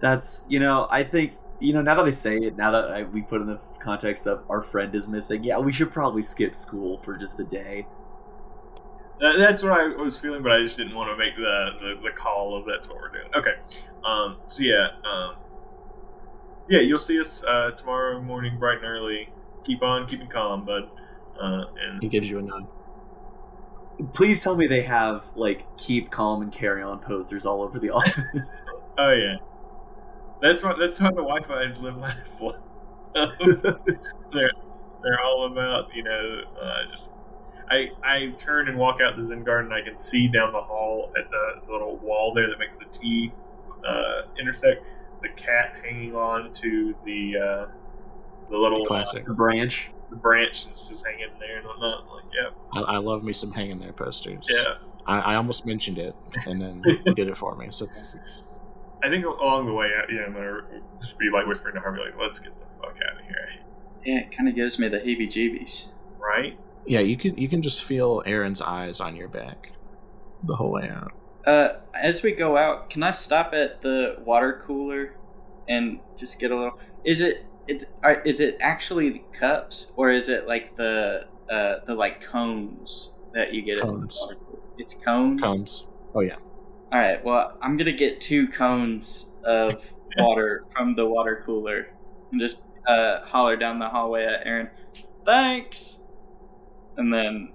That's 0.00 0.46
you 0.48 0.60
know 0.60 0.86
I 0.90 1.04
think 1.04 1.32
you 1.60 1.72
know 1.72 1.82
now 1.82 1.94
that 1.96 2.04
I 2.04 2.10
say 2.10 2.36
it, 2.38 2.56
now 2.56 2.70
that 2.70 2.90
I, 2.90 3.02
we 3.04 3.22
put 3.22 3.40
in 3.40 3.46
the 3.46 3.60
context 3.78 4.26
of 4.26 4.44
our 4.50 4.62
friend 4.62 4.94
is 4.94 5.08
missing, 5.08 5.44
yeah, 5.44 5.58
we 5.58 5.72
should 5.72 5.90
probably 5.90 6.22
skip 6.22 6.54
school 6.54 6.98
for 6.98 7.16
just 7.16 7.36
the 7.36 7.44
day. 7.44 7.86
That, 9.20 9.38
that's 9.38 9.62
what 9.62 9.72
I 9.72 9.88
was 9.88 10.18
feeling, 10.18 10.42
but 10.42 10.52
I 10.52 10.60
just 10.60 10.76
didn't 10.76 10.94
want 10.94 11.08
to 11.10 11.16
make 11.16 11.36
the, 11.36 11.70
the, 11.80 12.10
the 12.10 12.10
call 12.14 12.54
of 12.54 12.66
that's 12.66 12.86
what 12.88 12.98
we're 12.98 13.08
doing. 13.08 13.30
Okay. 13.34 13.54
Um, 14.04 14.36
so 14.46 14.62
yeah, 14.62 14.88
um, 15.04 15.36
yeah, 16.68 16.80
you'll 16.80 16.98
see 16.98 17.18
us 17.18 17.42
uh, 17.44 17.70
tomorrow 17.70 18.20
morning, 18.20 18.58
bright 18.58 18.78
and 18.78 18.86
early. 18.86 19.30
Keep 19.64 19.82
on 19.82 20.06
keeping 20.06 20.28
calm, 20.28 20.64
bud. 20.66 20.90
Uh, 21.40 21.64
and 21.80 22.02
He 22.02 22.08
gives 22.08 22.28
you 22.28 22.38
a 22.38 22.42
nod. 22.42 22.66
Please 24.12 24.42
tell 24.42 24.56
me 24.56 24.66
they 24.66 24.82
have 24.82 25.24
like 25.34 25.64
keep 25.78 26.10
calm 26.10 26.42
and 26.42 26.52
carry 26.52 26.82
on 26.82 26.98
posters 27.00 27.46
all 27.46 27.62
over 27.62 27.78
the 27.78 27.90
office. 27.90 28.64
oh 28.98 29.12
yeah, 29.12 29.36
that's 30.42 30.62
what 30.62 30.78
that's 30.78 30.98
how 30.98 31.10
the 31.10 31.22
Wi-Fi's 31.22 31.78
live 31.78 31.96
laugh. 31.96 32.40
love. 32.40 32.56
they're 33.14 34.50
they're 35.02 35.20
all 35.24 35.46
about 35.50 35.94
you 35.94 36.02
know 36.02 36.42
uh, 36.60 36.88
just. 36.90 37.14
I, 37.68 37.88
I 38.04 38.28
turn 38.36 38.68
and 38.68 38.78
walk 38.78 39.00
out 39.00 39.16
the 39.16 39.22
Zen 39.22 39.42
garden. 39.42 39.72
I 39.72 39.80
can 39.80 39.98
see 39.98 40.28
down 40.28 40.52
the 40.52 40.60
hall 40.60 41.12
at 41.18 41.28
the 41.28 41.72
little 41.72 41.96
wall 41.96 42.32
there 42.32 42.48
that 42.48 42.60
makes 42.60 42.76
the 42.76 42.84
T 42.84 43.32
uh, 43.84 44.22
intersect. 44.38 44.84
The 45.20 45.30
cat 45.30 45.74
hanging 45.82 46.14
on 46.14 46.52
to 46.52 46.94
the 47.04 47.36
uh, 47.36 47.66
the 48.50 48.56
little 48.56 48.84
Classic. 48.84 49.24
the 49.26 49.34
branch. 49.34 49.90
The 50.10 50.16
branch 50.16 50.66
that's 50.66 50.88
just 50.88 51.04
hanging 51.06 51.28
there 51.40 51.58
and 51.58 51.66
whatnot. 51.66 52.04
I'm 52.04 52.08
like, 52.14 52.24
yeah, 52.34 52.50
I, 52.72 52.94
I 52.94 52.96
love 52.98 53.24
me 53.24 53.32
some 53.32 53.52
hanging 53.52 53.78
there 53.80 53.92
posters. 53.92 54.46
yeah. 54.50 54.74
I, 55.06 55.20
I 55.20 55.34
almost 55.36 55.64
mentioned 55.66 55.98
it, 55.98 56.14
and 56.46 56.60
then 56.60 56.82
you 57.06 57.14
did 57.14 57.28
it 57.28 57.36
for 57.36 57.54
me. 57.56 57.68
So 57.70 57.86
thank 57.86 58.14
you. 58.14 58.20
I 59.02 59.08
think 59.10 59.24
along 59.24 59.66
the 59.66 59.72
way, 59.72 59.88
yeah, 60.10 60.22
I'm 60.26 60.32
gonna 60.32 60.62
just 61.00 61.18
be 61.18 61.30
like 61.30 61.46
whispering 61.46 61.74
to 61.74 61.80
Harvey, 61.80 62.00
like, 62.00 62.18
"Let's 62.20 62.38
get 62.40 62.52
the 62.58 62.66
fuck 62.80 62.96
out 63.08 63.20
of 63.20 63.24
here," 63.24 63.48
Yeah, 64.04 64.20
it 64.20 64.36
kind 64.36 64.48
of 64.48 64.54
gives 64.54 64.78
me 64.78 64.88
the 64.88 64.98
heebie-jeebies. 64.98 65.88
right? 66.18 66.58
yeah, 66.86 67.00
you 67.00 67.16
can 67.16 67.36
you 67.36 67.48
can 67.48 67.62
just 67.62 67.84
feel 67.84 68.22
Aaron's 68.26 68.60
eyes 68.60 69.00
on 69.00 69.14
your 69.16 69.28
back 69.28 69.72
the 70.42 70.56
whole 70.56 70.72
way 70.72 70.88
out. 70.88 71.12
Uh, 71.46 71.76
as 71.94 72.22
we 72.22 72.32
go 72.32 72.56
out, 72.56 72.90
can 72.90 73.02
I 73.04 73.12
stop 73.12 73.52
at 73.54 73.82
the 73.82 74.16
water 74.24 74.60
cooler 74.64 75.14
and 75.68 76.00
just 76.16 76.40
get 76.40 76.50
a 76.50 76.56
little? 76.56 76.78
Is 77.04 77.20
it 77.20 77.44
it 77.68 77.88
are, 78.02 78.20
is 78.22 78.40
it 78.40 78.56
actually 78.60 79.10
the 79.10 79.22
cups 79.32 79.92
or 79.96 80.10
is 80.10 80.28
it 80.28 80.46
like 80.46 80.76
the 80.76 81.26
uh 81.50 81.76
the 81.84 81.94
like 81.94 82.20
cones 82.20 83.14
that 83.32 83.52
you 83.52 83.62
get? 83.62 83.80
Cones. 83.80 84.18
water? 84.20 84.38
It's 84.78 84.94
cones. 84.94 85.42
Cones. 85.42 85.88
Oh 86.14 86.20
yeah. 86.20 86.36
All 86.92 86.98
right. 86.98 87.22
Well, 87.24 87.56
I'm 87.60 87.76
gonna 87.76 87.92
get 87.92 88.20
two 88.20 88.48
cones 88.48 89.32
of 89.44 89.92
water 90.18 90.64
from 90.74 90.94
the 90.94 91.06
water 91.06 91.42
cooler 91.44 91.88
and 92.32 92.40
just 92.40 92.62
uh 92.86 93.20
holler 93.20 93.56
down 93.56 93.78
the 93.78 93.88
hallway 93.88 94.24
at 94.24 94.46
Aaron. 94.46 94.70
Thanks. 95.24 96.00
And 96.96 97.12
then 97.12 97.52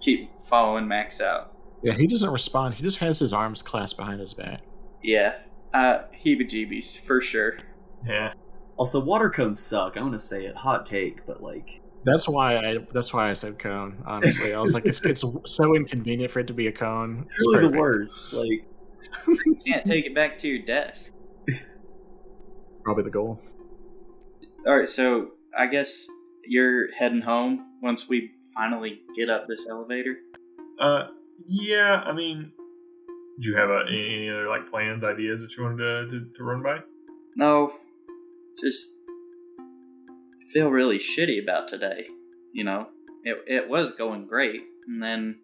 keep 0.00 0.30
following 0.44 0.88
Max 0.88 1.20
out. 1.20 1.52
Yeah, 1.82 1.94
he 1.94 2.06
doesn't 2.06 2.30
respond. 2.30 2.74
He 2.74 2.82
just 2.82 2.98
has 2.98 3.18
his 3.18 3.32
arms 3.32 3.60
clasped 3.60 3.98
behind 3.98 4.20
his 4.20 4.34
back. 4.34 4.60
Yeah. 5.02 5.36
Uh, 5.74 6.02
heebie-jeebies 6.14 7.00
for 7.00 7.20
sure. 7.20 7.58
Yeah. 8.06 8.34
Also, 8.76 9.00
water 9.00 9.30
cones 9.30 9.60
suck. 9.60 9.96
I'm 9.96 10.04
gonna 10.04 10.18
say 10.18 10.46
it. 10.46 10.56
Hot 10.56 10.86
take, 10.86 11.26
but 11.26 11.42
like, 11.42 11.80
That's 12.04 12.28
why 12.28 12.56
I 12.56 12.78
that's 12.92 13.12
why 13.12 13.30
I 13.30 13.34
said 13.34 13.58
cone. 13.58 14.02
Honestly, 14.06 14.54
I 14.54 14.60
was 14.60 14.74
like, 14.74 14.86
it's 14.86 15.04
it's 15.04 15.24
so 15.46 15.76
inconvenient 15.76 16.30
for 16.30 16.40
it 16.40 16.46
to 16.48 16.54
be 16.54 16.66
a 16.66 16.72
cone. 16.72 17.26
It's 17.36 17.46
really 17.46 17.68
the 17.68 17.78
worst. 17.78 18.32
Like, 18.32 18.64
you 19.28 19.56
Can't 19.66 19.84
take 19.84 20.06
it 20.06 20.14
back 20.14 20.38
to 20.38 20.48
your 20.48 20.64
desk. 20.64 21.14
Probably 22.82 23.04
the 23.04 23.10
goal. 23.10 23.40
All 24.66 24.76
right, 24.76 24.88
so 24.88 25.32
I 25.56 25.66
guess 25.66 26.06
you're 26.44 26.92
heading 26.94 27.20
home 27.22 27.78
once 27.82 28.08
we 28.08 28.32
finally 28.54 29.02
get 29.14 29.28
up 29.28 29.46
this 29.48 29.68
elevator. 29.68 30.16
Uh, 30.78 31.08
yeah. 31.46 32.02
I 32.04 32.12
mean, 32.12 32.52
do 33.40 33.50
you 33.50 33.56
have 33.56 33.70
a, 33.70 33.84
any 33.88 34.14
any 34.14 34.30
other 34.30 34.48
like 34.48 34.70
plans, 34.70 35.04
ideas 35.04 35.42
that 35.42 35.56
you 35.56 35.64
wanted 35.64 35.78
to, 35.78 36.10
to, 36.10 36.26
to 36.34 36.44
run 36.44 36.62
by? 36.62 36.78
No, 37.36 37.74
just 38.60 38.96
feel 40.52 40.68
really 40.68 40.98
shitty 40.98 41.42
about 41.42 41.68
today. 41.68 42.06
You 42.52 42.64
know, 42.64 42.88
it 43.24 43.38
it 43.46 43.68
was 43.68 43.92
going 43.92 44.26
great, 44.26 44.62
and 44.86 45.02
then 45.02 45.38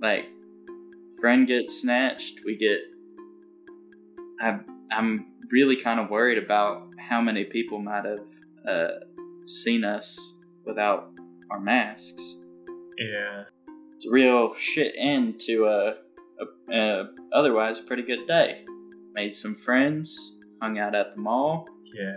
like 0.00 0.26
friend 1.20 1.46
gets 1.46 1.80
snatched. 1.80 2.40
We 2.44 2.56
get. 2.56 2.80
I 4.40 4.58
I'm 4.90 5.26
really 5.50 5.76
kind 5.76 6.00
of 6.00 6.10
worried 6.10 6.42
about 6.42 6.88
how 6.98 7.20
many 7.20 7.44
people 7.44 7.78
might 7.78 8.04
have 8.04 8.26
uh, 8.68 8.88
seen 9.46 9.84
us 9.84 10.34
without 10.64 11.10
our 11.50 11.60
masks. 11.60 12.36
Yeah. 12.98 13.44
It's 13.94 14.06
a 14.06 14.10
real 14.10 14.54
shit 14.56 14.94
end 14.98 15.38
to 15.40 15.66
a, 15.66 15.94
a, 16.40 16.74
a 16.74 17.04
otherwise 17.32 17.80
pretty 17.80 18.02
good 18.02 18.26
day. 18.26 18.64
Made 19.14 19.34
some 19.34 19.54
friends, 19.54 20.36
hung 20.62 20.78
out 20.78 20.94
at 20.94 21.14
the 21.14 21.20
mall. 21.20 21.66
Yeah. 21.92 22.16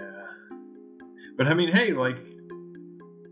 But 1.36 1.48
I 1.48 1.56
mean, 1.56 1.74
hey, 1.74 1.94
like, 1.94 2.18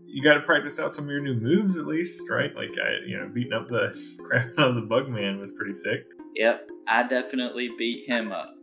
you 0.06 0.22
got 0.22 0.34
to 0.34 0.40
practice 0.40 0.80
out 0.80 0.92
some 0.92 1.04
of 1.04 1.10
your 1.10 1.20
new 1.20 1.34
moves 1.34 1.76
at 1.76 1.86
least, 1.86 2.28
right? 2.28 2.54
Like 2.54 2.70
I, 2.70 3.06
you 3.06 3.18
know, 3.18 3.28
beating 3.32 3.52
up 3.52 3.68
the 3.68 3.94
crap 4.24 4.48
out 4.58 4.68
of 4.70 4.74
the 4.74 4.82
bug 4.82 5.08
man 5.08 5.38
was 5.38 5.52
pretty 5.52 5.74
sick. 5.74 6.06
Yep, 6.34 6.68
I 6.88 7.04
definitely 7.04 7.70
beat 7.78 8.08
him 8.08 8.32
up. 8.32 8.56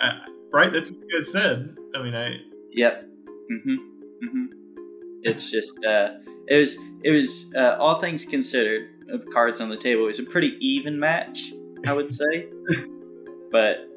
Uh, 0.00 0.18
right? 0.52 0.72
That's 0.72 0.90
what 0.90 1.00
you 1.00 1.08
guys 1.12 1.30
said. 1.32 1.76
I 1.94 2.02
mean, 2.02 2.14
I. 2.14 2.30
Yep. 2.72 3.08
Mhm. 3.52 3.76
Mhm. 4.24 4.46
It's 5.22 5.50
just 5.50 5.84
uh, 5.84 6.14
it 6.48 6.56
was 6.56 6.78
it 7.04 7.10
was 7.10 7.52
uh, 7.54 7.76
all 7.78 8.00
things 8.00 8.24
considered, 8.24 8.88
uh, 9.12 9.18
cards 9.32 9.60
on 9.60 9.68
the 9.68 9.76
table. 9.76 10.04
It 10.04 10.08
was 10.08 10.18
a 10.18 10.24
pretty 10.24 10.56
even 10.60 10.98
match, 10.98 11.52
I 11.86 11.92
would 11.92 12.12
say. 12.12 12.48
but 13.52 13.88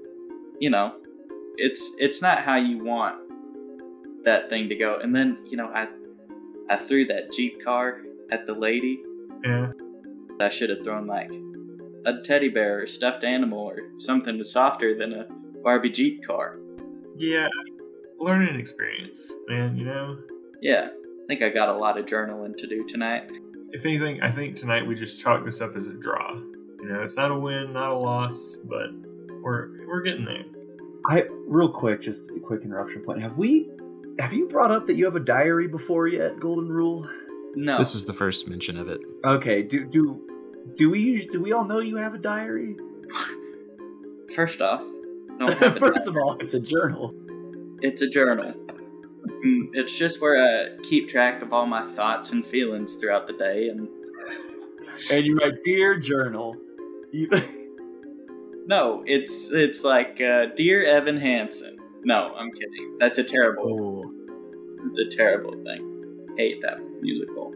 you 0.60 0.70
know, 0.70 0.94
it's 1.58 1.96
it's 2.00 2.22
not 2.22 2.40
how 2.40 2.58
you 2.58 2.84
want 2.84 3.16
that 4.24 4.50
thing 4.50 4.70
to 4.70 4.76
go. 4.76 5.00
And 5.00 5.16
then 5.16 5.38
you 5.46 5.58
know, 5.58 5.68
I 5.74 5.88
I 6.70 6.78
threw 6.78 7.06
that 7.06 7.32
Jeep 7.32 7.64
car 7.64 8.02
at 8.32 8.48
the 8.48 8.54
lady. 8.54 9.02
Yeah. 9.44 9.72
I 10.40 10.50
should 10.50 10.70
have 10.70 10.84
thrown 10.84 11.08
like 11.08 11.32
a 12.06 12.22
teddy 12.24 12.50
bear 12.50 12.82
or 12.82 12.88
stuffed 12.88 13.24
animal 13.24 13.60
or 13.60 13.80
something 13.98 14.44
softer 14.44 14.98
than 14.98 15.14
a 15.14 15.28
Barbie 15.64 15.90
Jeep 15.90 16.26
car. 16.26 16.58
Yeah. 17.18 17.48
Learning 18.20 18.60
experience, 18.60 19.34
man. 19.48 19.78
You 19.78 19.86
know. 19.86 20.18
Yeah, 20.62 20.88
I 20.90 21.26
think 21.28 21.42
I 21.42 21.50
got 21.50 21.70
a 21.70 21.78
lot 21.78 21.98
of 21.98 22.06
journaling 22.06 22.58
to 22.58 22.68
do 22.68 22.88
tonight. 22.88 23.30
If 23.72 23.86
anything, 23.86 24.22
I 24.22 24.32
think 24.32 24.56
tonight 24.56 24.88
we 24.88 24.96
just 24.96 25.22
chalk 25.22 25.44
this 25.44 25.62
up 25.62 25.76
as 25.76 25.88
a 25.88 25.94
draw. 25.94 26.34
You 26.34 26.90
know, 26.90 27.02
it's 27.02 27.18
not 27.18 27.32
a 27.32 27.38
win, 27.38 27.74
not 27.74 27.92
a 27.92 27.98
loss, 27.98 28.58
but 28.58 28.90
we're 29.42 29.86
we're 29.88 30.02
getting 30.02 30.26
there. 30.26 30.46
I 31.10 31.26
real 31.48 31.70
quick, 31.70 32.02
just 32.02 32.32
a 32.32 32.40
quick 32.40 32.64
interruption 32.64 33.02
point. 33.04 33.22
Have 33.22 33.38
we 33.38 33.70
have 34.20 34.34
you 34.34 34.48
brought 34.48 34.72
up 34.72 34.88
that 34.88 34.96
you 34.96 35.06
have 35.06 35.16
a 35.16 35.20
diary 35.20 35.68
before 35.68 36.08
yet, 36.08 36.40
Golden 36.40 36.70
Rule? 36.72 37.08
No, 37.56 37.78
This 37.78 37.96
is 37.96 38.06
the 38.06 38.14
first 38.14 38.48
mention 38.50 38.78
of 38.78 38.90
it. 38.90 39.02
Okay, 39.24 39.62
do 39.64 39.86
do 39.86 40.22
do 40.76 40.90
we 40.90 41.26
do 41.28 41.42
we 41.42 41.52
all 41.54 41.64
know 41.66 41.80
you 41.80 41.98
have 41.98 42.14
a 42.14 42.18
diary? 42.18 42.76
first 44.36 44.62
off, 44.62 44.82
I 44.82 45.38
don't 45.46 45.54
have 45.60 45.76
a 45.78 45.80
First 45.80 46.08
of 46.08 46.16
all, 46.18 46.38
it's 46.40 46.54
a 46.54 46.60
journal. 46.60 47.14
it's 47.82 48.02
a 48.02 48.10
journal. 48.10 48.54
Mm, 49.46 49.70
It's 49.74 49.98
just 49.98 50.22
where 50.22 50.38
I 50.38 50.78
keep 50.84 51.10
track 51.10 51.42
of 51.42 51.54
all 51.54 51.66
my 51.66 51.86
thoughts 51.94 52.32
and 52.32 52.46
feelings 52.46 52.96
throughout 52.96 53.28
the 53.28 53.34
day, 53.34 53.70
and 53.70 53.88
And 55.12 55.26
you 55.26 55.36
write, 55.38 55.54
"Dear 55.64 55.98
journal." 55.98 56.56
You- 57.12 57.30
no, 58.66 59.04
it's 59.06 59.52
it's 59.52 59.84
like 59.84 60.20
uh, 60.22 60.48
dear 60.58 60.84
Evan 60.84 61.18
Hansen. 61.18 61.78
No, 62.04 62.34
I'm 62.36 62.52
kidding. 62.52 62.98
That's 63.00 63.18
a 63.18 63.24
terrible. 63.24 64.04
Oh, 64.06 64.86
It's 64.88 65.00
a 65.00 65.08
terrible 65.18 65.54
thing. 65.64 66.34
Hate 66.38 66.62
that 66.62 66.78
musical. 67.02 67.52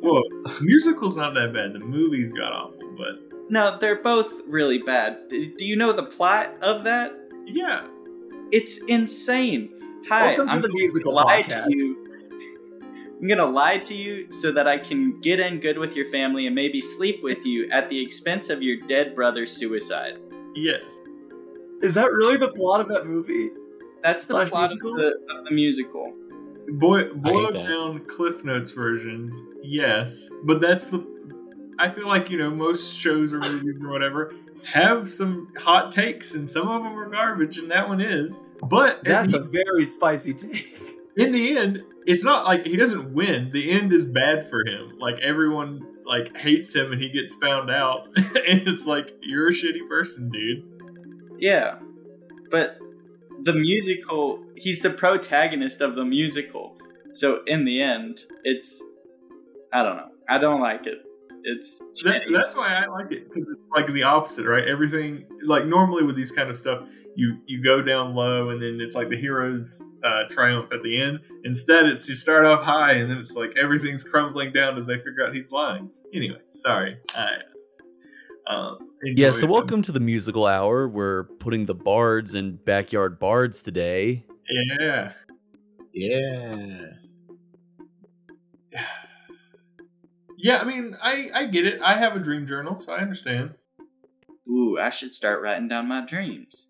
Whoa, 0.00 0.22
musical's 0.60 1.16
not 1.16 1.34
that 1.34 1.52
bad. 1.52 1.72
The 1.72 1.80
movies 1.80 2.32
got 2.32 2.52
awful, 2.52 2.78
but 2.96 3.50
No, 3.50 3.78
they're 3.80 4.00
both 4.02 4.32
really 4.46 4.78
bad. 4.78 5.16
Do 5.30 5.64
you 5.64 5.74
know 5.76 5.92
the 5.92 6.04
plot 6.04 6.54
of 6.62 6.84
that? 6.84 7.12
yeah, 7.46 7.86
It's 8.52 8.84
insane. 8.84 9.70
Hi, 10.08 10.28
Welcome 10.28 10.46
to 10.48 10.52
I'm 10.54 10.62
the 10.62 10.68
going 10.68 10.78
musical 10.78 11.14
lie 11.14 11.42
podcast. 11.42 11.66
To 13.18 13.26
you. 13.26 13.32
I'm 13.32 13.38
gonna 13.38 13.50
lie 13.50 13.78
to 13.78 13.94
you 13.94 14.30
so 14.30 14.52
that 14.52 14.66
I 14.66 14.78
can 14.78 15.20
get 15.20 15.40
in 15.40 15.60
good 15.60 15.78
with 15.78 15.96
your 15.96 16.10
family 16.10 16.46
and 16.46 16.54
maybe 16.54 16.80
sleep 16.80 17.22
with 17.22 17.44
you 17.44 17.70
at 17.70 17.88
the 17.88 18.00
expense 18.02 18.48
of 18.50 18.62
your 18.62 18.76
dead 18.86 19.14
brother's 19.14 19.52
suicide. 19.52 20.18
yes. 20.54 21.00
Is 21.80 21.94
that 21.94 22.10
really 22.10 22.36
the 22.36 22.48
plot 22.48 22.80
of 22.80 22.88
that 22.88 23.06
movie? 23.06 23.50
That's 24.02 24.26
the 24.26 24.34
Slash 24.34 24.48
plot 24.48 24.72
of 24.72 24.78
the, 24.80 25.18
of 25.30 25.44
the 25.44 25.52
musical. 25.52 26.12
Boy, 26.70 27.12
boiled 27.14 27.54
down 27.54 28.04
Cliff 28.06 28.44
Notes 28.44 28.72
versions, 28.72 29.40
yes, 29.62 30.28
but 30.44 30.60
that's 30.60 30.88
the. 30.88 31.06
I 31.78 31.90
feel 31.90 32.08
like 32.08 32.30
you 32.30 32.38
know 32.38 32.50
most 32.50 32.98
shows 32.98 33.32
or 33.32 33.38
movies 33.38 33.80
or 33.82 33.90
whatever 33.90 34.34
have 34.64 35.08
some 35.08 35.52
hot 35.56 35.92
takes, 35.92 36.34
and 36.34 36.50
some 36.50 36.68
of 36.68 36.82
them 36.82 36.98
are 36.98 37.08
garbage, 37.08 37.58
and 37.58 37.70
that 37.70 37.88
one 37.88 38.00
is. 38.00 38.38
But 38.62 39.04
That's 39.04 39.32
at 39.34 39.40
a 39.40 39.44
very 39.44 39.84
spicy 39.84 40.34
take. 40.34 40.87
In 41.18 41.32
the 41.32 41.58
end, 41.58 41.82
it's 42.06 42.24
not 42.24 42.44
like 42.44 42.64
he 42.64 42.76
doesn't 42.76 43.12
win. 43.12 43.50
The 43.52 43.70
end 43.70 43.92
is 43.92 44.06
bad 44.06 44.48
for 44.48 44.64
him. 44.64 44.98
Like 44.98 45.18
everyone 45.18 45.84
like 46.06 46.36
hates 46.36 46.74
him, 46.74 46.92
and 46.92 47.00
he 47.00 47.08
gets 47.08 47.34
found 47.34 47.70
out, 47.70 48.06
and 48.16 48.66
it's 48.66 48.86
like 48.86 49.08
you're 49.20 49.48
a 49.48 49.52
shitty 49.52 49.88
person, 49.88 50.30
dude. 50.30 50.64
Yeah, 51.38 51.78
but 52.50 52.78
the 53.42 53.52
musical, 53.52 54.42
he's 54.56 54.80
the 54.80 54.90
protagonist 54.90 55.80
of 55.80 55.96
the 55.96 56.04
musical. 56.04 56.78
So 57.12 57.42
in 57.46 57.64
the 57.64 57.82
end, 57.82 58.20
it's 58.44 58.82
I 59.72 59.82
don't 59.82 59.96
know. 59.96 60.10
I 60.28 60.38
don't 60.38 60.60
like 60.60 60.86
it. 60.86 61.04
It's 61.44 61.80
That, 62.04 62.22
that's 62.32 62.56
why 62.56 62.68
I 62.68 62.86
like 62.86 63.12
it 63.12 63.28
because 63.28 63.48
it's 63.48 63.60
like 63.74 63.86
the 63.92 64.02
opposite, 64.02 64.46
right? 64.46 64.66
Everything 64.66 65.24
like 65.42 65.64
normally 65.66 66.02
with 66.04 66.16
these 66.16 66.32
kind 66.32 66.48
of 66.48 66.54
stuff, 66.56 66.86
you 67.16 67.38
you 67.46 67.62
go 67.62 67.80
down 67.82 68.14
low 68.14 68.50
and 68.50 68.60
then 68.62 68.78
it's 68.80 68.94
like 68.94 69.08
the 69.08 69.16
hero's 69.16 69.82
uh, 70.04 70.24
triumph 70.30 70.70
at 70.72 70.82
the 70.82 71.00
end. 71.00 71.20
Instead, 71.44 71.86
it's 71.86 72.08
you 72.08 72.14
start 72.14 72.44
off 72.44 72.62
high 72.64 72.92
and 72.92 73.10
then 73.10 73.18
it's 73.18 73.34
like 73.34 73.56
everything's 73.56 74.04
crumbling 74.04 74.52
down 74.52 74.76
as 74.76 74.86
they 74.86 74.96
figure 74.96 75.26
out 75.26 75.34
he's 75.34 75.50
lying. 75.52 75.90
Anyway, 76.14 76.38
sorry. 76.52 76.98
I 77.16 77.36
um, 78.48 78.78
Yeah, 79.02 79.30
so 79.30 79.36
enjoyed- 79.44 79.50
welcome 79.50 79.82
to 79.82 79.92
the 79.92 80.00
musical 80.00 80.46
hour. 80.46 80.88
We're 80.88 81.24
putting 81.24 81.66
the 81.66 81.74
bards 81.74 82.34
in 82.34 82.56
backyard 82.56 83.18
bards 83.18 83.62
today. 83.62 84.24
Yeah, 84.48 85.12
yeah. 85.92 86.84
Yeah. 90.38 90.58
I 90.58 90.64
mean, 90.64 90.96
I 91.02 91.30
I 91.34 91.46
get 91.46 91.66
it. 91.66 91.82
I 91.82 91.94
have 91.98 92.16
a 92.16 92.20
dream 92.20 92.46
journal, 92.46 92.78
so 92.78 92.92
I 92.92 92.98
understand. 92.98 93.54
Ooh, 94.48 94.78
I 94.80 94.90
should 94.90 95.12
start 95.12 95.42
writing 95.42 95.68
down 95.68 95.88
my 95.88 96.06
dreams. 96.06 96.68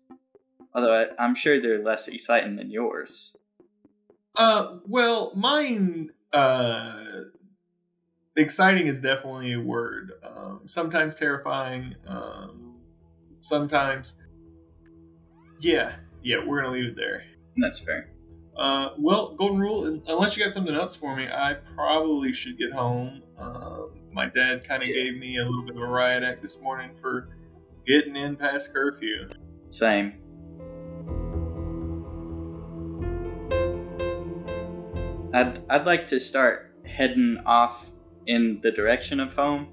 Although 0.73 0.93
I, 0.93 1.23
I'm 1.23 1.33
sure 1.35 1.61
they're 1.61 1.83
less 1.83 2.07
exciting 2.07 2.57
than 2.57 2.69
yours. 2.69 3.35
Uh, 4.35 4.77
well, 4.85 5.31
mine, 5.35 6.11
uh, 6.33 7.21
exciting 8.35 8.87
is 8.87 8.99
definitely 8.99 9.53
a 9.53 9.59
word. 9.59 10.11
Um, 10.23 10.61
sometimes 10.65 11.15
terrifying. 11.15 11.95
Um, 12.07 12.75
sometimes, 13.39 14.19
yeah, 15.59 15.95
yeah. 16.23 16.37
We're 16.45 16.61
gonna 16.61 16.73
leave 16.73 16.85
it 16.85 16.95
there. 16.95 17.23
That's 17.57 17.79
fair. 17.79 18.09
Uh, 18.59 18.89
well, 18.97 19.35
golden 19.35 19.57
rule. 19.57 19.85
Unless 20.07 20.35
you 20.35 20.43
got 20.43 20.53
something 20.53 20.75
else 20.75 20.93
for 20.95 21.15
me, 21.15 21.27
I 21.31 21.55
probably 21.75 22.33
should 22.33 22.57
get 22.57 22.73
home. 22.73 23.21
Um, 23.37 23.91
my 24.11 24.25
dad 24.25 24.65
kind 24.65 24.83
of 24.83 24.89
Yeah. 24.89 24.95
gave 24.95 25.17
me 25.17 25.37
a 25.37 25.45
little 25.45 25.63
bit 25.65 25.77
of 25.77 25.81
a 25.81 25.87
riot 25.87 26.23
act 26.23 26.41
this 26.41 26.61
morning 26.61 26.91
for 26.99 27.29
getting 27.87 28.17
in 28.17 28.35
past 28.35 28.73
curfew. 28.73 29.29
Same. 29.69 30.15
I'd 35.33 35.61
I'd 35.69 35.85
like 35.85 36.07
to 36.09 36.19
start 36.19 36.71
heading 36.85 37.37
off 37.45 37.89
in 38.25 38.59
the 38.61 38.71
direction 38.71 39.19
of 39.19 39.33
home, 39.33 39.67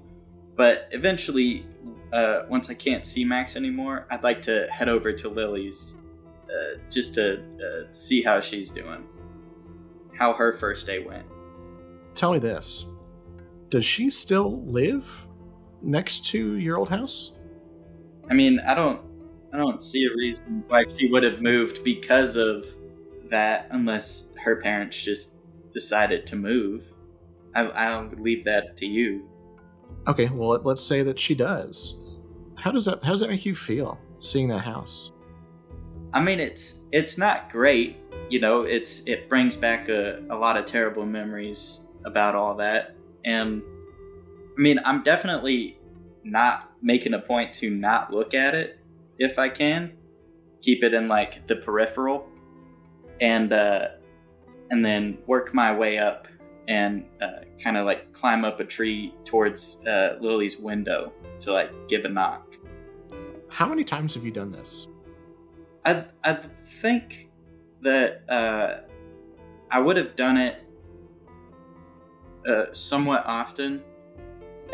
but 0.55 0.87
eventually, 0.91 1.65
uh, 2.13 2.43
once 2.49 2.69
I 2.69 2.73
can't 2.75 3.05
see 3.05 3.25
Max 3.25 3.55
anymore, 3.55 4.05
I'd 4.11 4.23
like 4.23 4.41
to 4.43 4.67
head 4.71 4.87
over 4.87 5.11
to 5.11 5.29
Lily's, 5.29 5.99
uh, 6.49 6.77
just 6.89 7.15
to 7.15 7.41
uh, 7.41 7.91
see 7.91 8.21
how 8.21 8.39
she's 8.39 8.71
doing, 8.71 9.05
how 10.17 10.33
her 10.33 10.53
first 10.53 10.85
day 10.87 10.99
went. 10.99 11.25
Tell 12.15 12.31
me 12.33 12.39
this. 12.39 12.85
Does 13.69 13.85
she 13.85 14.09
still 14.09 14.63
live 14.65 15.27
next 15.81 16.25
to 16.27 16.55
your 16.55 16.77
old 16.77 16.89
house? 16.89 17.33
I 18.29 18.33
mean, 18.33 18.59
I 18.61 18.73
don't, 18.73 19.01
I 19.53 19.57
don't 19.57 19.83
see 19.83 20.05
a 20.05 20.09
reason 20.15 20.63
why 20.67 20.85
she 20.97 21.09
would 21.09 21.23
have 21.23 21.41
moved 21.41 21.83
because 21.83 22.35
of 22.35 22.65
that, 23.29 23.67
unless 23.71 24.29
her 24.43 24.55
parents 24.57 25.01
just 25.01 25.35
decided 25.73 26.25
to 26.27 26.35
move. 26.35 26.83
I, 27.53 27.65
I'll 27.67 28.09
leave 28.17 28.45
that 28.45 28.77
to 28.77 28.85
you. 28.85 29.27
Okay, 30.07 30.29
well 30.29 30.49
let- 30.49 30.65
let's 30.65 30.83
say 30.83 31.03
that 31.03 31.19
she 31.19 31.35
does. 31.35 31.95
How 32.55 32.71
does 32.71 32.85
that 32.85 33.03
how 33.03 33.11
does 33.11 33.21
that 33.21 33.29
make 33.29 33.45
you 33.45 33.53
feel 33.55 33.99
seeing 34.19 34.47
that 34.49 34.59
house? 34.63 35.11
I 36.13 36.21
mean, 36.21 36.39
it's 36.39 36.83
it's 36.91 37.17
not 37.17 37.51
great, 37.51 37.97
you 38.29 38.39
know. 38.39 38.63
It's 38.63 39.07
it 39.07 39.29
brings 39.29 39.55
back 39.55 39.89
a, 39.89 40.23
a 40.29 40.37
lot 40.37 40.57
of 40.57 40.65
terrible 40.65 41.05
memories 41.05 41.85
about 42.05 42.35
all 42.35 42.55
that, 42.55 42.95
and 43.25 43.61
I 44.57 44.61
mean, 44.61 44.79
I'm 44.85 45.03
definitely 45.03 45.79
not 46.23 46.71
making 46.81 47.13
a 47.13 47.19
point 47.19 47.53
to 47.53 47.69
not 47.69 48.13
look 48.13 48.33
at 48.33 48.55
it 48.55 48.79
if 49.19 49.39
I 49.39 49.49
can, 49.49 49.93
keep 50.61 50.83
it 50.83 50.93
in 50.93 51.07
like 51.07 51.47
the 51.47 51.57
peripheral, 51.57 52.27
and 53.19 53.51
uh, 53.51 53.89
and 54.69 54.85
then 54.85 55.17
work 55.27 55.53
my 55.53 55.75
way 55.75 55.97
up 55.97 56.27
and 56.67 57.05
uh, 57.21 57.43
kind 57.61 57.77
of 57.77 57.85
like 57.85 58.11
climb 58.11 58.43
up 58.43 58.59
a 58.59 58.65
tree 58.65 59.13
towards 59.25 59.85
uh, 59.87 60.17
Lily's 60.19 60.57
window 60.57 61.13
to 61.39 61.53
like 61.53 61.71
give 61.87 62.05
a 62.05 62.09
knock. 62.09 62.55
How 63.49 63.65
many 63.67 63.83
times 63.83 64.13
have 64.15 64.25
you 64.25 64.31
done 64.31 64.51
this? 64.51 64.87
I 65.87 66.03
I 66.21 66.33
think 66.33 67.29
that 67.81 68.23
uh, 68.27 68.81
I 69.71 69.79
would 69.79 69.95
have 69.95 70.17
done 70.17 70.35
it 70.35 70.57
uh, 72.45 72.73
somewhat 72.73 73.23
often, 73.25 73.81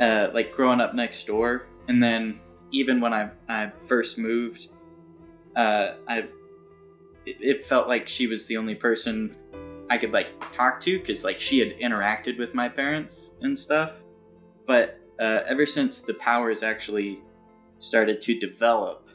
uh, 0.01 0.29
like 0.33 0.51
growing 0.51 0.81
up 0.81 0.95
next 0.95 1.27
door, 1.27 1.67
and 1.87 2.01
then 2.01 2.39
even 2.71 2.99
when 2.99 3.13
I 3.13 3.29
I 3.47 3.71
first 3.85 4.17
moved, 4.17 4.69
uh, 5.55 5.93
I 6.07 6.17
it, 7.27 7.37
it 7.39 7.67
felt 7.67 7.87
like 7.87 8.09
she 8.09 8.25
was 8.25 8.47
the 8.47 8.57
only 8.57 8.73
person 8.73 9.37
I 9.91 9.99
could 9.99 10.13
like 10.13 10.29
talk 10.55 10.79
to 10.79 10.97
because 10.97 11.23
like 11.23 11.39
she 11.39 11.59
had 11.59 11.77
interacted 11.77 12.39
with 12.39 12.55
my 12.55 12.67
parents 12.67 13.37
and 13.41 13.57
stuff. 13.57 13.91
But 14.65 14.99
uh, 15.19 15.41
ever 15.45 15.67
since 15.67 16.01
the 16.01 16.15
powers 16.15 16.63
actually 16.63 17.19
started 17.77 18.19
to 18.21 18.39
develop, 18.39 19.09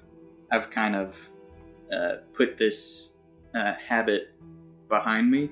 I've 0.53 0.71
kind 0.71 0.95
of 0.95 1.29
uh, 1.93 2.17
put 2.35 2.59
this 2.59 3.15
uh, 3.55 3.75
habit 3.75 4.35
behind 4.89 5.31
me. 5.31 5.51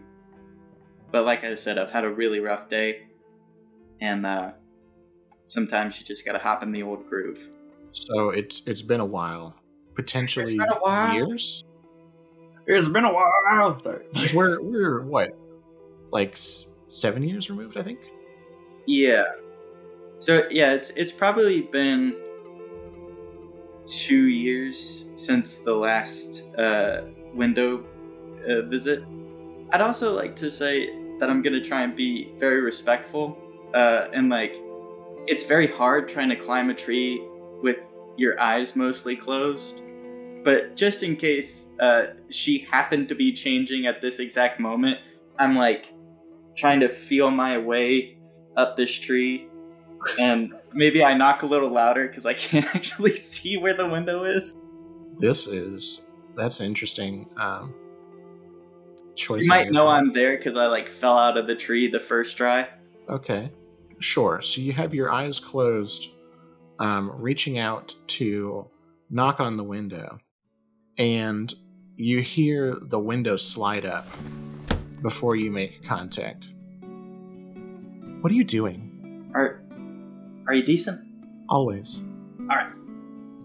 But 1.12 1.24
like 1.24 1.44
I 1.44 1.54
said, 1.54 1.78
I've 1.78 1.90
had 1.90 2.04
a 2.04 2.10
really 2.10 2.40
rough 2.40 2.68
day, 2.68 3.06
and 4.00 4.26
uh, 4.26 4.52
sometimes 5.46 5.98
you 5.98 6.04
just 6.06 6.24
gotta 6.26 6.38
hop 6.38 6.62
in 6.62 6.72
the 6.72 6.82
old 6.82 7.08
groove. 7.08 7.38
So 7.92 8.30
it's 8.30 8.66
it's 8.66 8.82
been 8.82 9.00
a 9.00 9.04
while, 9.06 9.54
potentially 9.94 10.54
It's 10.54 10.62
been 10.62 10.68
a 10.72 10.78
while. 10.80 11.14
years. 11.14 11.64
It's 12.66 12.88
been 12.88 13.04
a 13.04 13.12
while. 13.12 13.76
Sorry. 13.76 14.04
'Cause 14.14 14.34
we're 14.34 14.60
we're 14.60 15.02
what, 15.02 15.30
like 16.10 16.32
s- 16.32 16.66
seven 16.88 17.22
years 17.22 17.48
removed, 17.48 17.76
I 17.76 17.82
think. 17.82 18.00
Yeah. 18.86 19.24
So 20.18 20.46
yeah, 20.50 20.72
it's 20.74 20.90
it's 20.90 21.12
probably 21.12 21.62
been 21.62 22.16
two 23.86 24.28
years 24.28 25.12
since 25.16 25.60
the 25.60 25.74
last 25.74 26.44
uh, 26.56 27.02
window 27.34 27.84
uh, 28.48 28.62
visit. 28.62 29.04
I'd 29.72 29.80
also 29.80 30.14
like 30.14 30.36
to 30.36 30.50
say 30.50 30.90
that 31.18 31.30
I'm 31.30 31.42
gonna 31.42 31.60
try 31.60 31.82
and 31.82 31.96
be 31.96 32.32
very 32.38 32.60
respectful, 32.60 33.38
uh, 33.74 34.08
and 34.12 34.28
like, 34.28 34.56
it's 35.26 35.44
very 35.44 35.66
hard 35.66 36.08
trying 36.08 36.28
to 36.28 36.36
climb 36.36 36.70
a 36.70 36.74
tree 36.74 37.20
with 37.62 37.88
your 38.16 38.40
eyes 38.40 38.76
mostly 38.76 39.16
closed. 39.16 39.82
But 40.44 40.76
just 40.76 41.02
in 41.02 41.16
case 41.16 41.72
uh, 41.80 42.14
she 42.30 42.58
happened 42.58 43.08
to 43.08 43.14
be 43.16 43.32
changing 43.32 43.86
at 43.86 44.00
this 44.00 44.20
exact 44.20 44.60
moment, 44.60 44.98
I'm 45.38 45.56
like 45.56 45.92
trying 46.56 46.80
to 46.80 46.88
feel 46.88 47.30
my 47.30 47.58
way 47.58 48.18
up 48.56 48.76
this 48.76 48.96
tree 48.98 49.48
and 50.20 50.54
maybe 50.76 51.02
I 51.02 51.14
knock 51.14 51.42
a 51.42 51.46
little 51.46 51.70
louder 51.70 52.06
because 52.06 52.26
I 52.26 52.34
can't 52.34 52.66
actually 52.74 53.16
see 53.16 53.56
where 53.56 53.74
the 53.74 53.88
window 53.88 54.24
is. 54.24 54.54
This 55.16 55.46
is 55.46 56.04
that's 56.36 56.60
interesting. 56.60 57.28
Um, 57.36 57.74
choice. 59.16 59.44
You 59.44 59.48
might 59.48 59.72
know 59.72 59.86
part. 59.86 59.98
I'm 59.98 60.12
there 60.12 60.36
because 60.36 60.56
I 60.56 60.66
like 60.66 60.88
fell 60.88 61.18
out 61.18 61.36
of 61.36 61.46
the 61.46 61.56
tree 61.56 61.88
the 61.88 62.00
first 62.00 62.36
try. 62.36 62.68
Okay, 63.08 63.50
sure. 63.98 64.40
So 64.42 64.60
you 64.60 64.72
have 64.72 64.94
your 64.94 65.10
eyes 65.10 65.40
closed, 65.40 66.10
um, 66.78 67.10
reaching 67.16 67.58
out 67.58 67.94
to 68.08 68.68
knock 69.10 69.40
on 69.40 69.56
the 69.56 69.64
window, 69.64 70.18
and 70.98 71.52
you 71.96 72.20
hear 72.20 72.76
the 72.80 73.00
window 73.00 73.36
slide 73.36 73.86
up 73.86 74.06
before 75.02 75.36
you 75.36 75.50
make 75.50 75.84
contact. 75.84 76.48
What 78.20 78.30
are 78.30 78.34
you 78.34 78.44
doing? 78.44 79.30
Are 79.34 79.62
Are 80.48 80.54
you 80.54 80.62
decent? 80.64 81.00
Always. 81.48 82.04
All 82.40 82.46
right. 82.56 82.72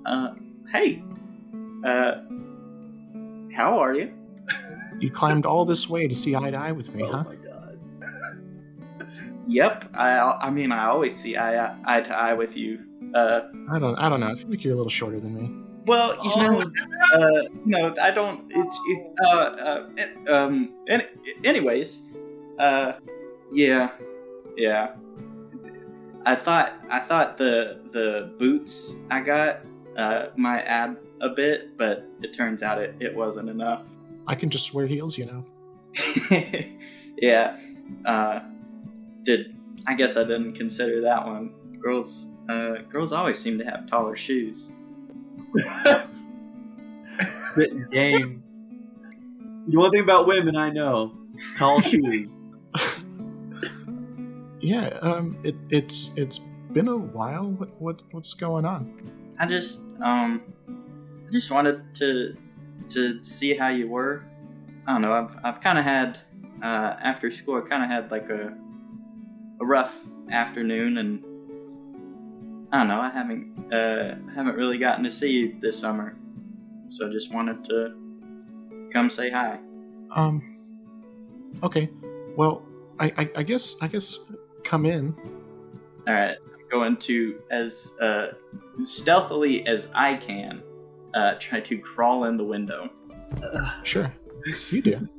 Uh, 0.06 0.34
hey. 0.72 1.04
Uh, 1.84 2.22
how 3.54 3.78
are 3.80 3.94
you? 3.94 4.14
You 5.00 5.10
climbed 5.12 5.46
all 5.46 5.66
this 5.66 5.90
way 5.90 6.08
to 6.08 6.14
see 6.16 6.36
eye 6.36 6.52
to 6.52 6.60
eye 6.60 6.72
with 6.72 6.94
me, 6.94 7.04
Oh 7.04 7.12
huh? 7.12 7.24
my 7.24 7.36
god. 7.36 7.80
Yep. 9.48 9.90
I 9.96 10.20
I 10.48 10.50
mean 10.52 10.72
I 10.72 10.86
always 10.86 11.16
see 11.16 11.36
eye 11.36 11.76
eye 11.86 12.02
to 12.02 12.16
eye 12.18 12.34
with 12.34 12.56
you. 12.56 12.80
Uh, 13.14 13.42
I 13.70 13.80
don't. 13.80 13.96
I 13.98 14.08
don't 14.08 14.20
know. 14.22 14.28
I 14.32 14.36
feel 14.36 14.50
like 14.50 14.64
you're 14.64 14.74
a 14.74 14.78
little 14.78 14.90
shorter 14.90 15.20
than 15.20 15.34
me. 15.36 15.52
well, 15.86 16.16
you 16.24 16.30
know, 16.38 16.72
uh, 17.14 17.42
no, 17.66 17.96
I 18.02 18.12
don't. 18.12 18.46
It's 18.50 18.80
it, 18.88 19.08
uh, 19.26 19.36
uh, 19.38 19.90
it, 19.98 20.30
um. 20.30 20.74
Any, 20.88 21.04
anyways, 21.44 22.14
uh, 22.60 22.94
yeah, 23.52 23.90
yeah. 24.56 24.96
I 26.26 26.36
thought 26.36 26.74
I 26.90 27.00
thought 27.00 27.38
the 27.38 27.80
the 27.92 28.32
boots 28.38 28.96
I 29.10 29.22
got 29.22 29.62
uh 29.98 30.28
might 30.36 30.62
add 30.62 30.98
a 31.22 31.30
bit, 31.30 31.78
but 31.78 32.06
it 32.22 32.34
turns 32.36 32.64
out 32.64 32.80
it, 32.80 32.96
it 33.00 33.16
wasn't 33.16 33.50
enough. 33.50 33.84
I 34.28 34.36
can 34.36 34.50
just 34.50 34.74
wear 34.74 34.88
heels, 34.88 35.18
you 35.18 35.26
know. 35.26 35.46
yeah. 37.18 37.58
Uh, 38.06 38.40
did 39.24 39.56
I 39.88 39.96
guess 39.96 40.18
I 40.18 40.24
didn't 40.24 40.54
consider 40.54 41.02
that 41.02 41.26
one. 41.26 41.54
Girls, 41.80 42.34
uh, 42.48 42.76
girls 42.90 43.12
always 43.12 43.40
seem 43.40 43.58
to 43.58 43.66
have 43.66 43.88
taller 43.88 44.16
shoes. 44.16 44.72
Spitting 47.38 47.88
game. 47.92 48.44
The 49.68 49.78
one 49.78 49.92
thing 49.92 50.02
about 50.02 50.28
women 50.28 50.56
I 50.56 50.70
know: 50.70 51.18
tall 51.56 51.82
shoes. 51.82 52.36
Yeah. 54.62 54.88
Um. 55.02 55.38
It, 55.44 55.56
it's 55.70 56.12
it's 56.16 56.40
been 56.72 56.88
a 56.88 56.98
while. 56.98 57.50
What, 57.52 57.70
what 57.82 58.04
what's 58.12 58.34
going 58.34 58.66
on? 58.66 59.12
I 59.40 59.48
just, 59.48 59.88
um, 60.02 60.42
I 61.28 61.32
just 61.32 61.50
wanted 61.50 61.96
to 61.96 62.36
to 62.90 63.24
see 63.24 63.56
how 63.56 63.70
you 63.70 63.88
were. 63.88 64.24
I 64.86 64.94
don't 64.94 65.02
know. 65.02 65.14
I've 65.14 65.36
I've 65.44 65.62
kind 65.62 65.78
of 65.80 65.84
had 65.84 66.20
uh, 66.62 66.96
after 67.02 67.32
school. 67.32 67.62
I 67.64 67.68
kind 67.68 67.84
of 67.84 67.90
had 67.90 68.12
like 68.12 68.30
a 68.30 68.56
a 69.60 69.66
rough 69.66 69.96
afternoon, 70.32 70.98
and 70.98 71.24
I 72.72 72.78
don't 72.80 72.88
know. 72.88 73.02
I 73.02 73.10
haven't 73.10 73.74
uh, 73.74 74.16
haven't 74.34 74.56
really 74.56 74.78
gotten 74.78 75.04
to 75.04 75.10
see 75.10 75.32
you 75.32 75.56
this 75.60 75.80
summer, 75.80 76.16
so 76.88 77.08
I 77.08 77.12
just 77.12 77.34
wanted 77.34 77.64
to 77.66 77.96
come 78.92 79.10
say 79.10 79.32
hi. 79.32 79.60
Um. 80.16 80.58
Okay. 81.64 81.90
Well, 82.36 82.64
I, 83.00 83.12
I 83.18 83.30
I 83.38 83.44
guess 83.44 83.76
I 83.82 83.88
guess 83.88 84.20
come 84.64 84.86
in. 84.86 85.16
All 86.08 86.14
right, 86.14 86.36
I'm 86.36 86.70
going 86.70 86.98
to 86.98 87.40
as 87.52 87.96
uh, 88.02 88.34
stealthily 88.84 89.66
as 89.68 89.92
I 89.94 90.16
can 90.16 90.64
uh, 91.14 91.36
try 91.40 91.60
to 91.62 91.78
crawl 91.78 92.26
in 92.26 92.38
the 92.38 92.44
window. 92.44 92.90
Sure. 93.84 94.12
You 94.70 94.82
do. 94.82 95.10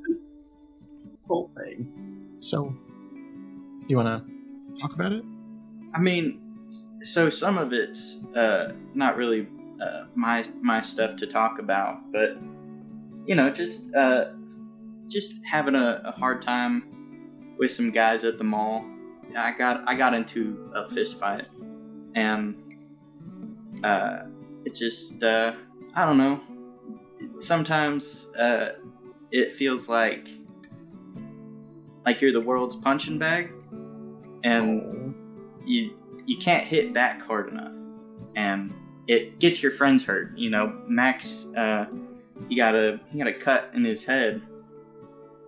This 1.08 1.24
whole 1.26 1.50
thing. 1.56 2.36
So, 2.38 2.74
you 3.86 3.96
want 3.96 4.08
to 4.08 4.80
talk 4.80 4.94
about 4.94 5.12
it? 5.12 5.24
I 5.94 6.00
mean, 6.00 6.40
so 7.02 7.30
some 7.30 7.58
of 7.58 7.72
it's 7.72 8.24
uh, 8.34 8.72
not 8.94 9.16
really 9.16 9.46
uh, 9.80 10.04
my 10.14 10.42
my 10.60 10.80
stuff 10.80 11.16
to 11.16 11.26
talk 11.26 11.58
about, 11.58 12.10
but 12.12 12.36
you 13.26 13.34
know, 13.34 13.50
just 13.50 13.94
uh, 13.94 14.26
just 15.08 15.44
having 15.44 15.74
a, 15.74 16.02
a 16.04 16.12
hard 16.12 16.42
time 16.42 17.54
with 17.58 17.70
some 17.70 17.90
guys 17.90 18.24
at 18.24 18.38
the 18.38 18.44
mall. 18.44 18.84
I 19.36 19.52
got 19.52 19.88
I 19.88 19.94
got 19.94 20.14
into 20.14 20.70
a 20.74 20.88
fist 20.88 21.18
fight, 21.18 21.48
and 22.14 22.54
uh, 23.84 24.22
it 24.64 24.74
just 24.74 25.22
uh, 25.22 25.54
I 25.94 26.04
don't 26.04 26.18
know. 26.18 26.40
Sometimes 27.38 28.32
uh, 28.36 28.72
it 29.30 29.52
feels 29.54 29.88
like 29.88 30.28
like 32.04 32.20
you're 32.20 32.32
the 32.32 32.40
world's 32.40 32.76
punching 32.76 33.18
bag, 33.18 33.52
and 34.44 35.14
you 35.64 35.96
you 36.26 36.36
can't 36.36 36.64
hit 36.64 36.92
back 36.92 37.22
hard 37.22 37.48
enough, 37.48 37.74
and 38.34 38.74
it 39.06 39.38
gets 39.40 39.62
your 39.62 39.72
friends 39.72 40.04
hurt. 40.04 40.36
You 40.36 40.50
know, 40.50 40.82
Max, 40.86 41.46
uh, 41.56 41.86
he 42.48 42.56
got 42.56 42.74
a 42.74 43.00
he 43.10 43.18
got 43.18 43.28
a 43.28 43.32
cut 43.32 43.70
in 43.74 43.84
his 43.84 44.04
head 44.04 44.42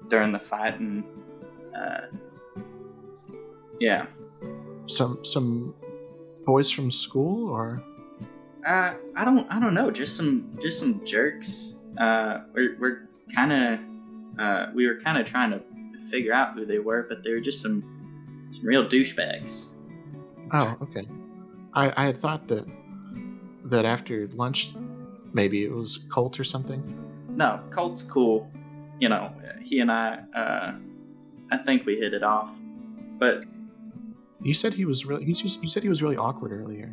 during 0.09 0.32
the 0.32 0.41
fight, 0.41 0.78
and 0.78 1.05
uh, 1.76 2.07
yeah, 3.85 4.07
Some 4.87 5.24
some 5.24 5.74
boys 6.47 6.70
from 6.70 6.91
school 6.91 7.51
or 7.51 7.82
uh, 8.66 8.95
I 9.14 9.24
don't 9.24 9.47
I 9.51 9.61
don't 9.61 9.74
know, 9.74 9.91
just 9.91 10.16
some 10.16 10.57
just 10.61 10.78
some 10.78 11.05
jerks. 11.05 11.74
Uh, 11.99 12.41
we're 12.55 12.76
we're 12.80 13.09
kind 13.35 13.53
of 13.53 13.80
uh, 14.39 14.66
we 14.74 14.87
were 14.87 14.97
kind 14.97 15.18
of 15.18 15.26
trying 15.26 15.51
to 15.51 15.61
figure 16.11 16.32
out 16.32 16.55
who 16.55 16.64
they 16.64 16.78
were, 16.78 17.05
but 17.09 17.22
they 17.22 17.32
were 17.35 17.41
just 17.41 17.61
some 17.61 17.82
some 18.51 18.64
real 18.64 18.85
douchebags. 18.87 19.74
oh 20.53 20.76
okay. 20.82 21.07
I 21.74 21.93
I 21.97 22.05
had 22.07 22.16
thought 22.16 22.49
that 22.49 22.64
that 23.64 23.85
after 23.85 24.28
lunch 24.28 24.74
maybe 25.35 25.64
it 25.64 25.72
was 25.72 25.99
Colt 26.09 26.41
or 26.41 26.45
something. 26.45 26.80
No, 27.37 27.61
Colt's 27.70 28.03
cool. 28.03 28.51
You 29.01 29.09
know, 29.09 29.32
he 29.62 29.80
and 29.80 29.91
I, 29.91 30.20
uh, 30.35 30.74
I 31.51 31.57
think 31.59 31.85
we 31.85 31.97
hit 31.97 32.14
it 32.14 32.22
off. 32.22 32.51
But 33.18 33.45
You 34.43 34.55
said 34.55 34.74
he 34.74 34.85
was 34.85 35.07
really. 35.07 35.24
You 35.24 35.35
just- 35.35 35.62
you 35.62 35.68
said 35.68 35.82
he 35.82 35.89
was 35.89 36.03
really 36.03 36.16
awkward 36.16 36.53
earlier. 36.53 36.93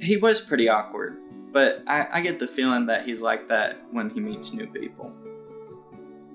he 0.00 0.16
was 0.16 0.40
pretty 0.40 0.68
awkward. 0.68 1.16
But 1.52 1.84
I, 1.86 2.06
I 2.10 2.20
get 2.20 2.40
the 2.40 2.48
feeling 2.48 2.86
that 2.86 3.06
he's 3.06 3.22
like 3.22 3.48
that 3.48 3.80
when 3.92 4.10
he 4.10 4.18
meets 4.20 4.52
new 4.52 4.66
people. 4.66 5.12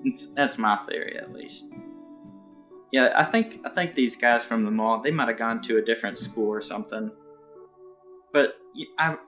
It's, 0.02 0.28
that's 0.28 0.56
my 0.56 0.76
theory, 0.88 1.18
at 1.18 1.30
least. 1.34 1.70
Yeah, 2.90 3.12
I 3.14 3.24
think 3.24 3.60
I 3.66 3.68
think 3.68 3.94
these 3.94 4.16
guys 4.16 4.42
from 4.42 4.64
the 4.64 4.70
mall 4.70 5.02
they 5.02 5.10
might 5.10 5.28
have 5.28 5.36
gone 5.38 5.60
to 5.62 5.76
a 5.76 5.82
different 5.82 6.16
school 6.18 6.48
or 6.48 6.60
something. 6.62 7.10
But 8.32 8.54
I, 8.98 9.18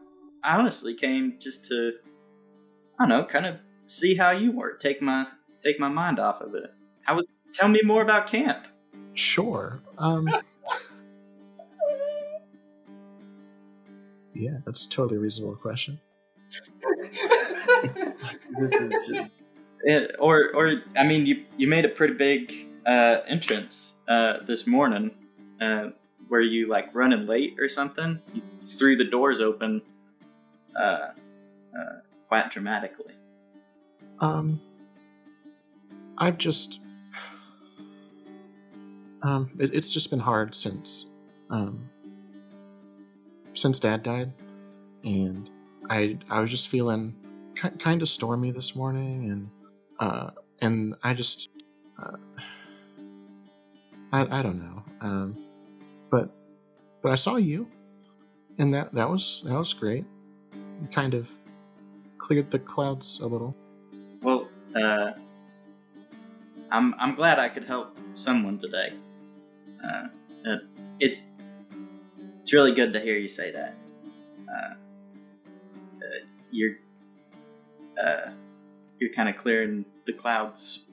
I 0.42 0.56
honestly 0.56 0.94
came 0.94 1.36
just 1.38 1.66
to, 1.66 1.92
I 2.98 3.06
don't 3.06 3.08
know, 3.10 3.24
kind 3.26 3.46
of 3.46 3.56
see 3.86 4.14
how 4.16 4.30
you 4.30 4.50
were, 4.52 4.76
take 4.78 5.02
my 5.02 5.26
take 5.62 5.78
my 5.78 5.88
mind 5.88 6.18
off 6.18 6.40
of 6.40 6.54
it. 6.54 6.72
How 7.02 7.16
was? 7.16 7.26
Tell 7.52 7.68
me 7.68 7.82
more 7.84 8.00
about 8.02 8.26
camp. 8.28 8.66
Sure. 9.14 9.80
Um, 9.98 10.26
yeah, 14.34 14.58
that's 14.64 14.86
a 14.86 14.90
totally 14.90 15.18
reasonable 15.18 15.56
question. 15.56 16.00
This 18.58 18.72
is 18.74 19.08
just 19.08 19.36
Eh, 19.86 20.06
or 20.18 20.54
or 20.54 20.82
I 20.96 21.04
mean, 21.04 21.26
you 21.26 21.44
you 21.56 21.66
made 21.66 21.84
a 21.84 21.88
pretty 21.88 22.14
big 22.14 22.52
uh, 22.86 23.18
entrance 23.26 23.96
uh, 24.06 24.34
this 24.46 24.66
morning. 24.66 25.10
Uh, 25.60 25.88
were 26.28 26.40
you 26.40 26.68
like 26.68 26.94
running 26.94 27.26
late 27.26 27.56
or 27.58 27.68
something? 27.68 28.20
You 28.32 28.42
threw 28.62 28.96
the 28.96 29.04
doors 29.04 29.40
open 29.40 29.82
uh, 30.76 30.80
uh, 30.80 31.10
quite 32.28 32.50
dramatically. 32.50 33.14
Um, 34.20 34.60
I've 36.16 36.38
just, 36.38 36.80
um, 39.22 39.50
it, 39.58 39.74
it's 39.74 39.92
just 39.92 40.10
been 40.10 40.20
hard 40.20 40.54
since, 40.54 41.06
um, 41.50 41.90
since 43.54 43.80
Dad 43.80 44.02
died, 44.02 44.32
and 45.04 45.50
I 45.88 46.18
I 46.30 46.40
was 46.40 46.50
just 46.50 46.68
feeling 46.68 47.14
ki- 47.54 47.76
kind 47.78 48.02
of 48.02 48.08
stormy 48.08 48.50
this 48.50 48.74
morning, 48.74 49.30
and 49.30 49.50
uh, 49.98 50.30
and 50.60 50.94
I 51.02 51.14
just, 51.14 51.50
uh, 52.02 52.16
I 54.12 54.38
I 54.38 54.42
don't 54.42 54.58
know, 54.58 54.82
um, 55.00 55.36
but 56.10 56.30
but 57.02 57.12
I 57.12 57.16
saw 57.16 57.36
you, 57.36 57.68
and 58.58 58.72
that 58.74 58.92
that 58.92 59.10
was 59.10 59.42
that 59.44 59.54
was 59.54 59.72
great. 59.72 60.04
Kind 60.90 61.14
of 61.14 61.30
cleared 62.18 62.50
the 62.50 62.58
clouds 62.58 63.20
a 63.20 63.26
little. 63.26 63.54
Well, 64.22 64.48
uh, 64.74 65.12
I'm 66.70 66.94
I'm 66.98 67.14
glad 67.14 67.38
I 67.38 67.48
could 67.48 67.64
help 67.64 67.96
someone 68.14 68.58
today. 68.58 68.92
Uh, 69.84 70.08
it's 70.98 71.22
it's 72.42 72.52
really 72.52 72.72
good 72.74 72.92
to 72.92 73.00
hear 73.00 73.16
you 73.16 73.28
say 73.28 73.52
that. 73.52 73.76
Uh, 74.48 74.74
uh, 75.88 76.26
you're 76.50 76.76
uh, 78.02 78.30
you're 79.00 79.12
kind 79.12 79.28
of 79.28 79.36
clearing 79.36 79.84
the 80.06 80.12
clouds 80.12 80.86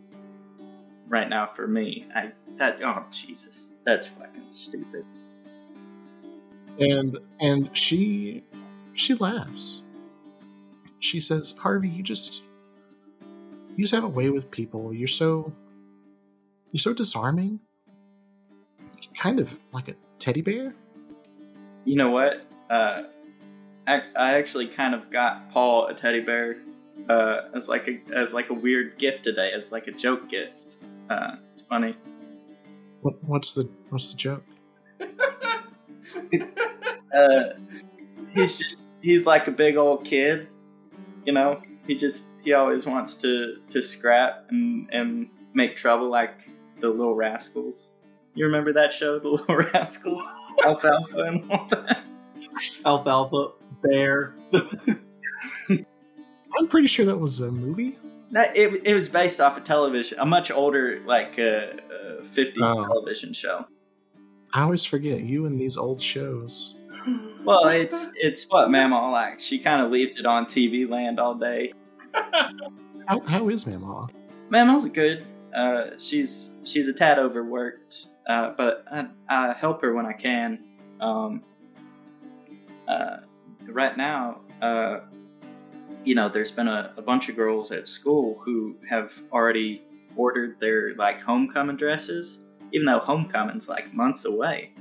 right 1.07 1.29
now 1.29 1.49
for 1.55 1.67
me. 1.67 2.05
I 2.15 2.31
that 2.57 2.81
oh 2.83 3.05
Jesus, 3.11 3.75
that's 3.85 4.07
fucking 4.07 4.49
stupid. 4.49 5.05
and 6.79 7.17
and 7.39 7.75
she 7.77 8.43
she 8.93 9.13
laughs 9.15 9.83
she 10.99 11.19
says 11.19 11.53
harvey 11.59 11.89
you 11.89 12.03
just 12.03 12.41
you 13.75 13.83
just 13.83 13.93
have 13.93 14.03
a 14.03 14.07
way 14.09 14.29
with 14.29 14.49
people 14.51 14.93
you're 14.93 15.07
so 15.07 15.51
you're 16.71 16.79
so 16.79 16.93
disarming 16.93 17.59
You're 19.01 19.13
kind 19.13 19.39
of 19.39 19.57
like 19.71 19.87
a 19.89 19.95
teddy 20.19 20.41
bear 20.41 20.73
You 21.85 21.95
know 21.95 22.11
what? 22.11 22.45
Uh, 22.69 23.03
I, 23.87 24.01
I 24.15 24.37
actually 24.37 24.67
kind 24.67 24.93
of 24.93 25.09
got 25.09 25.51
Paul 25.51 25.87
a 25.87 25.93
teddy 25.93 26.19
bear 26.19 26.57
uh, 27.09 27.41
as 27.55 27.69
like 27.69 27.87
a 27.87 27.99
as 28.13 28.33
like 28.33 28.49
a 28.49 28.53
weird 28.53 28.97
gift 28.97 29.23
today, 29.23 29.51
as 29.53 29.71
like 29.71 29.87
a 29.87 29.91
joke 29.91 30.29
gift. 30.29 30.77
Uh, 31.09 31.37
it's 31.51 31.63
funny. 31.63 31.95
what, 33.01 33.15
what's 33.23 33.53
the 33.53 33.67
what's 33.89 34.13
the 34.13 34.17
joke 34.17 34.43
Uh, 37.13 37.53
he's 38.33 38.59
just 38.59 38.83
he's 39.01 39.25
like 39.25 39.47
a 39.47 39.51
big 39.51 39.77
old 39.77 40.05
kid, 40.05 40.47
you 41.25 41.33
know. 41.33 41.59
He 41.87 41.95
just 41.95 42.39
he 42.43 42.53
always 42.53 42.85
wants 42.85 43.15
to 43.17 43.57
to 43.69 43.81
scrap 43.81 44.45
and 44.49 44.87
and 44.91 45.29
make 45.55 45.75
trouble 45.75 46.07
like 46.07 46.47
the 46.79 46.89
Little 46.89 47.15
Rascals. 47.15 47.91
You 48.35 48.45
remember 48.45 48.71
that 48.73 48.93
show, 48.93 49.19
The 49.19 49.27
Little 49.29 49.55
Rascals, 49.57 50.21
Alfalfa, 50.65 51.17
and 51.19 51.51
all 51.51 51.67
that. 51.69 52.03
alfalfa 52.85 53.49
bear. 53.83 54.33
i'm 56.57 56.67
pretty 56.67 56.87
sure 56.87 57.05
that 57.05 57.17
was 57.17 57.41
a 57.41 57.51
movie 57.51 57.97
That 58.31 58.57
it, 58.57 58.85
it 58.85 58.93
was 58.93 59.09
based 59.09 59.39
off 59.39 59.57
a 59.57 59.61
television, 59.61 60.19
a 60.19 60.25
much 60.25 60.51
older 60.51 61.01
like 61.05 61.37
uh, 61.39 61.41
uh, 61.41 62.21
50s 62.23 62.53
Oh. 62.61 62.85
television 62.85 63.33
show. 63.33 63.65
i 64.53 64.61
always 64.63 64.83
forget 64.85 65.21
you 65.21 65.45
and 65.45 65.59
these 65.59 65.77
old 65.77 66.01
shows 66.01 66.75
Well, 67.45 67.69
it's 67.69 68.11
it's 68.17 68.43
what 68.49 68.69
Mama 68.69 69.09
like. 69.11 69.39
She 69.39 69.59
kind 69.59 69.81
of 69.81 69.89
leaves 69.91 70.19
it 70.19 70.25
on 70.25 70.45
TV 70.45 70.87
land 70.87 71.17
all 71.19 71.33
day. 71.35 71.71
how, 73.07 73.21
how 73.25 73.47
is 73.49 73.65
mama 73.65 74.09
Mama's 74.49 74.87
good. 74.89 75.25
Uh, 75.53 75.91
she's 75.97 76.55
she's 76.63 76.87
a 76.87 76.93
tad 76.93 77.19
overworked, 77.19 78.07
uh, 78.27 78.53
but 78.57 78.85
I, 78.91 79.07
I 79.27 79.53
help 79.53 79.81
her 79.81 79.93
when 79.93 80.05
I 80.05 80.13
can. 80.13 80.59
Um, 80.99 81.43
uh, 82.87 83.17
right 83.67 83.95
now, 83.97 84.41
uh, 84.61 84.99
you 86.03 86.15
know, 86.15 86.29
there's 86.29 86.51
been 86.51 86.67
a, 86.67 86.93
a 86.97 87.01
bunch 87.01 87.29
of 87.29 87.35
girls 87.35 87.71
at 87.71 87.87
school 87.87 88.41
who 88.43 88.75
have 88.89 89.21
already 89.31 89.81
ordered 90.15 90.59
their 90.59 90.95
like 90.95 91.21
homecoming 91.21 91.77
dresses, 91.77 92.41
even 92.71 92.85
though 92.85 92.99
homecoming's 92.99 93.69
like 93.69 93.93
months 93.93 94.25
away. 94.25 94.71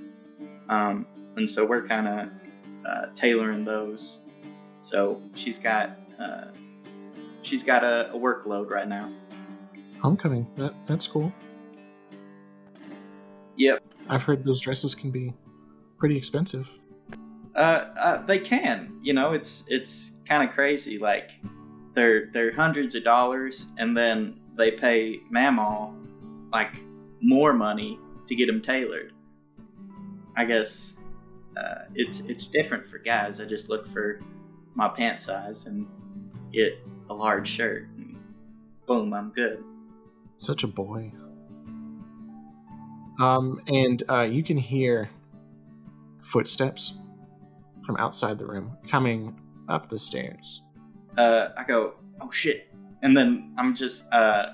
Um, 0.69 1.07
and 1.37 1.49
so 1.49 1.65
we're 1.65 1.87
kind 1.87 2.09
of 2.09 2.29
uh, 2.87 3.07
tailoring 3.15 3.65
those. 3.65 4.21
So 4.83 5.23
she's 5.35 5.59
got 5.59 5.99
she's 7.49 7.63
got 7.63 7.83
a, 7.85 8.13
a 8.13 8.19
workload 8.19 8.71
right 8.71 8.89
now. 8.89 9.11
Homecoming 10.01 10.47
that 10.57 10.75
that's 10.87 11.07
cool 11.07 11.33
Yep. 13.57 13.83
i've 14.09 14.23
heard 14.23 14.45
those 14.45 14.61
dresses 14.61 14.95
can 14.95 15.11
be 15.11 15.33
pretty 15.99 16.17
expensive 16.17 16.71
Uh, 17.57 17.91
uh, 17.99 18.23
they 18.27 18.39
can. 18.39 19.01
You 19.03 19.15
know, 19.15 19.33
it's 19.33 19.65
it's 19.67 20.13
kind 20.29 20.49
of 20.49 20.55
crazy. 20.55 20.97
Like 20.97 21.33
they're 21.95 22.27
they're 22.27 22.53
hundreds 22.55 22.95
of 22.95 23.03
dollars, 23.03 23.73
and 23.79 23.97
then 23.97 24.39
they 24.57 24.71
pay 24.71 25.19
Mamaw 25.33 25.93
like 26.53 26.77
more 27.21 27.53
money 27.53 27.99
to 28.29 28.37
get 28.37 28.47
them 28.47 28.63
tailored. 28.63 29.13
I 30.37 30.45
guess 30.45 30.95
uh, 31.57 31.87
it's 31.97 32.21
it's 32.31 32.47
different 32.47 32.87
for 32.87 32.99
guys. 32.99 33.41
I 33.41 33.45
just 33.45 33.71
look 33.71 33.89
for 33.89 34.21
my 34.77 34.87
pant 34.87 35.21
size 35.21 35.67
and 35.67 35.85
get 36.53 36.79
a 37.11 37.15
large 37.15 37.49
shirt, 37.49 37.89
and 37.97 38.15
boom, 38.87 39.13
I'm 39.13 39.31
good. 39.31 39.65
Such 40.39 40.65
a 40.65 40.69
boy. 40.69 41.13
Um, 43.21 43.61
and 43.67 44.03
uh, 44.09 44.21
you 44.31 44.43
can 44.43 44.57
hear 44.57 45.11
footsteps 46.23 46.95
from 47.85 47.97
outside 47.97 48.39
the 48.39 48.47
room 48.47 48.77
coming 48.89 49.41
up 49.69 49.89
the 49.89 49.99
stairs. 49.99 50.63
uh, 51.17 51.49
I 51.57 51.65
go, 51.65 51.95
oh 52.21 52.31
shit, 52.31 52.73
and 53.03 53.17
then 53.17 53.55
I'm 53.59 53.75
just, 53.75 54.13
uh, 54.13 54.47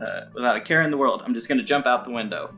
uh, 0.00 0.20
without 0.34 0.56
a 0.56 0.60
care 0.60 0.82
in 0.82 0.90
the 0.90 0.96
world, 0.96 1.22
I'm 1.24 1.32
just 1.34 1.48
gonna 1.48 1.62
jump 1.62 1.86
out 1.86 2.04
the 2.04 2.10
window. 2.10 2.52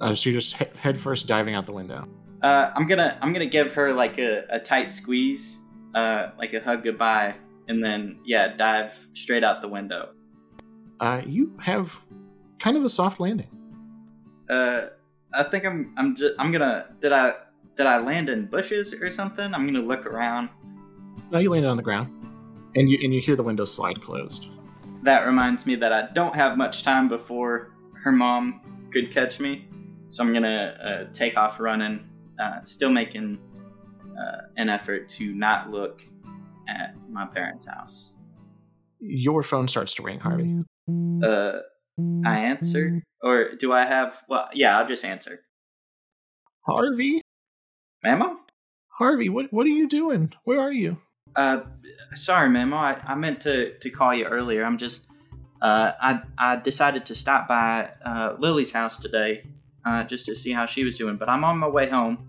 Uh, 0.00 0.14
so 0.14 0.28
you're 0.30 0.40
just 0.40 0.56
he- 0.56 0.64
head 0.78 0.98
first 0.98 1.28
diving 1.28 1.54
out 1.54 1.66
the 1.66 1.72
window. 1.72 2.08
Uh, 2.42 2.70
I'm 2.74 2.86
gonna, 2.86 3.16
I'm 3.22 3.32
gonna 3.32 3.46
give 3.46 3.72
her 3.74 3.92
like 3.92 4.18
a, 4.18 4.44
a 4.50 4.58
tight 4.58 4.90
squeeze, 4.90 5.58
uh, 5.94 6.30
like 6.36 6.52
a 6.52 6.60
hug 6.60 6.82
goodbye, 6.82 7.34
and 7.68 7.82
then 7.82 8.18
yeah, 8.24 8.56
dive 8.56 9.06
straight 9.14 9.44
out 9.44 9.62
the 9.62 9.68
window. 9.68 10.10
Uh, 11.00 11.22
you 11.26 11.56
have 11.60 12.00
kind 12.58 12.76
of 12.76 12.84
a 12.84 12.88
soft 12.88 13.20
landing. 13.20 13.50
Uh, 14.48 14.86
I 15.34 15.42
think 15.42 15.64
I'm, 15.64 15.94
I'm 15.96 16.16
just, 16.16 16.34
I'm 16.38 16.52
gonna, 16.52 16.86
did 17.00 17.12
I, 17.12 17.34
did 17.76 17.86
I 17.86 17.98
land 17.98 18.28
in 18.28 18.46
bushes 18.46 18.94
or 18.94 19.10
something? 19.10 19.52
I'm 19.52 19.66
gonna 19.66 19.86
look 19.86 20.06
around. 20.06 20.48
No, 21.30 21.38
you 21.38 21.50
landed 21.50 21.68
on 21.68 21.76
the 21.76 21.82
ground, 21.82 22.10
and 22.74 22.88
you 22.88 22.98
and 23.02 23.12
you 23.12 23.20
hear 23.20 23.36
the 23.36 23.42
window 23.42 23.64
slide 23.64 24.00
closed. 24.00 24.48
That 25.02 25.26
reminds 25.26 25.66
me 25.66 25.76
that 25.76 25.92
I 25.92 26.08
don't 26.14 26.34
have 26.34 26.56
much 26.56 26.82
time 26.82 27.08
before 27.08 27.72
her 28.02 28.12
mom 28.12 28.88
could 28.90 29.12
catch 29.12 29.40
me, 29.40 29.68
so 30.08 30.22
I'm 30.22 30.32
gonna 30.32 30.78
uh, 30.82 31.12
take 31.12 31.36
off 31.36 31.60
running, 31.60 32.08
uh, 32.38 32.62
still 32.62 32.90
making 32.90 33.38
uh, 34.18 34.42
an 34.56 34.70
effort 34.70 35.08
to 35.08 35.34
not 35.34 35.70
look 35.70 36.02
at 36.68 36.94
my 37.10 37.26
parents' 37.26 37.66
house. 37.66 38.14
Your 39.00 39.42
phone 39.42 39.68
starts 39.68 39.94
to 39.96 40.02
ring, 40.02 40.20
Harvey. 40.20 40.64
Uh, 40.88 41.60
I 42.24 42.38
answer, 42.38 43.02
or 43.22 43.54
do 43.54 43.72
I 43.72 43.86
have? 43.86 44.22
Well, 44.28 44.48
yeah, 44.52 44.78
I'll 44.78 44.86
just 44.86 45.04
answer. 45.04 45.40
Harvey, 46.66 47.22
Mamaw? 48.04 48.36
Harvey, 48.88 49.28
what 49.28 49.52
what 49.52 49.66
are 49.66 49.70
you 49.70 49.88
doing? 49.88 50.32
Where 50.44 50.60
are 50.60 50.72
you? 50.72 50.98
Uh, 51.34 51.60
sorry, 52.14 52.48
Mamaw. 52.48 52.76
I, 52.76 53.12
I 53.12 53.14
meant 53.14 53.40
to 53.42 53.78
to 53.78 53.90
call 53.90 54.14
you 54.14 54.26
earlier. 54.26 54.64
I'm 54.64 54.78
just 54.78 55.06
uh, 55.60 55.92
I 56.00 56.20
I 56.38 56.56
decided 56.56 57.06
to 57.06 57.14
stop 57.14 57.48
by 57.48 57.90
uh, 58.04 58.36
Lily's 58.38 58.72
house 58.72 58.98
today 58.98 59.44
uh, 59.84 60.04
just 60.04 60.26
to 60.26 60.34
see 60.34 60.52
how 60.52 60.66
she 60.66 60.84
was 60.84 60.96
doing. 60.96 61.16
But 61.16 61.28
I'm 61.28 61.44
on 61.44 61.58
my 61.58 61.68
way 61.68 61.88
home. 61.88 62.28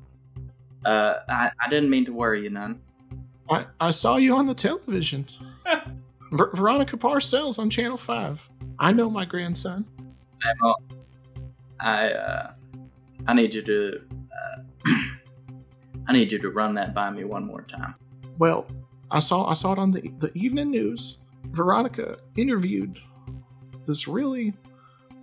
Uh, 0.86 1.16
I 1.28 1.51
I 1.60 1.70
didn't 1.70 1.89
mean 1.89 2.05
to 2.05 2.14
worry 2.14 2.43
you 2.43 2.49
none. 2.49 2.82
I, 3.49 3.66
I 3.80 3.91
saw 3.91 4.18
you 4.18 4.36
on 4.36 4.47
the 4.47 4.53
television. 4.53 5.26
Ver- 6.32 6.52
Veronica 6.54 6.98
Parcells 6.98 7.60
on 7.60 7.70
Channel 7.70 7.98
5. 7.98 8.50
I 8.80 8.92
know 8.92 9.10
my 9.10 9.26
grandson. 9.26 9.86
Emma, 10.44 10.74
I 11.80 12.10
uh, 12.12 12.52
I 13.28 13.34
need 13.34 13.54
you 13.54 13.62
to 13.64 14.02
uh, 14.12 14.92
I 16.08 16.14
need 16.14 16.32
you 16.32 16.40
to 16.40 16.50
run 16.50 16.74
that 16.76 16.94
by 16.94 17.10
me 17.10 17.24
one 17.24 17.46
more 17.46 17.64
time. 17.64 17.96
Well, 18.38 18.68
I 19.10 19.20
saw 19.20 19.46
I 19.46 19.54
saw 19.54 19.74
it 19.74 19.80
on 19.80 19.92
the 19.92 20.12
the 20.20 20.32
evening 20.36 20.72
news. 20.72 21.18
Veronica 21.46 22.18
interviewed 22.36 23.00
this 23.86 24.08
really 24.08 24.54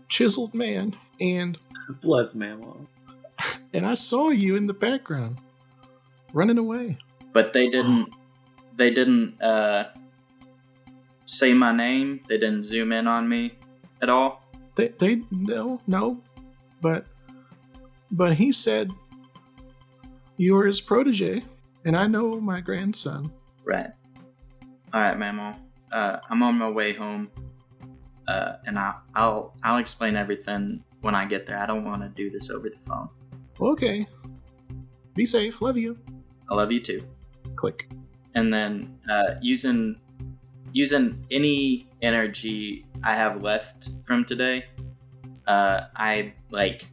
chiseled 0.09 0.55
man, 0.55 0.97
and 1.21 1.59
Bless 2.01 2.35
Mama. 2.35 2.75
and 3.73 3.87
I 3.87 3.95
saw 3.95 4.31
you 4.31 4.57
in 4.57 4.67
the 4.67 4.75
background 4.75 5.39
running 6.33 6.59
away. 6.59 6.99
But 7.33 7.53
they 7.53 7.69
didn't 7.69 8.13
they 8.77 8.91
didn't 8.91 9.41
uh, 9.41 9.91
say 11.25 11.53
my 11.53 11.75
name. 11.75 12.20
They 12.29 12.39
didn't 12.39 12.64
zoom 12.64 12.93
in 12.93 13.07
on 13.07 13.29
me 13.29 13.57
at 14.03 14.09
all. 14.09 14.43
They 14.77 14.89
they 14.89 15.22
no 15.31 15.81
no, 15.87 16.20
but 16.81 17.07
but 18.11 18.35
he 18.35 18.53
said 18.53 18.91
you're 20.37 20.66
his 20.66 20.81
protege, 20.81 21.45
and 21.85 21.97
I 21.97 22.07
know 22.07 22.41
my 22.41 22.61
grandson. 22.61 23.31
Right. 23.64 23.91
All 24.93 25.01
right, 25.01 25.16
Mamaw. 25.16 25.57
Uh, 25.93 26.18
I'm 26.29 26.43
on 26.43 26.57
my 26.57 26.68
way 26.68 26.93
home, 26.93 27.31
uh, 28.27 28.55
and 28.66 28.79
I'll, 28.79 29.03
I'll 29.14 29.57
I'll 29.62 29.79
explain 29.79 30.16
everything 30.16 30.83
when 31.03 31.14
I 31.14 31.25
get 31.25 31.47
there. 31.47 31.59
I 31.59 31.66
don't 31.66 31.85
want 31.85 32.03
to 32.03 32.09
do 32.09 32.31
this 32.31 32.51
over 32.51 32.68
the 32.68 32.79
phone. 32.87 33.09
Okay, 33.61 34.07
be 35.14 35.27
safe. 35.27 35.61
Love 35.61 35.77
you. 35.77 35.97
I 36.51 36.55
love 36.55 36.72
you 36.72 36.81
too. 36.81 37.07
Click. 37.57 37.89
And 38.35 38.53
then 38.53 38.99
uh, 39.09 39.35
using 39.41 40.01
using 40.73 41.25
any 41.31 41.89
energy 42.03 42.85
I 43.03 43.15
have 43.15 43.43
left 43.43 43.91
from 44.07 44.25
today, 44.25 44.67
uh, 45.47 45.83
I 45.97 46.33
like 46.51 46.87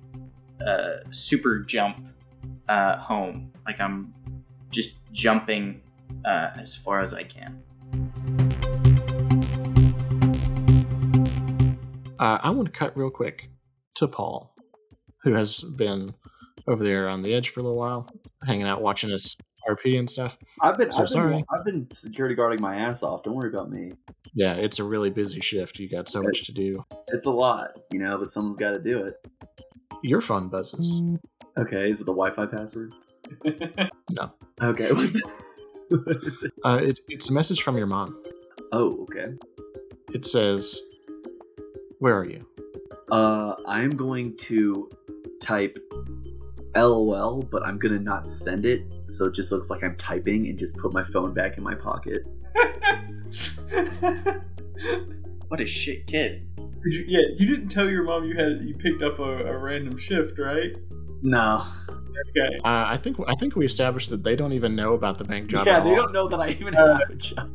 uh, 0.65 0.97
super 1.11 1.59
jump 1.59 2.07
uh, 2.67 2.97
home. 2.97 3.51
Like 3.65 3.80
I'm 3.80 4.13
just 4.69 4.99
jumping 5.11 5.82
uh, 6.26 6.49
as 6.55 6.76
far 6.76 7.01
as 7.01 7.13
I 7.13 7.24
can. 7.24 7.63
Uh, 12.19 12.38
I 12.43 12.51
want 12.51 12.67
to 12.67 12.72
cut 12.72 12.95
real 12.95 13.09
quick 13.09 13.49
to 13.95 14.07
Paul, 14.07 14.55
who 15.24 15.34
has 15.34 15.61
been 15.61 16.13
over 16.67 16.84
there 16.84 17.09
on 17.09 17.24
the 17.24 17.34
edge 17.34 17.49
for 17.49 17.59
a 17.59 17.63
little 17.63 17.78
while, 17.78 18.07
hanging 18.45 18.67
out, 18.67 18.82
watching 18.82 19.11
us 19.11 19.36
RP 19.70 19.97
and 19.99 20.09
stuff. 20.09 20.38
I've 20.62 20.78
been, 20.78 20.91
So 20.91 21.03
I've, 21.03 21.09
sorry. 21.09 21.36
been 21.36 21.45
I've 21.53 21.66
been 21.66 21.88
security 21.91 22.36
guarding 22.36 22.62
my 22.62 22.76
ass 22.76 23.03
off. 23.03 23.24
Don't 23.24 23.36
worry 23.36 23.49
about 23.49 23.70
me. 23.72 23.91
Yeah, 24.34 24.53
it's 24.53 24.80
a 24.80 24.84
really 24.84 25.09
busy 25.09 25.41
shift. 25.41 25.78
You 25.80 25.89
got 25.89 26.07
so 26.09 26.22
much 26.22 26.45
to 26.45 26.51
do. 26.51 26.86
It's 27.07 27.26
a 27.26 27.32
lot, 27.32 27.72
you 27.91 27.99
know, 27.99 28.18
but 28.18 28.30
someone's 28.30 28.57
got 28.57 28.74
to 28.74 28.80
do 28.82 29.05
it. 29.05 29.16
Your 30.03 30.22
phone 30.22 30.47
buzzes. 30.49 31.01
Okay, 31.57 31.89
is 31.89 32.01
it 32.01 32.05
the 32.05 32.14
Wi-Fi 32.14 32.45
password? 32.45 32.93
No. 34.14 34.32
Okay, 34.62 34.91
what's 34.93 35.22
what 35.89 36.24
is 36.24 36.43
it? 36.43 36.51
Uh, 36.66 36.80
it, 36.82 36.99
it's 37.07 37.30
a 37.30 37.34
message 37.34 37.62
from 37.62 37.78
your 37.78 37.88
mom. 37.88 38.22
Oh, 38.74 39.03
okay. 39.03 39.34
It 40.14 40.26
says, 40.26 40.80
"Where 41.99 42.18
are 42.18 42.26
you?" 42.26 42.45
Uh, 43.12 43.55
I'm 43.66 43.91
going 43.91 44.36
to 44.38 44.89
type 45.41 45.78
LOL, 46.76 47.41
but 47.43 47.63
I'm 47.63 47.78
gonna 47.78 47.99
not 47.99 48.28
send 48.28 48.65
it, 48.65 48.84
so 49.07 49.26
it 49.26 49.34
just 49.36 49.51
looks 49.51 49.69
like 49.69 49.84
I'm 49.84 49.95
typing, 49.97 50.47
and 50.47 50.57
just 50.57 50.78
put 50.78 50.93
my 50.93 51.03
phone 51.03 51.34
back 51.34 51.57
in 51.57 51.63
my 51.63 51.76
pocket. 51.76 52.24
What 55.47 55.59
a 55.59 55.65
shit 55.65 56.07
kid. 56.07 56.47
Did 56.55 56.93
you, 56.93 57.03
yeah, 57.07 57.28
you 57.38 57.45
didn't 57.45 57.67
tell 57.67 57.89
your 57.89 58.03
mom 58.03 58.24
you 58.24 58.36
had 58.38 58.61
you 58.63 58.74
picked 58.74 59.03
up 59.03 59.19
a, 59.19 59.24
a 59.47 59.57
random 59.57 59.97
shift, 59.97 60.39
right? 60.39 60.74
No. 61.22 61.65
Okay. 62.38 62.55
Uh, 62.63 62.86
I 62.88 62.95
think 62.97 63.17
I 63.28 63.34
think 63.36 63.57
we 63.57 63.65
established 63.65 64.09
that 64.11 64.24
they 64.24 64.38
don't 64.38 64.53
even 64.53 64.78
know 64.78 64.93
about 64.93 65.17
the 65.17 65.26
bank 65.26 65.49
job. 65.49 65.67
yeah, 65.67 65.80
at 65.80 65.84
they 65.84 65.89
all. 65.89 65.95
don't 65.97 66.13
know 66.13 66.28
that 66.30 66.39
I 66.39 66.49
even 66.51 66.74
Uh, 66.76 66.97
have 66.99 67.09
a 67.09 67.15
job. 67.15 67.49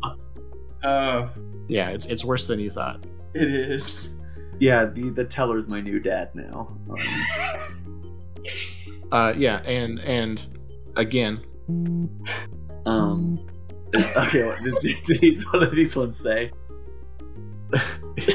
Uh, 0.83 1.29
Yeah, 1.69 1.89
it's 1.89 2.05
it's 2.07 2.23
worse 2.25 2.47
than 2.47 2.61
you 2.61 2.69
thought. 2.69 3.05
it 3.35 3.49
is. 3.51 4.15
Yeah, 4.61 4.85
the 4.85 5.09
the 5.11 5.25
teller's 5.25 5.67
my 5.69 5.81
new 5.81 5.99
dad 5.99 6.35
now. 6.35 6.77
Um, 6.91 6.97
Uh, 9.13 9.33
yeah, 9.37 9.59
and 9.65 10.01
and 10.01 10.47
again, 10.97 11.41
um 12.87 13.47
okay, 14.17 14.45
what 14.45 14.59
did, 14.63 15.03
did 15.03 15.21
these 15.21 15.45
what 15.51 15.61
do 15.61 15.77
these 15.77 15.97
ones 15.97 16.19
say? 16.19 16.51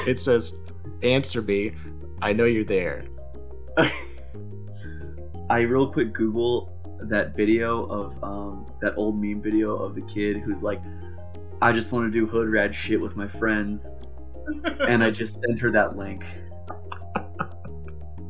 it 0.08 0.20
says, 0.20 0.60
"Answer 1.04 1.42
me. 1.42 1.74
I 2.22 2.34
know 2.34 2.46
you're 2.46 2.64
there." 2.64 3.06
I 5.50 5.62
real 5.62 5.92
quick 5.92 6.14
Google 6.14 6.72
that 7.02 7.36
video 7.36 7.86
of 7.86 8.24
um 8.24 8.66
that 8.82 8.94
old 8.96 9.22
meme 9.22 9.42
video 9.42 9.76
of 9.76 9.96
the 9.96 10.02
kid 10.04 10.38
who's 10.38 10.64
like, 10.64 10.82
I 11.62 11.72
just 11.72 11.92
want 11.92 12.12
to 12.12 12.12
do 12.12 12.26
hood 12.26 12.50
rad 12.50 12.74
shit 12.76 13.02
with 13.02 13.18
my 13.18 13.28
friends, 13.28 14.00
and 14.88 15.04
I 15.04 15.12
just 15.12 15.42
sent 15.42 15.60
her 15.60 15.72
that 15.72 15.98
link. 15.98 16.26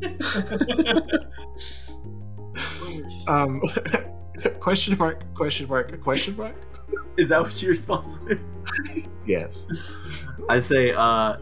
Um, 3.28 3.62
question 4.60 4.98
mark? 4.98 5.24
Question 5.34 5.68
mark? 5.68 6.02
Question 6.02 6.36
mark? 6.36 6.56
Is 7.18 7.30
that 7.30 7.42
what 7.42 7.62
your 7.62 7.72
response 7.72 8.18
is? 8.28 8.40
Yes. 9.26 9.68
I 10.50 10.58
say, 10.58 10.94
uh, 10.94 11.38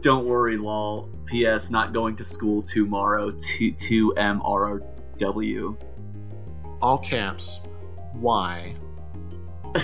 don't 0.00 0.26
worry, 0.26 0.56
lol. 0.56 1.08
P.S. 1.26 1.70
Not 1.70 1.92
going 1.92 2.16
to 2.16 2.24
school 2.24 2.60
tomorrow. 2.62 3.30
T 3.30 3.70
two 3.70 4.12
M 4.16 4.42
R 4.42 4.74
O 4.74 4.80
W. 5.18 5.76
All 6.82 6.98
caps. 6.98 7.60
Why? 8.14 8.74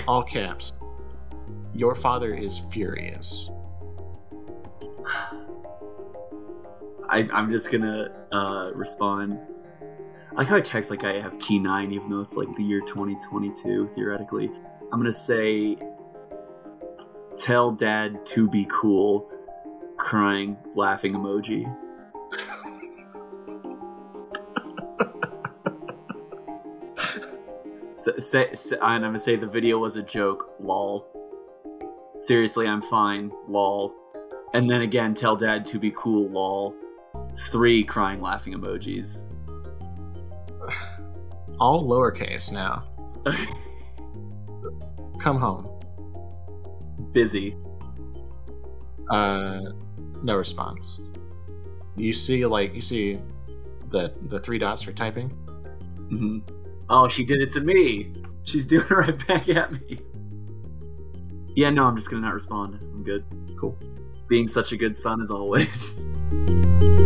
All 0.07 0.23
caps. 0.23 0.73
Your 1.73 1.95
father 1.95 2.33
is 2.33 2.59
furious. 2.59 3.49
I, 7.09 7.27
I'm 7.33 7.49
just 7.49 7.71
gonna 7.71 8.25
uh, 8.31 8.71
respond. 8.73 9.39
I 10.37 10.45
kind 10.45 10.57
of 10.57 10.63
text 10.63 10.89
like 10.89 11.03
I 11.03 11.19
have 11.19 11.33
T9, 11.33 11.91
even 11.91 12.09
though 12.09 12.21
it's 12.21 12.37
like 12.37 12.51
the 12.53 12.63
year 12.63 12.79
2022 12.81 13.89
theoretically. 13.93 14.49
I'm 14.91 14.99
gonna 14.99 15.11
say, 15.11 15.77
"Tell 17.35 17.71
Dad 17.71 18.25
to 18.27 18.49
be 18.49 18.65
cool," 18.69 19.29
crying, 19.97 20.57
laughing 20.73 21.13
emoji. 21.13 21.65
Say, 27.93 28.49
say, 28.55 28.77
and 28.81 28.83
I'm 28.83 29.01
gonna 29.01 29.19
say 29.19 29.35
the 29.35 29.45
video 29.45 29.77
was 29.77 29.95
a 29.95 30.01
joke. 30.01 30.55
Lol. 30.59 31.05
Seriously, 32.09 32.67
I'm 32.67 32.81
fine. 32.81 33.31
Lol. 33.47 33.93
And 34.53 34.67
then 34.69 34.81
again, 34.81 35.13
tell 35.13 35.35
Dad 35.35 35.65
to 35.65 35.77
be 35.77 35.91
cool. 35.95 36.27
Lol. 36.29 36.73
Three 37.51 37.83
crying, 37.83 38.19
laughing 38.19 38.53
emojis. 38.53 39.29
All 41.61 41.87
lowercase 41.87 42.51
now. 42.51 42.83
Come 45.19 45.37
home. 45.37 45.69
Busy. 47.11 47.55
Uh, 49.11 49.61
no 50.23 50.37
response. 50.37 51.01
You 51.95 52.13
see, 52.13 52.47
like 52.47 52.73
you 52.73 52.81
see, 52.81 53.19
the 53.89 54.11
the 54.23 54.39
three 54.39 54.57
dots 54.57 54.81
for 54.81 54.91
typing. 54.91 55.29
hmm 56.09 56.39
Oh, 56.89 57.07
she 57.07 57.23
did 57.23 57.41
it 57.41 57.51
to 57.51 57.61
me. 57.61 58.11
She's 58.43 58.65
doing 58.65 58.85
it 58.89 58.91
right 58.91 59.27
back 59.27 59.47
at 59.47 59.71
me. 59.71 59.99
Yeah, 61.55 61.69
no, 61.69 61.85
I'm 61.85 61.95
just 61.95 62.09
gonna 62.09 62.23
not 62.23 62.33
respond. 62.33 62.79
I'm 62.81 63.03
good. 63.03 63.23
Cool. 63.59 63.77
Being 64.27 64.47
such 64.47 64.71
a 64.71 64.77
good 64.77 64.97
son 64.97 65.21
as 65.21 65.29
always. 65.29 66.07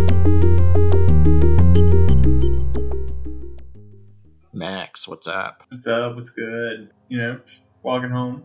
Max, 4.56 5.06
what's 5.06 5.28
up? 5.28 5.64
What's 5.70 5.86
up? 5.86 6.16
What's 6.16 6.30
good? 6.30 6.90
You 7.10 7.18
know, 7.18 7.40
just 7.46 7.66
walking 7.84 8.10
home, 8.10 8.44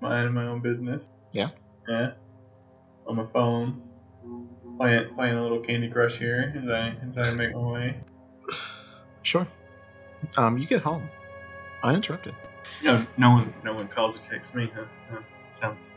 minding 0.00 0.34
my 0.34 0.48
own 0.48 0.60
business. 0.60 1.08
Yeah. 1.30 1.46
Yeah. 1.88 2.14
On 3.06 3.14
my 3.14 3.26
phone, 3.32 3.80
playing 4.76 5.14
playing 5.14 5.36
a 5.36 5.42
little 5.42 5.60
Candy 5.60 5.88
Crush 5.88 6.18
here 6.18 6.52
as 6.60 6.68
I 6.68 6.96
as 7.08 7.16
I 7.16 7.32
make 7.36 7.54
my 7.54 7.60
way. 7.60 7.96
Sure. 9.22 9.46
Um, 10.36 10.58
you 10.58 10.66
get 10.66 10.82
home 10.82 11.08
uninterrupted. 11.82 12.34
No, 12.82 13.06
no 13.16 13.30
one 13.30 13.54
no 13.62 13.72
one 13.72 13.88
calls 13.88 14.20
or 14.20 14.22
texts 14.22 14.54
me. 14.54 14.70
Huh? 14.74 14.84
huh. 15.10 15.20
Sounds 15.48 15.94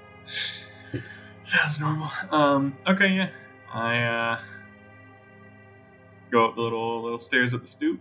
Sounds 1.44 1.80
normal. 1.82 2.08
Um. 2.32 2.78
Okay. 2.88 3.10
Yeah. 3.10 3.30
I 3.74 4.04
uh 4.04 4.40
go 6.32 6.48
up 6.48 6.56
the 6.56 6.62
little 6.62 7.02
little 7.02 7.18
stairs 7.18 7.54
up 7.54 7.62
the 7.62 7.68
stoop. 7.68 8.00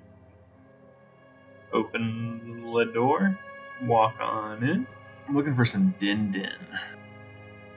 Open 1.73 2.73
the 2.75 2.85
door. 2.87 3.39
Walk 3.83 4.17
on 4.21 4.63
in. 4.63 4.87
I'm 5.29 5.35
looking 5.35 5.55
for 5.55 5.65
some 5.65 5.95
din 5.99 6.31
din. 6.31 6.53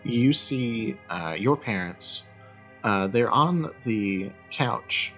You 0.04 0.32
see 0.34 0.98
uh, 1.10 1.36
your 1.38 1.58
parents. 1.58 2.24
Uh, 2.84 3.08
they're 3.08 3.32
on 3.32 3.72
the 3.84 4.32
couch 4.52 5.14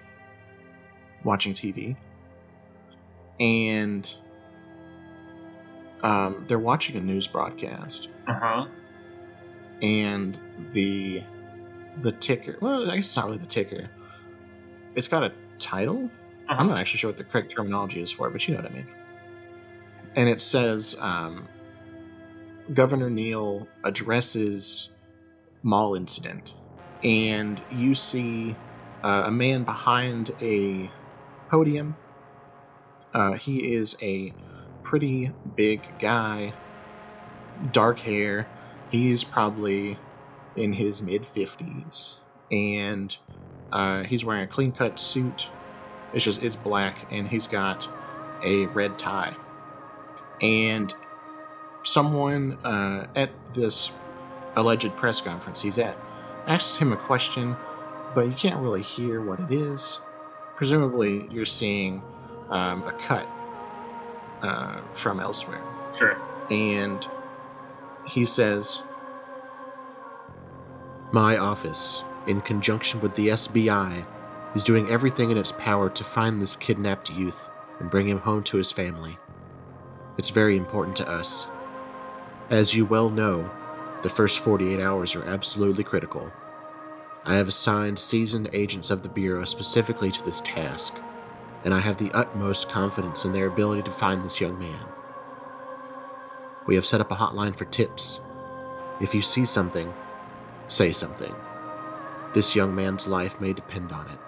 watching 1.24 1.52
TV. 1.54 1.96
And 3.38 4.12
um, 6.02 6.44
they're 6.48 6.58
watching 6.58 6.96
a 6.96 7.00
news 7.00 7.28
broadcast. 7.28 8.08
Uh 8.26 8.34
huh. 8.34 8.66
and 9.82 10.40
the 10.72 11.22
the 12.00 12.12
ticker 12.12 12.56
well 12.60 12.88
i 12.90 12.94
guess 12.96 13.06
it's 13.06 13.16
not 13.16 13.26
really 13.26 13.38
the 13.38 13.46
ticker 13.46 13.90
it's 14.94 15.08
got 15.08 15.24
a 15.24 15.32
title 15.58 16.08
i'm 16.48 16.68
not 16.68 16.78
actually 16.78 16.98
sure 16.98 17.10
what 17.10 17.16
the 17.18 17.24
correct 17.24 17.50
terminology 17.50 18.00
is 18.00 18.10
for 18.10 18.28
it 18.28 18.32
but 18.32 18.46
you 18.46 18.54
know 18.54 18.62
what 18.62 18.70
i 18.70 18.74
mean. 18.74 18.86
And 20.14 20.28
it 20.28 20.40
says 20.40 20.94
um, 20.98 21.48
governor 22.74 23.08
neal 23.08 23.66
addresses 23.84 24.90
mall 25.62 25.94
incident 25.94 26.54
and 27.02 27.62
you 27.70 27.94
see 27.94 28.56
uh, 29.02 29.24
a 29.26 29.30
man 29.30 29.64
behind 29.64 30.30
a 30.40 30.90
podium. 31.48 31.96
Uh, 33.14 33.32
he 33.32 33.74
is 33.74 33.96
a 34.02 34.32
pretty 34.82 35.32
big 35.56 35.82
guy 35.98 36.52
dark 37.72 37.98
hair. 38.00 38.48
He's 38.90 39.24
probably 39.24 39.98
in 40.56 40.74
his 40.74 41.02
mid 41.02 41.22
50s 41.22 42.18
and 42.50 43.16
uh, 43.72 44.04
he's 44.04 44.24
wearing 44.24 44.44
a 44.44 44.46
clean 44.46 44.72
cut 44.72 44.98
suit 44.98 45.48
it's 46.14 46.24
just 46.24 46.42
it's 46.42 46.56
black 46.56 47.06
and 47.10 47.28
he's 47.28 47.46
got 47.46 47.88
a 48.44 48.66
red 48.66 48.98
tie. 48.98 49.36
And 50.40 50.94
someone 51.82 52.58
uh, 52.64 53.06
at 53.14 53.30
this 53.54 53.92
alleged 54.56 54.94
press 54.96 55.20
conference 55.20 55.62
he's 55.62 55.78
at 55.78 55.96
asks 56.46 56.76
him 56.76 56.92
a 56.92 56.96
question 56.96 57.56
but 58.14 58.26
you 58.26 58.32
can't 58.32 58.60
really 58.60 58.82
hear 58.82 59.20
what 59.20 59.40
it 59.40 59.50
is. 59.50 60.00
Presumably 60.56 61.26
you're 61.30 61.46
seeing 61.46 62.02
um, 62.50 62.82
a 62.84 62.92
cut 62.92 63.26
uh, 64.42 64.80
from 64.92 65.20
elsewhere. 65.20 65.62
Sure. 65.96 66.20
and 66.50 67.06
he 68.06 68.26
says, 68.26 68.82
My 71.12 71.36
office, 71.36 72.02
in 72.26 72.40
conjunction 72.40 73.00
with 73.00 73.14
the 73.14 73.28
SBI, 73.28 74.06
is 74.54 74.64
doing 74.64 74.88
everything 74.88 75.30
in 75.30 75.38
its 75.38 75.52
power 75.52 75.88
to 75.90 76.04
find 76.04 76.40
this 76.40 76.56
kidnapped 76.56 77.12
youth 77.12 77.48
and 77.78 77.90
bring 77.90 78.06
him 78.06 78.18
home 78.18 78.42
to 78.44 78.56
his 78.56 78.70
family. 78.70 79.18
It's 80.18 80.30
very 80.30 80.56
important 80.56 80.96
to 80.96 81.08
us. 81.08 81.48
As 82.50 82.74
you 82.74 82.84
well 82.84 83.08
know, 83.08 83.50
the 84.02 84.10
first 84.10 84.40
48 84.40 84.80
hours 84.80 85.16
are 85.16 85.24
absolutely 85.24 85.84
critical. 85.84 86.32
I 87.24 87.36
have 87.36 87.48
assigned 87.48 87.98
seasoned 87.98 88.50
agents 88.52 88.90
of 88.90 89.02
the 89.02 89.08
Bureau 89.08 89.44
specifically 89.44 90.10
to 90.10 90.24
this 90.24 90.40
task, 90.40 90.96
and 91.64 91.72
I 91.72 91.78
have 91.78 91.96
the 91.96 92.10
utmost 92.12 92.68
confidence 92.68 93.24
in 93.24 93.32
their 93.32 93.46
ability 93.46 93.82
to 93.82 93.90
find 93.90 94.22
this 94.22 94.40
young 94.40 94.58
man. 94.58 94.86
We 96.66 96.74
have 96.74 96.86
set 96.86 97.00
up 97.00 97.10
a 97.10 97.16
hotline 97.16 97.56
for 97.56 97.64
tips. 97.64 98.20
If 99.00 99.14
you 99.14 99.22
see 99.22 99.46
something, 99.46 99.92
say 100.68 100.92
something. 100.92 101.34
This 102.34 102.56
young 102.56 102.74
man's 102.74 103.06
life 103.06 103.40
may 103.40 103.52
depend 103.52 103.92
on 103.92 104.08
it. 104.08 104.18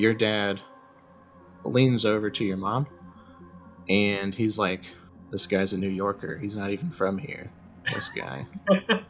Your 0.00 0.14
dad 0.14 0.60
leans 1.64 2.04
over 2.04 2.30
to 2.30 2.44
your 2.44 2.56
mom 2.56 2.86
and 3.88 4.34
he's 4.34 4.58
like, 4.58 4.82
This 5.30 5.46
guy's 5.46 5.72
a 5.72 5.78
New 5.78 5.88
Yorker. 5.88 6.38
He's 6.38 6.56
not 6.56 6.70
even 6.70 6.90
from 6.90 7.18
here. 7.18 7.52
This 7.92 8.08
guy. 8.08 8.46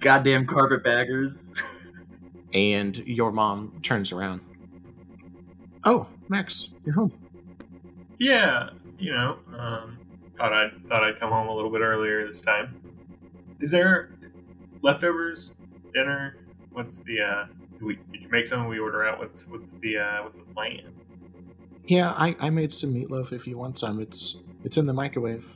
Goddamn 0.00 0.46
carpetbaggers. 0.46 1.60
and 2.52 2.96
your 2.98 3.32
mom 3.32 3.80
turns 3.82 4.12
around. 4.12 4.40
Oh, 5.82 6.08
Max, 6.28 6.74
you're 6.84 6.94
home. 6.94 7.12
Yeah, 8.18 8.70
you 8.98 9.12
know, 9.12 9.38
um, 9.58 9.98
thought 10.34 10.52
I'd 10.52 10.70
thought 10.88 11.02
I'd 11.02 11.18
come 11.18 11.30
home 11.30 11.48
a 11.48 11.54
little 11.54 11.70
bit 11.70 11.80
earlier 11.80 12.26
this 12.26 12.40
time. 12.40 12.80
Is 13.60 13.70
there 13.70 14.10
leftovers, 14.82 15.54
dinner? 15.92 16.36
What's 16.70 17.02
the 17.02 17.20
uh? 17.20 17.46
We, 17.80 17.98
did 18.12 18.22
you 18.22 18.28
make 18.30 18.46
some? 18.46 18.68
We 18.68 18.78
order 18.78 19.04
out. 19.06 19.18
What's 19.18 19.48
what's 19.48 19.74
the 19.74 19.98
uh? 19.98 20.22
What's 20.22 20.40
the 20.40 20.52
plan? 20.52 20.94
Yeah, 21.86 22.12
I, 22.12 22.34
I 22.40 22.50
made 22.50 22.72
some 22.72 22.94
meatloaf 22.94 23.32
if 23.32 23.46
you 23.46 23.58
want 23.58 23.78
some. 23.78 24.00
It's 24.00 24.36
it's 24.64 24.76
in 24.76 24.86
the 24.86 24.92
microwave. 24.92 25.46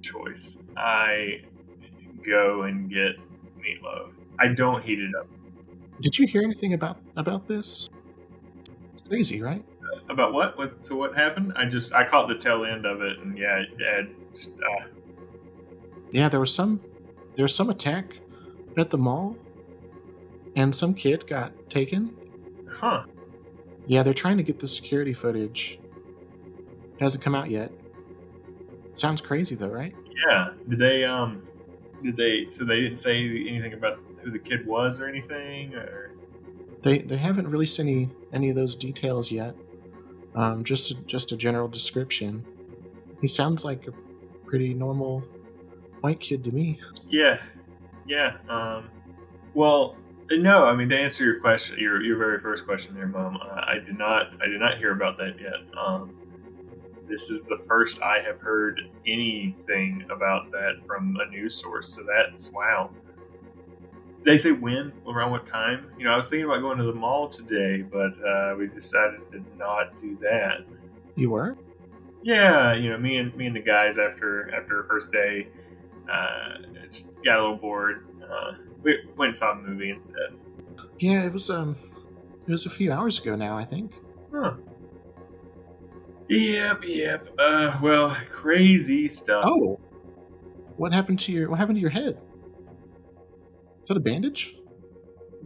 Choice. 0.00 0.62
I 0.76 1.42
go 2.26 2.62
and 2.62 2.88
get 2.88 3.16
meatloaf. 3.58 4.12
I 4.38 4.48
don't 4.48 4.82
heat 4.82 4.98
it 4.98 5.14
up. 5.18 5.26
Did 6.00 6.18
you 6.18 6.26
hear 6.26 6.42
anything 6.42 6.72
about 6.74 6.98
about 7.16 7.48
this? 7.48 7.88
It's 8.92 9.08
crazy, 9.08 9.42
right? 9.42 9.64
About 10.08 10.32
what? 10.32 10.56
What? 10.56 10.86
So 10.86 10.96
what 10.96 11.16
happened? 11.16 11.52
I 11.56 11.66
just 11.66 11.92
I 11.94 12.04
caught 12.04 12.28
the 12.28 12.36
tail 12.36 12.64
end 12.64 12.86
of 12.86 13.02
it, 13.02 13.18
and 13.18 13.36
yeah, 13.36 13.64
just 14.34 14.52
uh, 14.52 14.86
Yeah, 16.12 16.28
there 16.28 16.40
was 16.40 16.54
some 16.54 16.80
there 17.34 17.42
was 17.44 17.54
some 17.54 17.68
attack 17.68 18.16
at 18.76 18.90
the 18.90 18.98
mall, 18.98 19.36
and 20.56 20.74
some 20.74 20.94
kid 20.94 21.26
got 21.26 21.52
taken. 21.70 22.16
huh. 22.70 23.04
Yeah, 23.86 24.02
they're 24.02 24.12
trying 24.14 24.36
to 24.36 24.42
get 24.42 24.58
the 24.58 24.68
security 24.68 25.14
footage. 25.14 25.78
It 26.94 27.00
hasn't 27.00 27.24
come 27.24 27.34
out 27.34 27.48
yet. 27.48 27.70
Sounds 28.94 29.20
crazy 29.20 29.54
though, 29.54 29.68
right? 29.68 29.94
Yeah. 30.28 30.50
Did 30.68 30.78
they 30.78 31.04
um? 31.04 31.46
Did 32.02 32.16
they? 32.16 32.48
So 32.50 32.64
they 32.64 32.80
didn't 32.80 32.98
say 32.98 33.16
anything 33.48 33.72
about 33.72 33.98
who 34.22 34.30
the 34.30 34.38
kid 34.38 34.66
was 34.66 35.00
or 35.00 35.06
anything, 35.08 35.74
or 35.74 36.10
They 36.82 36.98
they 36.98 37.16
haven't 37.16 37.48
released 37.48 37.78
any 37.80 38.10
any 38.32 38.50
of 38.50 38.56
those 38.56 38.74
details 38.74 39.30
yet. 39.32 39.54
Um, 40.34 40.64
just 40.64 41.06
just 41.06 41.32
a 41.32 41.36
general 41.36 41.68
description. 41.68 42.44
He 43.20 43.28
sounds 43.28 43.64
like 43.64 43.86
a 43.88 43.92
pretty 44.46 44.74
normal 44.74 45.20
white 46.00 46.20
kid 46.20 46.44
to 46.44 46.52
me. 46.52 46.78
Yeah, 47.08 47.40
yeah. 48.06 48.36
Um, 48.48 48.90
well, 49.54 49.96
no. 50.30 50.64
I 50.64 50.74
mean, 50.74 50.88
to 50.90 50.98
answer 50.98 51.24
your 51.24 51.40
question, 51.40 51.78
your 51.78 52.02
your 52.02 52.16
very 52.16 52.40
first 52.40 52.66
question 52.66 52.94
there, 52.94 53.06
Mom, 53.06 53.36
uh, 53.36 53.62
I 53.66 53.78
did 53.78 53.98
not 53.98 54.36
I 54.42 54.46
did 54.46 54.60
not 54.60 54.78
hear 54.78 54.92
about 54.92 55.18
that 55.18 55.40
yet. 55.40 55.54
Um, 55.76 56.14
this 57.08 57.30
is 57.30 57.42
the 57.42 57.56
first 57.56 58.02
I 58.02 58.20
have 58.20 58.40
heard 58.40 58.82
anything 59.06 60.04
about 60.10 60.50
that 60.52 60.82
from 60.86 61.16
a 61.20 61.30
news 61.30 61.54
source. 61.54 61.88
So 61.88 62.02
that's 62.04 62.52
wow. 62.52 62.90
They 64.24 64.36
say 64.36 64.52
when, 64.52 64.92
around 65.06 65.30
what 65.30 65.46
time? 65.46 65.90
You 65.96 66.04
know, 66.04 66.10
I 66.10 66.16
was 66.16 66.28
thinking 66.28 66.44
about 66.44 66.60
going 66.60 66.76
to 66.78 66.84
the 66.84 66.92
mall 66.92 67.28
today, 67.28 67.82
but 67.82 68.12
uh, 68.22 68.56
we 68.58 68.66
decided 68.66 69.20
to 69.32 69.42
not 69.56 69.96
do 69.96 70.18
that. 70.20 70.66
You 71.14 71.30
were? 71.30 71.56
Yeah, 72.22 72.74
you 72.74 72.90
know, 72.90 72.98
me 72.98 73.16
and 73.16 73.34
me 73.36 73.46
and 73.46 73.56
the 73.56 73.60
guys 73.60 73.98
after 73.98 74.54
after 74.54 74.78
our 74.78 74.84
first 74.84 75.12
day, 75.12 75.48
uh, 76.12 76.58
just 76.90 77.22
got 77.22 77.38
a 77.38 77.42
little 77.42 77.56
bored. 77.56 78.06
Uh, 78.22 78.52
we 78.82 78.98
went 79.16 79.28
and 79.28 79.36
saw 79.36 79.52
a 79.52 79.54
movie 79.56 79.90
instead. 79.90 80.34
Yeah, 80.98 81.24
it 81.24 81.32
was 81.32 81.50
um, 81.50 81.76
it 82.46 82.50
was 82.50 82.66
a 82.66 82.70
few 82.70 82.92
hours 82.92 83.18
ago 83.18 83.36
now, 83.36 83.56
I 83.56 83.64
think. 83.64 83.92
Huh. 84.32 84.54
Yep, 86.28 86.80
yep. 86.84 87.28
Uh, 87.38 87.78
well, 87.82 88.16
crazy 88.30 89.08
stuff. 89.08 89.44
Oh, 89.46 89.80
what 90.76 90.92
happened 90.92 91.18
to 91.20 91.32
your 91.32 91.50
what 91.50 91.58
happened 91.58 91.76
to 91.76 91.80
your 91.80 91.90
head? 91.90 92.18
Is 93.82 93.88
that 93.88 93.96
a 93.96 94.00
bandage? 94.00 94.56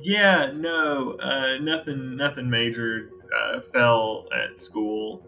Yeah, 0.01 0.51
no, 0.53 1.17
uh, 1.21 1.59
nothing, 1.61 2.17
nothing 2.17 2.51
major. 2.51 3.11
Uh, 3.33 3.61
fell 3.61 4.27
at 4.35 4.61
school. 4.61 5.27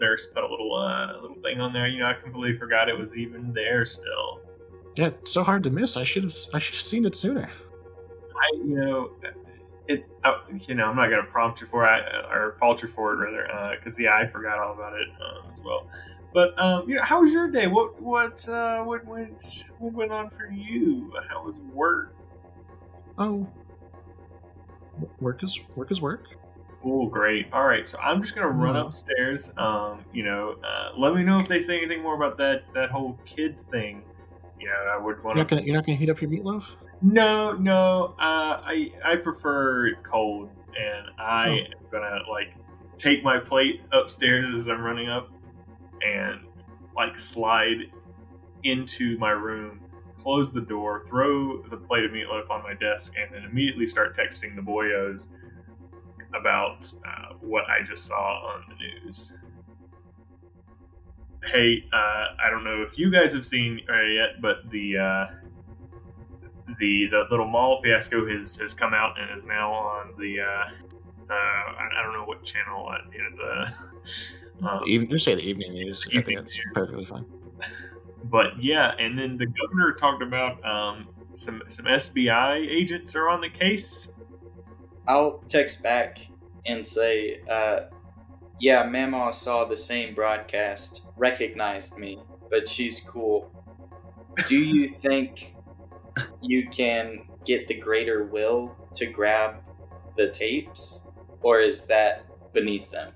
Nurse 0.00 0.26
put 0.26 0.42
a 0.44 0.46
little, 0.46 0.74
uh, 0.74 1.18
little 1.20 1.40
thing 1.42 1.60
on 1.60 1.72
there. 1.72 1.86
You 1.86 2.00
know, 2.00 2.06
I 2.06 2.14
completely 2.14 2.58
forgot 2.58 2.88
it 2.88 2.98
was 2.98 3.16
even 3.16 3.52
there 3.52 3.86
still. 3.86 4.42
Yeah, 4.96 5.06
it's 5.08 5.32
so 5.32 5.42
hard 5.44 5.62
to 5.64 5.70
miss. 5.70 5.96
I 5.96 6.04
should 6.04 6.24
have 6.24 6.32
I 6.54 6.58
should 6.58 6.74
have 6.74 6.82
seen 6.82 7.04
it 7.04 7.14
sooner. 7.14 7.48
I, 8.34 8.50
you 8.56 8.74
know, 8.76 9.10
it. 9.88 10.06
Uh, 10.24 10.38
you 10.66 10.74
know, 10.74 10.86
I'm 10.86 10.96
not 10.96 11.10
gonna 11.10 11.22
prompt 11.24 11.60
you 11.60 11.66
for 11.66 11.84
it 11.86 12.04
or 12.30 12.56
fault 12.58 12.82
you 12.82 12.88
for 12.88 13.12
it 13.12 13.16
rather, 13.16 13.76
because 13.78 13.98
yeah, 14.00 14.16
I 14.16 14.26
forgot 14.26 14.58
all 14.58 14.72
about 14.74 14.94
it 14.94 15.08
uh, 15.20 15.50
as 15.50 15.60
well. 15.62 15.86
But 16.32 16.58
um, 16.60 16.88
you 16.88 16.96
know, 16.96 17.02
how 17.02 17.20
was 17.20 17.32
your 17.32 17.48
day? 17.50 17.66
What 17.66 18.00
what 18.00 18.46
uh, 18.48 18.82
what 18.84 19.04
went 19.06 19.66
what 19.78 19.92
went 19.92 20.12
on 20.12 20.30
for 20.30 20.46
you? 20.50 21.12
How 21.28 21.44
was 21.44 21.60
work? 21.60 22.14
Oh, 23.18 23.46
work 25.20 25.42
is 25.42 25.60
work 25.74 25.90
is 25.90 26.00
work. 26.02 26.24
Oh, 26.84 27.06
great! 27.06 27.48
All 27.52 27.66
right, 27.66 27.86
so 27.88 27.98
I'm 28.00 28.22
just 28.22 28.34
gonna 28.34 28.48
run 28.48 28.76
Mhm. 28.76 28.86
upstairs. 28.86 29.52
Um, 29.56 30.04
you 30.12 30.24
know, 30.24 30.56
uh, 30.62 30.92
let 30.96 31.14
me 31.14 31.22
know 31.22 31.38
if 31.38 31.48
they 31.48 31.58
say 31.60 31.78
anything 31.78 32.02
more 32.02 32.14
about 32.14 32.38
that 32.38 32.64
that 32.74 32.90
whole 32.90 33.18
kid 33.24 33.56
thing. 33.70 34.02
Know, 34.60 34.92
I 34.92 34.96
would 34.98 35.16
You're 35.16 35.24
want 35.24 35.36
not 35.36 35.48
to. 35.48 35.54
gonna 35.56 35.66
you're 35.66 35.74
not 35.76 35.86
gonna 35.86 35.98
heat 35.98 36.08
up 36.10 36.20
your 36.20 36.30
meatloaf. 36.30 36.76
No, 37.02 37.52
no. 37.52 38.14
Uh, 38.18 38.60
I 38.64 38.92
I 39.04 39.16
prefer 39.16 39.86
it 39.88 40.02
cold, 40.02 40.50
and 40.78 41.06
I 41.18 41.48
am 41.50 41.90
gonna 41.90 42.20
like 42.30 42.54
take 42.98 43.22
my 43.22 43.38
plate 43.38 43.82
upstairs 43.92 44.52
as 44.54 44.68
I'm 44.68 44.80
running 44.82 45.08
up, 45.08 45.30
and 46.02 46.40
like 46.96 47.18
slide 47.18 47.90
into 48.64 49.18
my 49.18 49.30
room, 49.30 49.80
close 50.16 50.52
the 50.52 50.62
door, 50.62 51.02
throw 51.06 51.62
the 51.62 51.76
plate 51.76 52.04
of 52.04 52.10
meatloaf 52.10 52.50
on 52.50 52.62
my 52.62 52.74
desk, 52.74 53.14
and 53.18 53.32
then 53.34 53.44
immediately 53.44 53.86
start 53.86 54.16
texting 54.16 54.56
the 54.56 54.62
boyos 54.62 55.28
about 56.34 56.90
uh, 57.06 57.34
what 57.40 57.64
I 57.68 57.82
just 57.84 58.06
saw 58.06 58.54
on 58.54 58.64
the 58.68 58.74
news. 59.04 59.36
Hey, 61.46 61.84
uh, 61.92 62.26
I 62.44 62.50
don't 62.50 62.64
know 62.64 62.82
if 62.82 62.98
you 62.98 63.10
guys 63.10 63.32
have 63.34 63.46
seen 63.46 63.80
uh, 63.88 64.02
yet, 64.02 64.40
but 64.40 64.68
the 64.70 64.96
uh, 64.98 65.26
the 66.78 67.06
the 67.06 67.24
little 67.30 67.46
mall 67.46 67.80
fiasco 67.82 68.26
has 68.28 68.56
has 68.56 68.74
come 68.74 68.92
out 68.94 69.18
and 69.20 69.30
is 69.30 69.44
now 69.44 69.72
on 69.72 70.14
the 70.18 70.40
uh, 70.40 70.66
uh, 71.30 71.32
I, 71.32 71.88
I 71.98 72.02
don't 72.02 72.12
know 72.12 72.24
what 72.24 72.42
channel 72.42 72.88
uh, 72.88 72.98
you 73.12 73.22
know 73.22 73.36
the 73.36 73.72
um, 74.68 74.80
The 74.80 74.86
even 74.86 75.08
just 75.10 75.24
say 75.24 75.34
the 75.34 75.42
evening 75.48 75.72
news. 75.72 76.06
I 76.14 76.18
Evening 76.18 76.24
think 76.24 76.38
that's 76.40 76.56
news. 76.56 76.64
perfectly 76.74 77.04
fine. 77.04 77.26
but 78.24 78.58
yeah, 78.62 78.92
and 78.98 79.18
then 79.18 79.36
the 79.36 79.46
governor 79.46 79.92
talked 79.92 80.22
about 80.22 80.64
um, 80.64 81.08
some 81.32 81.62
some 81.68 81.86
SBI 81.86 82.56
agents 82.68 83.14
are 83.16 83.28
on 83.28 83.40
the 83.40 83.50
case. 83.50 84.12
I'll 85.06 85.38
text 85.48 85.82
back 85.82 86.18
and 86.66 86.84
say, 86.84 87.40
uh, 87.48 87.82
yeah, 88.60 88.84
Mama 88.84 89.32
saw 89.32 89.64
the 89.64 89.76
same 89.76 90.14
broadcast, 90.14 91.06
recognized 91.16 91.98
me, 91.98 92.18
but 92.50 92.68
she's 92.68 93.00
cool. 93.00 93.50
Do 94.48 94.58
you 94.58 94.88
think 94.96 95.54
you 96.40 96.68
can 96.68 97.28
get 97.44 97.68
the 97.68 97.74
greater 97.74 98.24
will 98.24 98.76
to 98.94 99.06
grab 99.06 99.56
the 100.16 100.30
tapes, 100.30 101.06
or 101.42 101.60
is 101.60 101.86
that 101.86 102.24
beneath 102.52 102.90
them? 102.90 103.12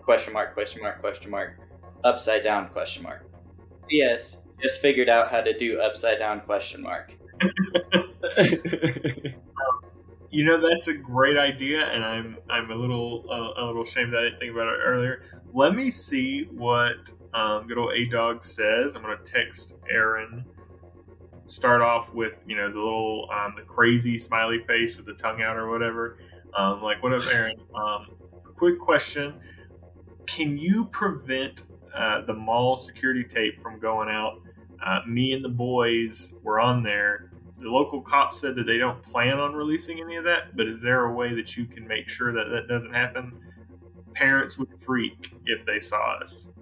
Question 0.00 0.32
mark, 0.32 0.54
question 0.54 0.82
mark, 0.82 1.00
question 1.00 1.30
mark. 1.30 1.60
Upside 2.04 2.42
down, 2.42 2.68
question 2.68 3.02
mark. 3.02 3.30
Yes, 3.90 4.44
just 4.62 4.80
figured 4.80 5.08
out 5.08 5.30
how 5.30 5.40
to 5.42 5.56
do 5.56 5.80
upside 5.80 6.18
down, 6.18 6.40
question 6.40 6.82
mark. 6.82 7.14
Um, 9.58 9.77
You 10.30 10.44
know 10.44 10.58
that's 10.60 10.88
a 10.88 10.94
great 10.94 11.38
idea, 11.38 11.86
and 11.86 12.04
I'm 12.04 12.36
I'm 12.50 12.70
a 12.70 12.74
little 12.74 13.24
uh, 13.30 13.62
a 13.62 13.64
little 13.64 13.82
ashamed 13.82 14.12
that 14.12 14.18
I 14.20 14.24
didn't 14.24 14.40
think 14.40 14.52
about 14.52 14.68
it 14.68 14.78
earlier. 14.84 15.22
Let 15.54 15.74
me 15.74 15.90
see 15.90 16.44
what 16.44 17.12
um, 17.32 17.66
good 17.66 17.78
old 17.78 17.94
A 17.94 18.04
Dog 18.06 18.44
says. 18.44 18.94
I'm 18.94 19.00
gonna 19.02 19.16
text 19.24 19.78
Aaron. 19.90 20.44
Start 21.46 21.80
off 21.80 22.12
with 22.12 22.40
you 22.46 22.56
know 22.56 22.68
the 22.70 22.78
little 22.78 23.28
um, 23.32 23.54
the 23.56 23.62
crazy 23.62 24.18
smiley 24.18 24.62
face 24.66 24.98
with 24.98 25.06
the 25.06 25.14
tongue 25.14 25.40
out 25.40 25.56
or 25.56 25.70
whatever. 25.70 26.18
Um, 26.54 26.82
like 26.82 27.02
what 27.02 27.14
up, 27.14 27.22
Aaron? 27.32 27.54
Um, 27.74 28.08
quick 28.56 28.78
question: 28.80 29.34
Can 30.26 30.58
you 30.58 30.86
prevent 30.86 31.62
uh, 31.94 32.22
the 32.22 32.34
mall 32.34 32.78
security 32.78 33.24
tape 33.24 33.62
from 33.62 33.78
going 33.78 34.08
out? 34.08 34.40
Uh, 34.84 35.00
me 35.06 35.32
and 35.32 35.44
the 35.44 35.48
boys 35.48 36.38
were 36.44 36.60
on 36.60 36.82
there 36.82 37.27
the 37.58 37.70
local 37.70 38.00
cops 38.00 38.40
said 38.40 38.56
that 38.56 38.66
they 38.66 38.78
don't 38.78 39.02
plan 39.02 39.38
on 39.38 39.54
releasing 39.54 40.00
any 40.00 40.16
of 40.16 40.24
that, 40.24 40.56
but 40.56 40.66
is 40.66 40.80
there 40.80 41.04
a 41.04 41.12
way 41.12 41.34
that 41.34 41.56
you 41.56 41.66
can 41.66 41.86
make 41.86 42.08
sure 42.08 42.32
that 42.32 42.50
that 42.50 42.68
doesn't 42.68 42.94
happen? 42.94 43.32
Parents 44.14 44.58
would 44.58 44.68
freak 44.84 45.34
if 45.44 45.64
they 45.66 45.78
saw 45.78 46.18
us. 46.20 46.52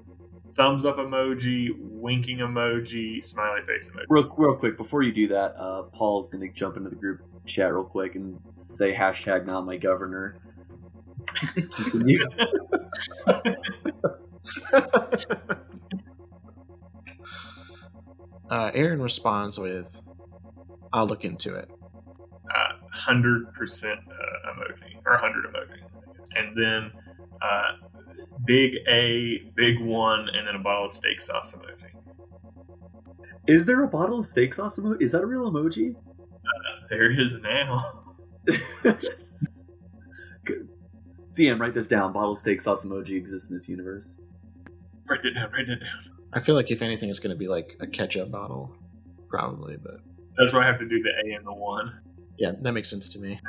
Thumbs 0.57 0.87
up 0.87 0.97
emoji, 0.97 1.71
winking 1.79 2.39
emoji, 2.39 3.23
smiley 3.23 3.61
face 3.67 3.91
emoji. 3.91 4.05
real, 4.09 4.35
real 4.37 4.57
quick 4.57 4.77
before 4.77 5.03
you 5.03 5.13
do 5.13 5.29
that, 5.29 5.55
uh, 5.59 5.83
Paul's 5.83 6.31
gonna 6.31 6.49
jump 6.49 6.77
into 6.77 6.89
the 6.89 6.97
group 6.97 7.21
chat 7.45 7.73
real 7.73 7.85
quick 7.85 8.15
and 8.15 8.41
say 8.47 8.95
hashtag 8.95 9.47
not 9.47 9.67
my 9.67 9.77
governor. 9.77 10.37
Continue. 11.75 12.25
Uh, 18.49 18.71
Aaron 18.75 19.03
responds 19.03 19.59
with, 19.59 20.03
"I'll 20.97 21.07
look 21.07 21.25
into 21.25 21.55
it." 21.55 21.71
Uh, 22.55 22.73
100% 23.09 23.13
uh, 23.13 23.97
emoji, 24.51 24.97
or 25.05 25.13
100 25.13 25.45
emoji. 25.53 25.81
And 26.37 26.57
then 26.57 26.91
uh, 27.43 27.73
big 28.45 28.77
A, 28.89 29.51
big 29.55 29.81
one, 29.81 30.29
and 30.29 30.47
then 30.47 30.55
a 30.55 30.59
bottle 30.59 30.87
of 30.87 30.93
steak 30.93 31.21
sauce 31.21 31.55
emoji. 31.57 31.91
Is 33.47 33.67
there 33.67 33.83
a 33.83 33.89
bottle 33.89 34.21
of 34.21 34.27
steak 34.27 34.55
sauce 34.55 34.79
emoji? 34.79 35.03
Is 35.03 35.13
that 35.13 35.23
a 35.23 35.27
real 35.27 35.51
emoji? 35.51 35.95
There 36.89 37.11
it 37.11 37.19
is 37.19 37.41
now. 37.41 38.05
Good. 40.45 40.69
DM, 41.35 41.59
write 41.59 41.75
this 41.75 41.89
down. 41.89 42.13
Bottle 42.13 42.33
of 42.33 42.39
steak 42.39 42.61
sauce 42.61 42.85
emoji 42.87 43.17
exists 43.17 43.51
in 43.51 43.57
this 43.57 43.69
universe. 43.69 44.19
Write 45.09 45.23
that 45.23 45.35
down, 45.35 45.51
write 45.53 45.67
that 45.67 45.81
down. 45.81 46.11
I 46.33 46.41
feel 46.41 46.55
like 46.55 46.71
if 46.71 46.83
anything, 46.83 47.11
it's 47.11 47.19
going 47.19 47.35
to 47.35 47.39
be 47.39 47.49
like 47.49 47.77
a 47.81 47.87
ketchup 47.87 48.31
bottle, 48.31 48.75
probably. 49.29 49.77
But 49.77 50.01
That's 50.39 50.53
why 50.53 50.63
I 50.63 50.67
have 50.67 50.79
to 50.79 50.89
do 50.89 51.03
the 51.03 51.11
A 51.25 51.37
and 51.37 51.47
the 51.47 51.53
one. 51.53 52.01
yeah, 52.39 52.53
that 52.61 52.73
makes 52.73 52.91
sense 52.91 53.09
to 53.11 53.19
me. 53.19 53.41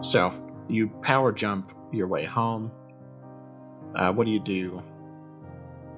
So 0.00 0.32
you 0.68 0.88
power 1.02 1.32
jump 1.32 1.72
your 1.92 2.06
way 2.06 2.24
home. 2.24 2.70
Uh, 3.96 4.12
what 4.12 4.26
do 4.26 4.32
you 4.32 4.40
do 4.40 4.82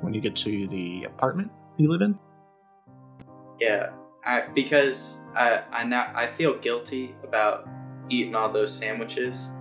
when 0.01 0.15
you 0.15 0.21
get 0.21 0.37
to 0.37 0.67
the 0.69 1.05
apartment 1.05 1.51
you 1.77 1.91
live 1.91 2.03
in? 2.03 2.19
Yeah, 3.61 3.91
I 4.25 4.43
because 4.55 5.21
I 5.35 5.63
I 5.71 5.85
now 5.85 6.13
I 6.15 6.29
feel 6.29 6.57
guilty 6.59 7.15
about 7.25 7.69
eating 8.09 8.35
all 8.35 8.51
those 8.51 8.73
sandwiches, 8.73 9.53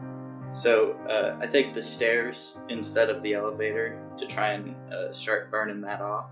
so 0.56 0.94
uh, 1.10 1.38
I 1.42 1.48
take 1.48 1.76
the 1.76 1.82
stairs 1.82 2.58
instead 2.70 3.10
of 3.10 3.22
the 3.22 3.34
elevator 3.34 4.02
to 4.18 4.26
try 4.26 4.52
and 4.52 4.74
uh, 4.92 5.12
start 5.12 5.52
burning 5.52 5.82
that 5.82 6.00
off. 6.00 6.28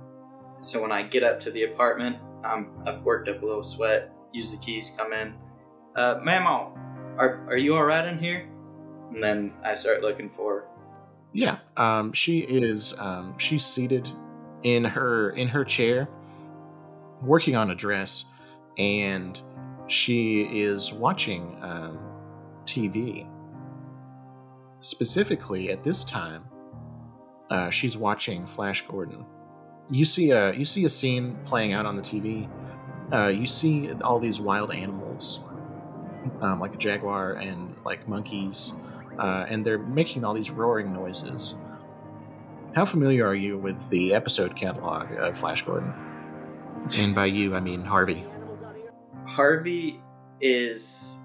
So 0.61 0.81
when 0.81 0.93
I 0.93 1.03
get 1.03 1.23
up 1.23 1.41
to 1.41 1.51
the 1.51 1.63
apartment, 1.63 2.17
I've 2.85 3.01
worked 3.03 3.27
up 3.27 3.43
a 3.43 3.45
little 3.45 3.63
sweat. 3.63 4.13
Use 4.31 4.51
the 4.57 4.63
keys, 4.63 4.95
come 4.97 5.11
in. 5.11 5.33
Uh, 5.95 6.19
are 7.17 7.45
are 7.49 7.57
you 7.57 7.75
all 7.75 7.83
right 7.83 8.07
in 8.07 8.17
here? 8.17 8.47
And 9.11 9.21
then 9.21 9.53
I 9.63 9.73
start 9.73 10.01
looking 10.01 10.29
for. 10.29 10.61
her. 10.61 10.67
Yeah, 11.33 11.57
um, 11.75 12.13
she 12.13 12.39
is. 12.39 12.97
Um, 12.99 13.37
she's 13.37 13.65
seated 13.65 14.09
in 14.63 14.85
her 14.85 15.31
in 15.31 15.49
her 15.49 15.65
chair, 15.65 16.07
working 17.21 17.55
on 17.57 17.71
a 17.71 17.75
dress, 17.75 18.25
and 18.77 19.39
she 19.87 20.43
is 20.43 20.93
watching 20.93 21.57
um, 21.61 21.99
TV. 22.65 23.27
Specifically, 24.83 25.71
at 25.71 25.83
this 25.83 26.03
time, 26.03 26.43
uh, 27.49 27.69
she's 27.69 27.97
watching 27.97 28.45
Flash 28.45 28.85
Gordon. 28.85 29.25
You 29.89 30.05
see 30.05 30.31
a 30.31 30.53
you 30.53 30.65
see 30.65 30.85
a 30.85 30.89
scene 30.89 31.37
playing 31.45 31.73
out 31.73 31.85
on 31.85 31.95
the 31.95 32.01
TV. 32.01 32.49
Uh, 33.11 33.27
you 33.27 33.47
see 33.47 33.91
all 34.01 34.19
these 34.19 34.39
wild 34.39 34.71
animals, 34.71 35.43
um, 36.41 36.59
like 36.59 36.73
a 36.73 36.77
jaguar 36.77 37.33
and 37.33 37.75
like 37.85 38.07
monkeys 38.07 38.73
uh, 39.19 39.45
and 39.47 39.65
they're 39.65 39.79
making 39.79 40.23
all 40.23 40.33
these 40.33 40.51
roaring 40.51 40.93
noises. 40.93 41.55
How 42.75 42.85
familiar 42.85 43.25
are 43.27 43.35
you 43.35 43.57
with 43.57 43.89
the 43.89 44.13
episode 44.13 44.55
catalog 44.55 45.11
of 45.17 45.37
Flash 45.37 45.61
Gordon? 45.63 45.93
And 46.97 47.13
by 47.13 47.25
you, 47.25 47.55
I 47.55 47.59
mean 47.59 47.83
Harvey. 47.83 48.25
Harvey 49.25 50.01
is 50.41 51.17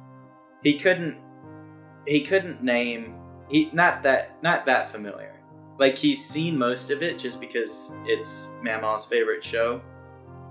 he 0.62 0.78
couldn't 0.78 1.16
he 2.06 2.20
couldn't 2.20 2.62
name 2.62 3.17
he 3.48 3.70
not 3.72 4.02
that 4.02 4.42
not 4.42 4.66
that 4.66 4.90
familiar. 4.92 5.34
Like 5.78 5.96
he's 5.96 6.24
seen 6.24 6.58
most 6.58 6.90
of 6.90 7.02
it 7.02 7.18
just 7.18 7.40
because 7.40 7.96
it's 8.04 8.50
Mama's 8.62 9.06
favorite 9.06 9.44
show, 9.44 9.80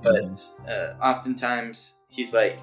but 0.01 0.39
uh, 0.67 0.93
oftentimes 1.03 1.99
he's 2.07 2.33
like 2.33 2.59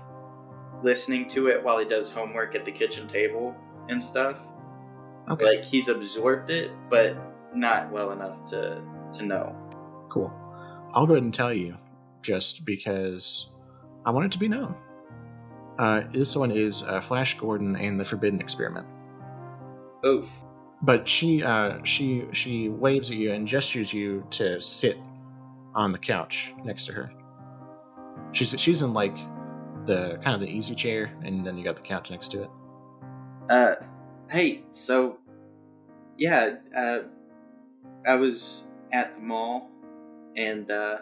listening 0.83 1.29
to 1.29 1.49
it 1.49 1.63
while 1.63 1.79
he 1.79 1.85
does 1.85 2.13
homework 2.13 2.55
at 2.55 2.65
the 2.65 2.73
kitchen 2.73 3.07
table 3.07 3.55
and 3.89 4.03
stuff. 4.03 4.39
Okay, 5.29 5.45
Like 5.45 5.65
he's 5.65 5.89
absorbed 5.89 6.51
it, 6.51 6.71
but 6.91 7.17
not 7.55 7.91
well 7.91 8.13
enough 8.13 8.45
to 8.45 8.83
to 9.13 9.25
know. 9.27 9.55
cool. 10.09 10.33
I'll 10.93 11.07
go 11.07 11.15
ahead 11.15 11.25
and 11.25 11.35
tell 11.35 11.53
you, 11.53 11.77
just 12.23 12.65
because 12.65 13.51
I 14.07 14.11
want 14.11 14.27
it 14.27 14.33
to 14.33 14.39
be 14.39 14.49
known. 14.49 14.77
Uh, 15.79 16.03
this 16.13 16.37
one 16.37 16.51
is 16.53 16.83
uh, 16.85 17.01
Flash 17.01 17.37
Gordon 17.37 17.75
and 17.77 17.99
the 17.99 18.05
Forbidden 18.05 18.41
Experiment. 18.41 18.87
Oof. 20.07 20.29
But 20.83 21.09
she 21.09 21.43
uh, 21.43 21.83
she 21.83 22.25
she 22.33 22.69
waves 22.69 23.11
at 23.11 23.17
you 23.17 23.33
and 23.33 23.47
gestures 23.47 23.93
you 23.93 24.27
to 24.31 24.61
sit 24.61 24.99
on 25.75 25.93
the 25.93 25.99
couch 25.99 26.55
next 26.63 26.87
to 26.87 26.93
her. 26.93 27.11
She's 28.33 28.55
she's 28.61 28.83
in 28.83 28.93
like 28.93 29.17
the 29.87 30.19
kind 30.23 30.35
of 30.35 30.41
the 30.41 30.49
easy 30.49 30.75
chair, 30.75 31.11
and 31.25 31.45
then 31.45 31.57
you 31.57 31.65
got 31.65 31.77
the 31.77 31.83
couch 31.83 32.11
next 32.11 32.29
to 32.33 32.43
it. 32.43 32.51
Uh, 33.49 33.75
hey, 34.31 34.65
so 34.73 35.19
yeah, 36.19 36.57
uh, 36.77 37.01
I 38.07 38.17
was 38.17 38.67
at 38.93 39.15
the 39.15 39.23
mall, 39.23 39.71
and 40.37 40.71
uh, 40.71 40.99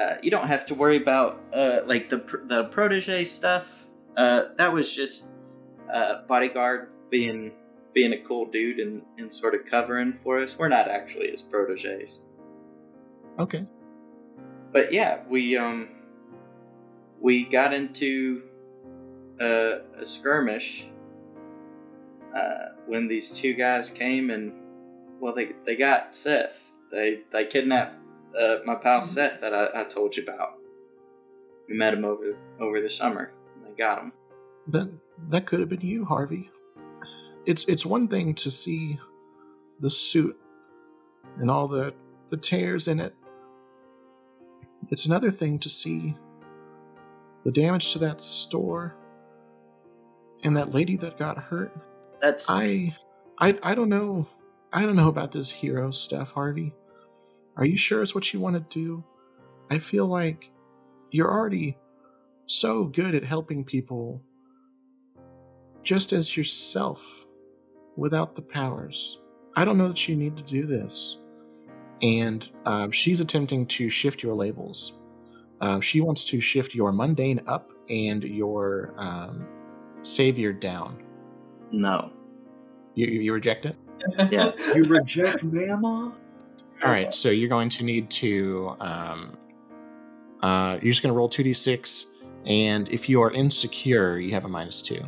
uh, 0.00 0.14
you 0.22 0.30
don't 0.30 0.46
have 0.46 0.66
to 0.66 0.74
worry 0.74 0.96
about 0.96 1.40
uh, 1.52 1.80
like 1.84 2.08
the 2.08 2.18
pr- 2.18 2.44
the 2.44 2.64
protege 2.64 3.24
stuff. 3.24 3.86
Uh, 4.16 4.44
that 4.56 4.72
was 4.72 4.94
just 4.94 5.26
uh, 5.92 6.22
bodyguard 6.28 6.90
being 7.10 7.52
being 7.94 8.12
a 8.12 8.18
cool 8.18 8.46
dude 8.46 8.78
and, 8.78 9.02
and 9.18 9.32
sort 9.32 9.54
of 9.54 9.64
covering 9.64 10.12
for 10.22 10.38
us. 10.38 10.58
We're 10.58 10.68
not 10.68 10.88
actually 10.88 11.30
his 11.30 11.42
proteges, 11.42 12.24
Okay. 13.38 13.64
but 14.72 14.92
yeah, 14.92 15.20
we 15.28 15.56
um 15.56 15.88
we 17.20 17.44
got 17.44 17.74
into 17.74 18.42
a, 19.40 19.80
a 19.98 20.06
skirmish 20.06 20.86
uh, 22.34 22.68
when 22.86 23.08
these 23.08 23.32
two 23.32 23.54
guys 23.54 23.90
came 23.90 24.30
and 24.30 24.52
well 25.20 25.34
they 25.34 25.52
they 25.66 25.76
got 25.76 26.14
Seth. 26.14 26.70
They 26.92 27.20
they 27.32 27.46
kidnapped 27.46 27.96
uh, 28.38 28.56
my 28.64 28.74
pal 28.76 29.02
Seth 29.02 29.40
that 29.40 29.52
I, 29.54 29.80
I 29.80 29.84
told 29.84 30.16
you 30.16 30.22
about. 30.22 30.54
We 31.68 31.76
met 31.76 31.94
him 31.94 32.04
over 32.04 32.36
over 32.60 32.80
the 32.80 32.90
summer. 32.90 33.32
And 33.56 33.66
they 33.66 33.76
got 33.76 33.98
him. 34.02 34.12
That 34.68 34.90
that 35.28 35.46
could 35.46 35.60
have 35.60 35.68
been 35.68 35.80
you, 35.82 36.04
Harvey. 36.04 36.50
It's 37.46 37.64
it's 37.64 37.86
one 37.86 38.08
thing 38.08 38.34
to 38.34 38.50
see 38.50 38.98
the 39.80 39.90
suit 39.90 40.38
and 41.38 41.50
all 41.50 41.68
the 41.68 41.94
the 42.28 42.36
tears 42.36 42.88
in 42.88 43.00
it. 43.00 43.14
It's 44.88 45.06
another 45.06 45.30
thing 45.30 45.58
to 45.60 45.68
see 45.68 46.16
the 47.44 47.52
damage 47.52 47.92
to 47.92 47.98
that 48.00 48.20
store 48.20 48.96
and 50.42 50.56
that 50.56 50.74
lady 50.74 50.96
that 50.98 51.18
got 51.18 51.38
hurt. 51.38 51.72
That's 52.20 52.48
I 52.48 52.96
I 53.38 53.58
I 53.62 53.74
don't 53.74 53.88
know. 53.88 54.28
I 54.72 54.86
don't 54.86 54.96
know 54.96 55.08
about 55.08 55.32
this 55.32 55.50
hero 55.50 55.90
stuff, 55.90 56.32
Harvey. 56.32 56.74
Are 57.56 57.64
you 57.64 57.76
sure 57.76 58.02
it's 58.02 58.14
what 58.14 58.32
you 58.32 58.40
want 58.40 58.56
to 58.56 58.78
do? 58.78 59.04
I 59.70 59.78
feel 59.78 60.06
like 60.06 60.50
you're 61.10 61.30
already 61.30 61.76
so 62.46 62.84
good 62.84 63.14
at 63.14 63.24
helping 63.24 63.64
people 63.64 64.22
just 65.82 66.12
as 66.12 66.36
yourself 66.36 67.26
without 68.00 68.34
the 68.34 68.42
powers. 68.42 69.20
I 69.54 69.64
don't 69.64 69.76
know 69.76 69.88
that 69.88 70.08
you 70.08 70.16
need 70.16 70.36
to 70.38 70.42
do 70.42 70.64
this. 70.64 71.18
And 72.02 72.48
um, 72.64 72.90
she's 72.90 73.20
attempting 73.20 73.66
to 73.66 73.90
shift 73.90 74.22
your 74.22 74.34
labels. 74.34 74.98
Um, 75.60 75.82
she 75.82 76.00
wants 76.00 76.24
to 76.26 76.40
shift 76.40 76.74
your 76.74 76.92
mundane 76.92 77.42
up 77.46 77.70
and 77.90 78.24
your 78.24 78.94
um, 78.96 79.46
savior 80.02 80.52
down. 80.52 81.02
no. 81.70 82.10
You, 82.96 83.06
you, 83.06 83.20
you 83.20 83.32
reject 83.34 83.66
it? 83.66 83.76
Yeah. 84.32 84.52
You 84.74 84.84
reject 84.84 85.44
Mama? 85.44 86.16
All 86.82 86.90
right, 86.90 87.12
so 87.14 87.28
you're 87.28 87.48
going 87.48 87.68
to 87.68 87.84
need 87.84 88.10
to. 88.10 88.74
Um, 88.80 89.36
uh, 90.42 90.78
you're 90.82 90.90
just 90.90 91.02
going 91.02 91.12
to 91.12 91.16
roll 91.16 91.28
2d6, 91.28 92.06
and 92.46 92.88
if 92.88 93.08
you 93.08 93.20
are 93.20 93.30
insecure, 93.30 94.18
you 94.18 94.32
have 94.32 94.46
a 94.46 94.48
minus 94.48 94.80
two. 94.80 95.02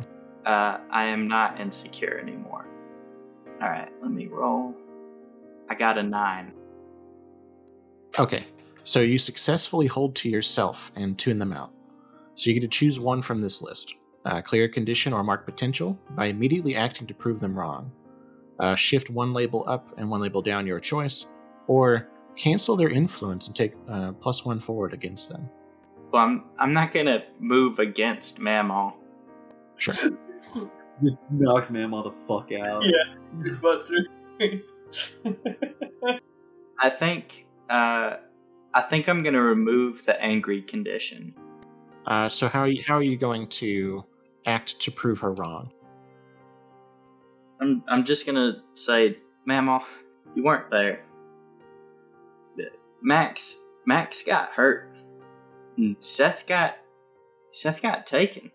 Uh, 0.45 0.77
I 0.91 1.05
am 1.05 1.27
not 1.27 1.59
insecure 1.59 2.19
anymore. 2.19 2.67
All 3.63 3.69
right, 3.69 3.89
let 4.01 4.11
me 4.11 4.27
roll. 4.27 4.75
I 5.69 5.75
got 5.75 5.97
a 5.97 6.03
nine. 6.03 6.51
Okay, 8.19 8.45
so 8.83 8.99
you 8.99 9.17
successfully 9.17 9.87
hold 9.87 10.15
to 10.15 10.29
yourself 10.29 10.91
and 10.97 11.17
tune 11.17 11.39
them 11.39 11.53
out. 11.53 11.71
So 12.35 12.49
you 12.49 12.59
get 12.59 12.69
to 12.69 12.77
choose 12.77 12.99
one 12.99 13.21
from 13.21 13.41
this 13.41 13.61
list 13.61 13.95
uh, 14.25 14.41
clear 14.41 14.65
a 14.65 14.69
condition 14.69 15.13
or 15.13 15.23
mark 15.23 15.45
potential 15.45 15.97
by 16.11 16.25
immediately 16.25 16.75
acting 16.75 17.07
to 17.07 17.13
prove 17.13 17.39
them 17.39 17.57
wrong. 17.57 17.91
Uh, 18.59 18.75
shift 18.75 19.09
one 19.09 19.33
label 19.33 19.63
up 19.67 19.93
and 19.97 20.09
one 20.09 20.21
label 20.21 20.41
down, 20.41 20.67
your 20.67 20.79
choice, 20.79 21.27
or 21.67 22.09
cancel 22.35 22.75
their 22.75 22.89
influence 22.89 23.47
and 23.47 23.55
take 23.55 23.73
uh, 23.87 24.11
plus 24.13 24.45
one 24.45 24.59
forward 24.59 24.93
against 24.93 25.29
them. 25.29 25.49
Well, 26.11 26.23
I'm 26.23 26.43
I'm 26.59 26.71
not 26.71 26.91
gonna 26.91 27.23
move 27.39 27.79
against 27.79 28.39
Mamaw. 28.39 28.93
Sure. 29.77 29.95
Just 31.01 31.19
knocks 31.29 31.71
Mama 31.71 32.03
the 32.03 32.11
fuck 32.27 32.51
out. 32.51 32.83
Yeah, 32.83 33.15
his 33.31 33.59
butts 33.59 33.91
are. 33.91 34.05
I 36.79 36.89
think 36.89 37.45
uh, 37.69 38.17
I 38.73 38.81
think 38.81 39.07
I'm 39.09 39.23
gonna 39.23 39.41
remove 39.41 40.05
the 40.05 40.21
angry 40.21 40.61
condition. 40.61 41.33
Uh, 42.05 42.29
so 42.29 42.49
how 42.49 42.61
are 42.61 42.67
you, 42.67 42.83
how 42.85 42.97
are 42.97 43.03
you 43.03 43.17
going 43.17 43.47
to 43.47 44.03
act 44.45 44.79
to 44.81 44.91
prove 44.91 45.19
her 45.19 45.31
wrong? 45.31 45.71
I'm 47.61 47.83
I'm 47.87 48.03
just 48.03 48.25
gonna 48.25 48.61
say, 48.73 49.17
Mamaw, 49.47 49.85
you 50.35 50.43
weren't 50.43 50.69
there. 50.69 51.05
Max 53.01 53.57
Max 53.85 54.23
got 54.23 54.49
hurt. 54.49 54.89
And 55.77 55.95
Seth 55.99 56.45
got 56.47 56.77
Seth 57.51 57.81
got 57.81 58.05
taken. 58.05 58.51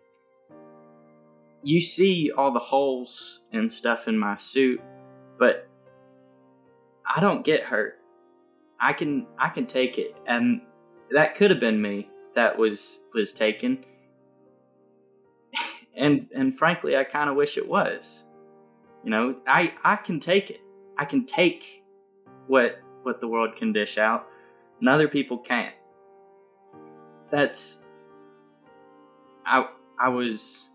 You 1.69 1.83
see 1.83 2.31
all 2.35 2.51
the 2.51 2.59
holes 2.59 3.43
and 3.53 3.71
stuff 3.71 4.09
in 4.09 4.19
my 4.19 4.39
suit, 4.39 4.81
but 5.39 5.69
I 7.05 7.21
don't 7.21 7.45
get 7.45 7.63
hurt. 7.63 7.99
I 8.81 8.95
can 8.95 9.27
I 9.39 9.51
can 9.51 9.67
take 9.67 9.99
it, 9.99 10.19
and 10.27 10.63
that 11.11 11.35
could 11.35 11.51
have 11.51 11.61
been 11.61 11.83
me 11.83 12.09
that 12.35 12.57
was 12.57 13.05
was 13.13 13.35
taken. 13.35 13.85
and 15.95 16.31
and 16.35 16.57
frankly, 16.57 16.97
I 16.97 17.05
kind 17.05 17.29
of 17.29 17.37
wish 17.37 17.59
it 17.59 17.69
was. 17.69 18.25
You 19.05 19.11
know, 19.11 19.37
I 19.47 19.75
I 19.85 19.97
can 19.97 20.21
take 20.21 20.49
it. 20.49 20.63
I 20.97 21.05
can 21.05 21.27
take 21.27 21.85
what 22.47 22.81
what 23.03 23.21
the 23.21 23.29
world 23.29 23.57
can 23.57 23.75
dish 23.75 23.99
out, 23.99 24.27
and 24.81 24.89
other 24.89 25.07
people 25.07 25.37
can't. 25.37 25.75
That's 27.31 27.85
I 29.45 29.69
I 30.01 30.09
was 30.09 30.71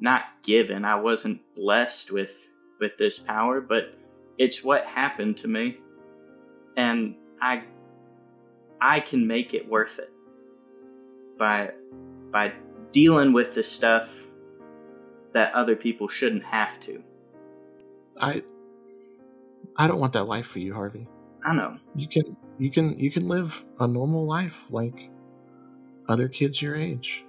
not 0.00 0.24
given. 0.42 0.84
I 0.84 0.96
wasn't 0.96 1.40
blessed 1.54 2.10
with 2.10 2.48
with 2.80 2.96
this 2.96 3.18
power, 3.18 3.60
but 3.60 3.94
it's 4.38 4.64
what 4.64 4.84
happened 4.86 5.36
to 5.38 5.48
me, 5.48 5.78
and 6.76 7.14
I 7.40 7.64
I 8.80 9.00
can 9.00 9.26
make 9.26 9.54
it 9.54 9.68
worth 9.68 9.98
it 9.98 10.12
by 11.38 11.72
by 12.30 12.52
dealing 12.92 13.32
with 13.32 13.54
the 13.54 13.62
stuff 13.62 14.26
that 15.32 15.52
other 15.54 15.76
people 15.76 16.08
shouldn't 16.08 16.44
have 16.44 16.80
to. 16.80 17.02
I 18.20 18.42
I 19.76 19.86
don't 19.86 20.00
want 20.00 20.14
that 20.14 20.24
life 20.24 20.46
for 20.46 20.58
you, 20.58 20.74
Harvey. 20.74 21.06
I 21.44 21.54
know. 21.54 21.78
You 21.94 22.08
can 22.08 22.36
you 22.58 22.70
can 22.70 22.98
you 22.98 23.10
can 23.10 23.28
live 23.28 23.64
a 23.78 23.86
normal 23.86 24.26
life 24.26 24.70
like 24.70 25.10
other 26.08 26.28
kids 26.28 26.60
your 26.60 26.74
age. 26.74 27.24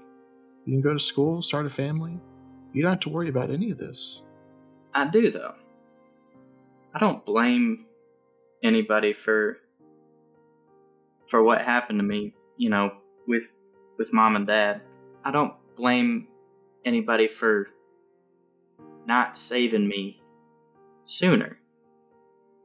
You 0.66 0.74
can 0.74 0.82
go 0.82 0.94
to 0.94 1.00
school, 1.00 1.42
start 1.42 1.66
a 1.66 1.70
family. 1.70 2.20
You 2.74 2.82
don't 2.82 2.92
have 2.92 3.00
to 3.02 3.10
worry 3.10 3.30
about 3.30 3.50
any 3.50 3.72
of 3.72 3.78
this. 3.78 4.24
I 4.94 5.08
do 5.08 5.30
though. 5.30 5.56
I 6.94 7.00
don't 7.00 7.26
blame 7.26 7.86
anybody 8.64 9.14
for 9.14 9.58
for 11.30 11.42
what 11.42 11.62
happened 11.62 12.00
to 12.00 12.04
me, 12.04 12.34
you 12.58 12.70
know, 12.70 12.94
with 13.28 13.58
with 13.98 14.14
mom 14.14 14.36
and 14.36 14.48
dad. 14.48 14.82
I 15.24 15.32
don't 15.32 15.54
blame 15.76 16.28
anybody 16.86 17.28
for 17.28 17.68
not 19.06 19.38
saving 19.38 19.88
me 19.88 20.22
sooner. 21.04 21.58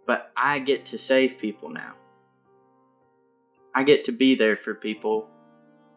But 0.06 0.30
I 0.36 0.60
get 0.60 0.86
to 0.86 0.98
save 0.98 1.38
people 1.38 1.68
now. 1.68 1.94
I 3.74 3.82
get 3.82 4.04
to 4.04 4.12
be 4.12 4.34
there 4.36 4.56
for 4.56 4.74
people 4.74 5.28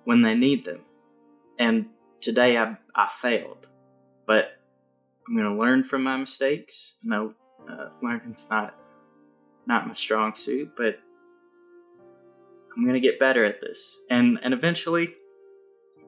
when 0.03 0.21
they 0.21 0.35
need 0.35 0.65
them. 0.65 0.81
And 1.57 1.85
today 2.19 2.57
I, 2.57 2.77
I 2.95 3.07
failed. 3.07 3.68
But 4.29 4.61
I'm 5.27 5.35
going 5.35 5.51
to 5.51 5.59
learn 5.59 5.83
from 5.83 6.03
my 6.03 6.15
mistakes. 6.15 6.93
No, 7.03 7.33
uh, 7.67 7.89
learning's 8.03 8.47
not 8.51 8.75
not 9.65 9.87
my 9.87 9.95
strong 9.95 10.35
suit, 10.35 10.71
but 10.77 10.99
I'm 12.77 12.83
going 12.83 12.93
to 12.93 12.99
get 12.99 13.19
better 13.19 13.43
at 13.43 13.59
this. 13.59 14.01
And 14.11 14.39
and 14.43 14.53
eventually 14.53 15.15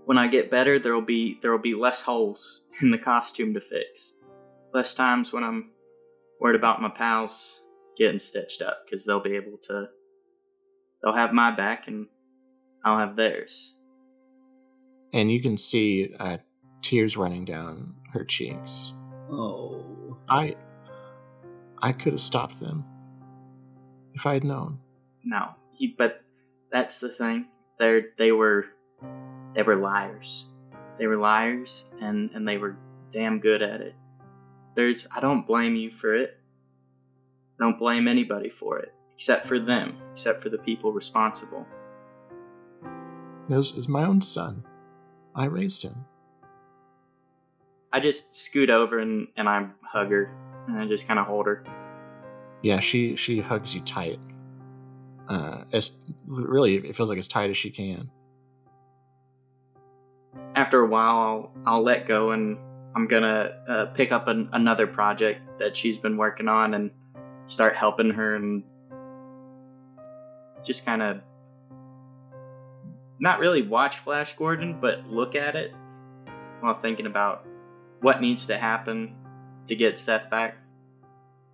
when 0.05 0.19
I 0.19 0.27
get 0.27 0.51
better, 0.51 0.77
there 0.77 0.93
will 0.93 1.01
be 1.01 1.39
there 1.41 1.51
will 1.51 1.57
be 1.57 1.73
less 1.73 2.03
holes 2.03 2.61
in 2.81 2.91
the 2.91 2.99
costume 2.99 3.55
to 3.55 3.59
fix. 3.59 4.13
Less 4.71 4.93
times 4.93 5.33
when 5.33 5.43
I'm 5.43 5.71
worried 6.39 6.55
about 6.55 6.79
my 6.79 6.89
pals 6.89 7.61
getting 7.97 8.19
stitched 8.19 8.61
up 8.61 8.85
because 8.85 9.03
they'll 9.03 9.19
be 9.19 9.35
able 9.35 9.57
to 9.63 9.89
they'll 11.01 11.13
have 11.13 11.33
my 11.33 11.49
back 11.49 11.87
and 11.87 12.05
I'll 12.85 12.99
have 12.99 13.15
theirs. 13.15 13.75
and 15.11 15.31
you 15.31 15.41
can 15.41 15.57
see 15.57 16.13
uh, 16.19 16.37
tears 16.81 17.17
running 17.17 17.45
down 17.45 17.95
her 18.13 18.23
cheeks. 18.23 18.93
Oh. 19.31 20.17
I 20.29 20.55
I 21.81 21.91
could 21.91 22.13
have 22.13 22.21
stopped 22.21 22.59
them 22.59 22.85
if 24.13 24.25
I 24.25 24.33
had 24.33 24.43
known. 24.43 24.79
No, 25.23 25.49
he, 25.73 25.87
but 25.87 26.23
that's 26.71 26.99
the 26.99 27.09
thing. 27.09 27.47
They 27.79 28.05
they 28.17 28.31
were 28.31 28.65
they 29.53 29.63
were 29.63 29.75
liars. 29.75 30.45
They 30.97 31.07
were 31.07 31.17
liars, 31.17 31.89
and 32.01 32.29
and 32.33 32.47
they 32.47 32.57
were 32.57 32.77
damn 33.11 33.39
good 33.39 33.61
at 33.61 33.81
it. 33.81 33.95
There's 34.75 35.07
I 35.15 35.19
don't 35.19 35.45
blame 35.45 35.75
you 35.75 35.91
for 35.91 36.13
it. 36.13 36.37
I 37.59 37.63
don't 37.63 37.79
blame 37.79 38.07
anybody 38.07 38.49
for 38.49 38.79
it, 38.79 38.93
except 39.15 39.45
for 39.45 39.59
them, 39.59 39.97
except 40.13 40.41
for 40.41 40.49
the 40.49 40.57
people 40.57 40.93
responsible. 40.93 41.65
It 43.49 43.55
was, 43.55 43.71
it 43.71 43.77
was 43.77 43.89
my 43.89 44.05
own 44.05 44.21
son. 44.21 44.65
I 45.35 45.45
raised 45.45 45.83
him. 45.83 46.05
I 47.93 47.99
just 47.99 48.35
scoot 48.35 48.69
over 48.69 48.99
and, 48.99 49.27
and 49.35 49.49
I 49.49 49.67
hug 49.83 50.11
her 50.11 50.33
and 50.67 50.79
I 50.79 50.85
just 50.85 51.07
kind 51.07 51.19
of 51.19 51.25
hold 51.25 51.45
her. 51.45 51.63
Yeah, 52.61 52.79
she 52.79 53.15
she 53.15 53.39
hugs 53.39 53.73
you 53.73 53.81
tight. 53.81 54.19
Uh, 55.27 55.63
as 55.71 55.99
really, 56.27 56.75
it 56.75 56.95
feels 56.95 57.09
like 57.09 57.17
as 57.17 57.27
tight 57.27 57.49
as 57.49 57.57
she 57.57 57.69
can. 57.71 58.09
After 60.55 60.81
a 60.81 60.87
while, 60.87 61.17
I'll 61.17 61.51
I'll 61.65 61.81
let 61.81 62.05
go 62.05 62.31
and 62.31 62.57
I'm 62.95 63.07
gonna 63.07 63.63
uh, 63.67 63.85
pick 63.87 64.11
up 64.11 64.27
an, 64.27 64.49
another 64.53 64.85
project 64.85 65.59
that 65.59 65.75
she's 65.75 65.97
been 65.97 66.17
working 66.17 66.47
on 66.47 66.73
and 66.73 66.91
start 67.45 67.75
helping 67.75 68.11
her 68.11 68.35
and 68.35 68.63
just 70.63 70.85
kind 70.85 71.01
of 71.01 71.21
not 73.19 73.39
really 73.39 73.61
watch 73.61 73.97
Flash 73.97 74.33
Gordon, 74.33 74.79
but 74.79 75.07
look 75.07 75.35
at 75.35 75.55
it 75.55 75.73
while 76.59 76.73
thinking 76.73 77.05
about 77.05 77.45
what 78.01 78.21
needs 78.21 78.47
to 78.47 78.57
happen 78.57 79.15
to 79.67 79.75
get 79.75 79.97
Seth 79.97 80.29
back. 80.29 80.57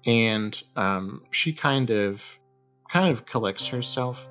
And 0.05 0.61
um, 0.75 1.23
she 1.31 1.53
kind 1.53 1.89
of 1.89 2.39
kind 2.89 3.09
of 3.09 3.25
collects 3.25 3.67
herself 3.67 4.29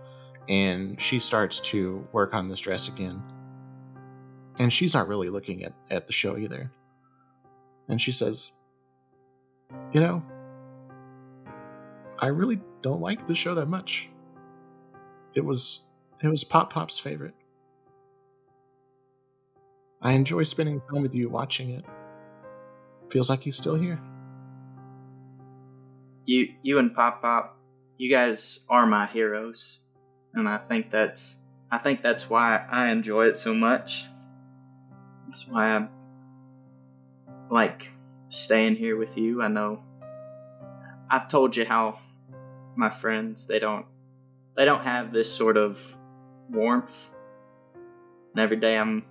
and 0.49 1.01
she 1.01 1.19
starts 1.19 1.61
to 1.61 2.07
work 2.13 2.35
on 2.35 2.49
this 2.49 2.61
dress 2.61 2.89
again. 2.89 3.23
And 4.59 4.73
she's 4.73 4.95
not 4.95 5.09
really 5.09 5.29
looking 5.29 5.65
at, 5.65 5.75
at 5.91 6.07
the 6.07 6.13
show 6.13 6.39
either. 6.39 6.71
And 7.89 8.01
she 8.01 8.13
says, 8.13 8.53
You 9.93 10.01
know, 10.01 10.23
I 12.19 12.29
really 12.29 12.61
don't 12.81 13.01
like 13.01 13.27
the 13.27 13.35
show 13.35 13.55
that 13.55 13.67
much. 13.67 14.09
It 15.35 15.45
was 15.45 15.83
it 16.23 16.29
was 16.29 16.45
Pop 16.45 16.73
Pop's 16.73 16.99
favorite. 16.99 17.35
I 20.01 20.13
enjoy 20.13 20.45
spending 20.45 20.81
time 20.91 21.03
with 21.03 21.15
you 21.15 21.29
watching 21.29 21.71
it. 21.71 21.85
Feels 23.11 23.31
like 23.31 23.43
he's 23.43 23.57
still 23.57 23.77
here. 23.77 24.01
You 26.25 26.55
you 26.63 26.79
and 26.79 26.95
Pop 26.95 27.23
Pop, 27.23 27.57
you 27.99 28.11
guys 28.11 28.61
are 28.69 28.87
my 28.87 29.07
heroes. 29.07 29.81
And 30.35 30.49
I 30.49 30.59
think 30.59 30.91
that's 30.91 31.39
I 31.71 31.79
think 31.79 32.03
that's 32.03 32.29
why 32.29 32.65
I 32.71 32.89
enjoy 32.89 33.27
it 33.27 33.37
so 33.37 33.55
much. 33.55 34.07
That's 35.27 35.49
why 35.49 35.77
I 35.77 35.89
like 37.51 37.89
staying 38.29 38.77
here 38.77 38.97
with 38.97 39.17
you. 39.17 39.43
I 39.43 39.49
know 39.49 39.83
I've 41.09 41.29
told 41.29 41.57
you 41.57 41.65
how 41.65 42.01
my 42.75 42.91
friends 42.91 43.47
they 43.47 43.59
don't 43.59 43.87
they 44.57 44.65
don't 44.65 44.83
have 44.83 45.13
this 45.13 45.33
sort 45.33 45.57
of 45.57 45.97
warmth. 46.51 47.13
And 48.35 48.41
every 48.43 48.57
day 48.57 48.77
I'm 48.77 49.05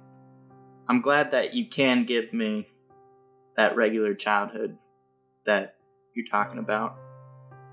I'm 0.88 1.02
glad 1.02 1.32
that 1.32 1.54
you 1.54 1.68
can 1.68 2.06
give 2.06 2.34
me 2.34 2.68
that 3.56 3.76
regular 3.76 4.14
childhood 4.14 4.78
that 5.46 5.76
you're 6.16 6.28
talking 6.28 6.60
about. 6.60 6.98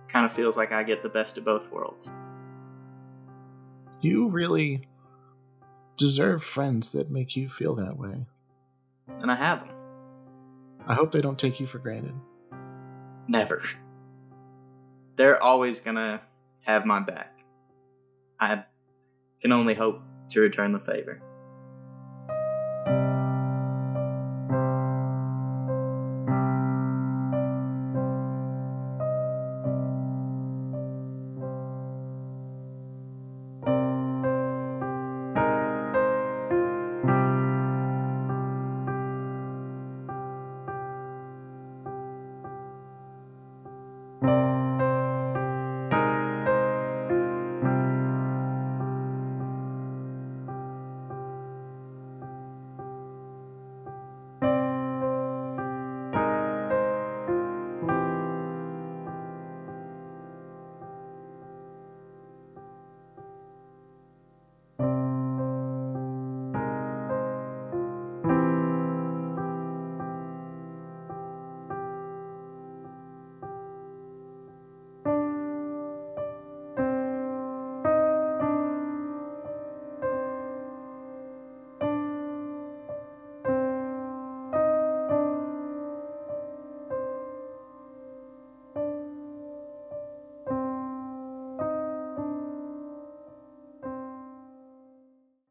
Kind 0.08 0.26
of 0.26 0.32
feels 0.32 0.56
like 0.56 0.72
I 0.72 0.82
get 0.82 1.02
the 1.02 1.08
best 1.08 1.38
of 1.38 1.44
both 1.44 1.70
worlds. 1.70 2.12
You 4.00 4.28
really 4.28 4.88
deserve 5.96 6.42
friends 6.42 6.92
that 6.92 7.10
make 7.10 7.36
you 7.36 7.48
feel 7.48 7.74
that 7.76 7.96
way. 7.96 8.26
And 9.20 9.30
I 9.30 9.36
have 9.36 9.60
them. 9.60 9.70
I 10.86 10.94
hope 10.94 11.12
they 11.12 11.20
don't 11.20 11.38
take 11.38 11.60
you 11.60 11.66
for 11.66 11.78
granted. 11.78 12.14
Never. 13.28 13.62
They're 15.16 15.42
always 15.42 15.78
gonna 15.78 16.20
have 16.62 16.84
my 16.84 17.00
back. 17.00 17.44
I 18.40 18.64
can 19.40 19.52
only 19.52 19.74
hope 19.74 20.00
to 20.30 20.40
return 20.40 20.72
the 20.72 20.80
favor. 20.80 21.22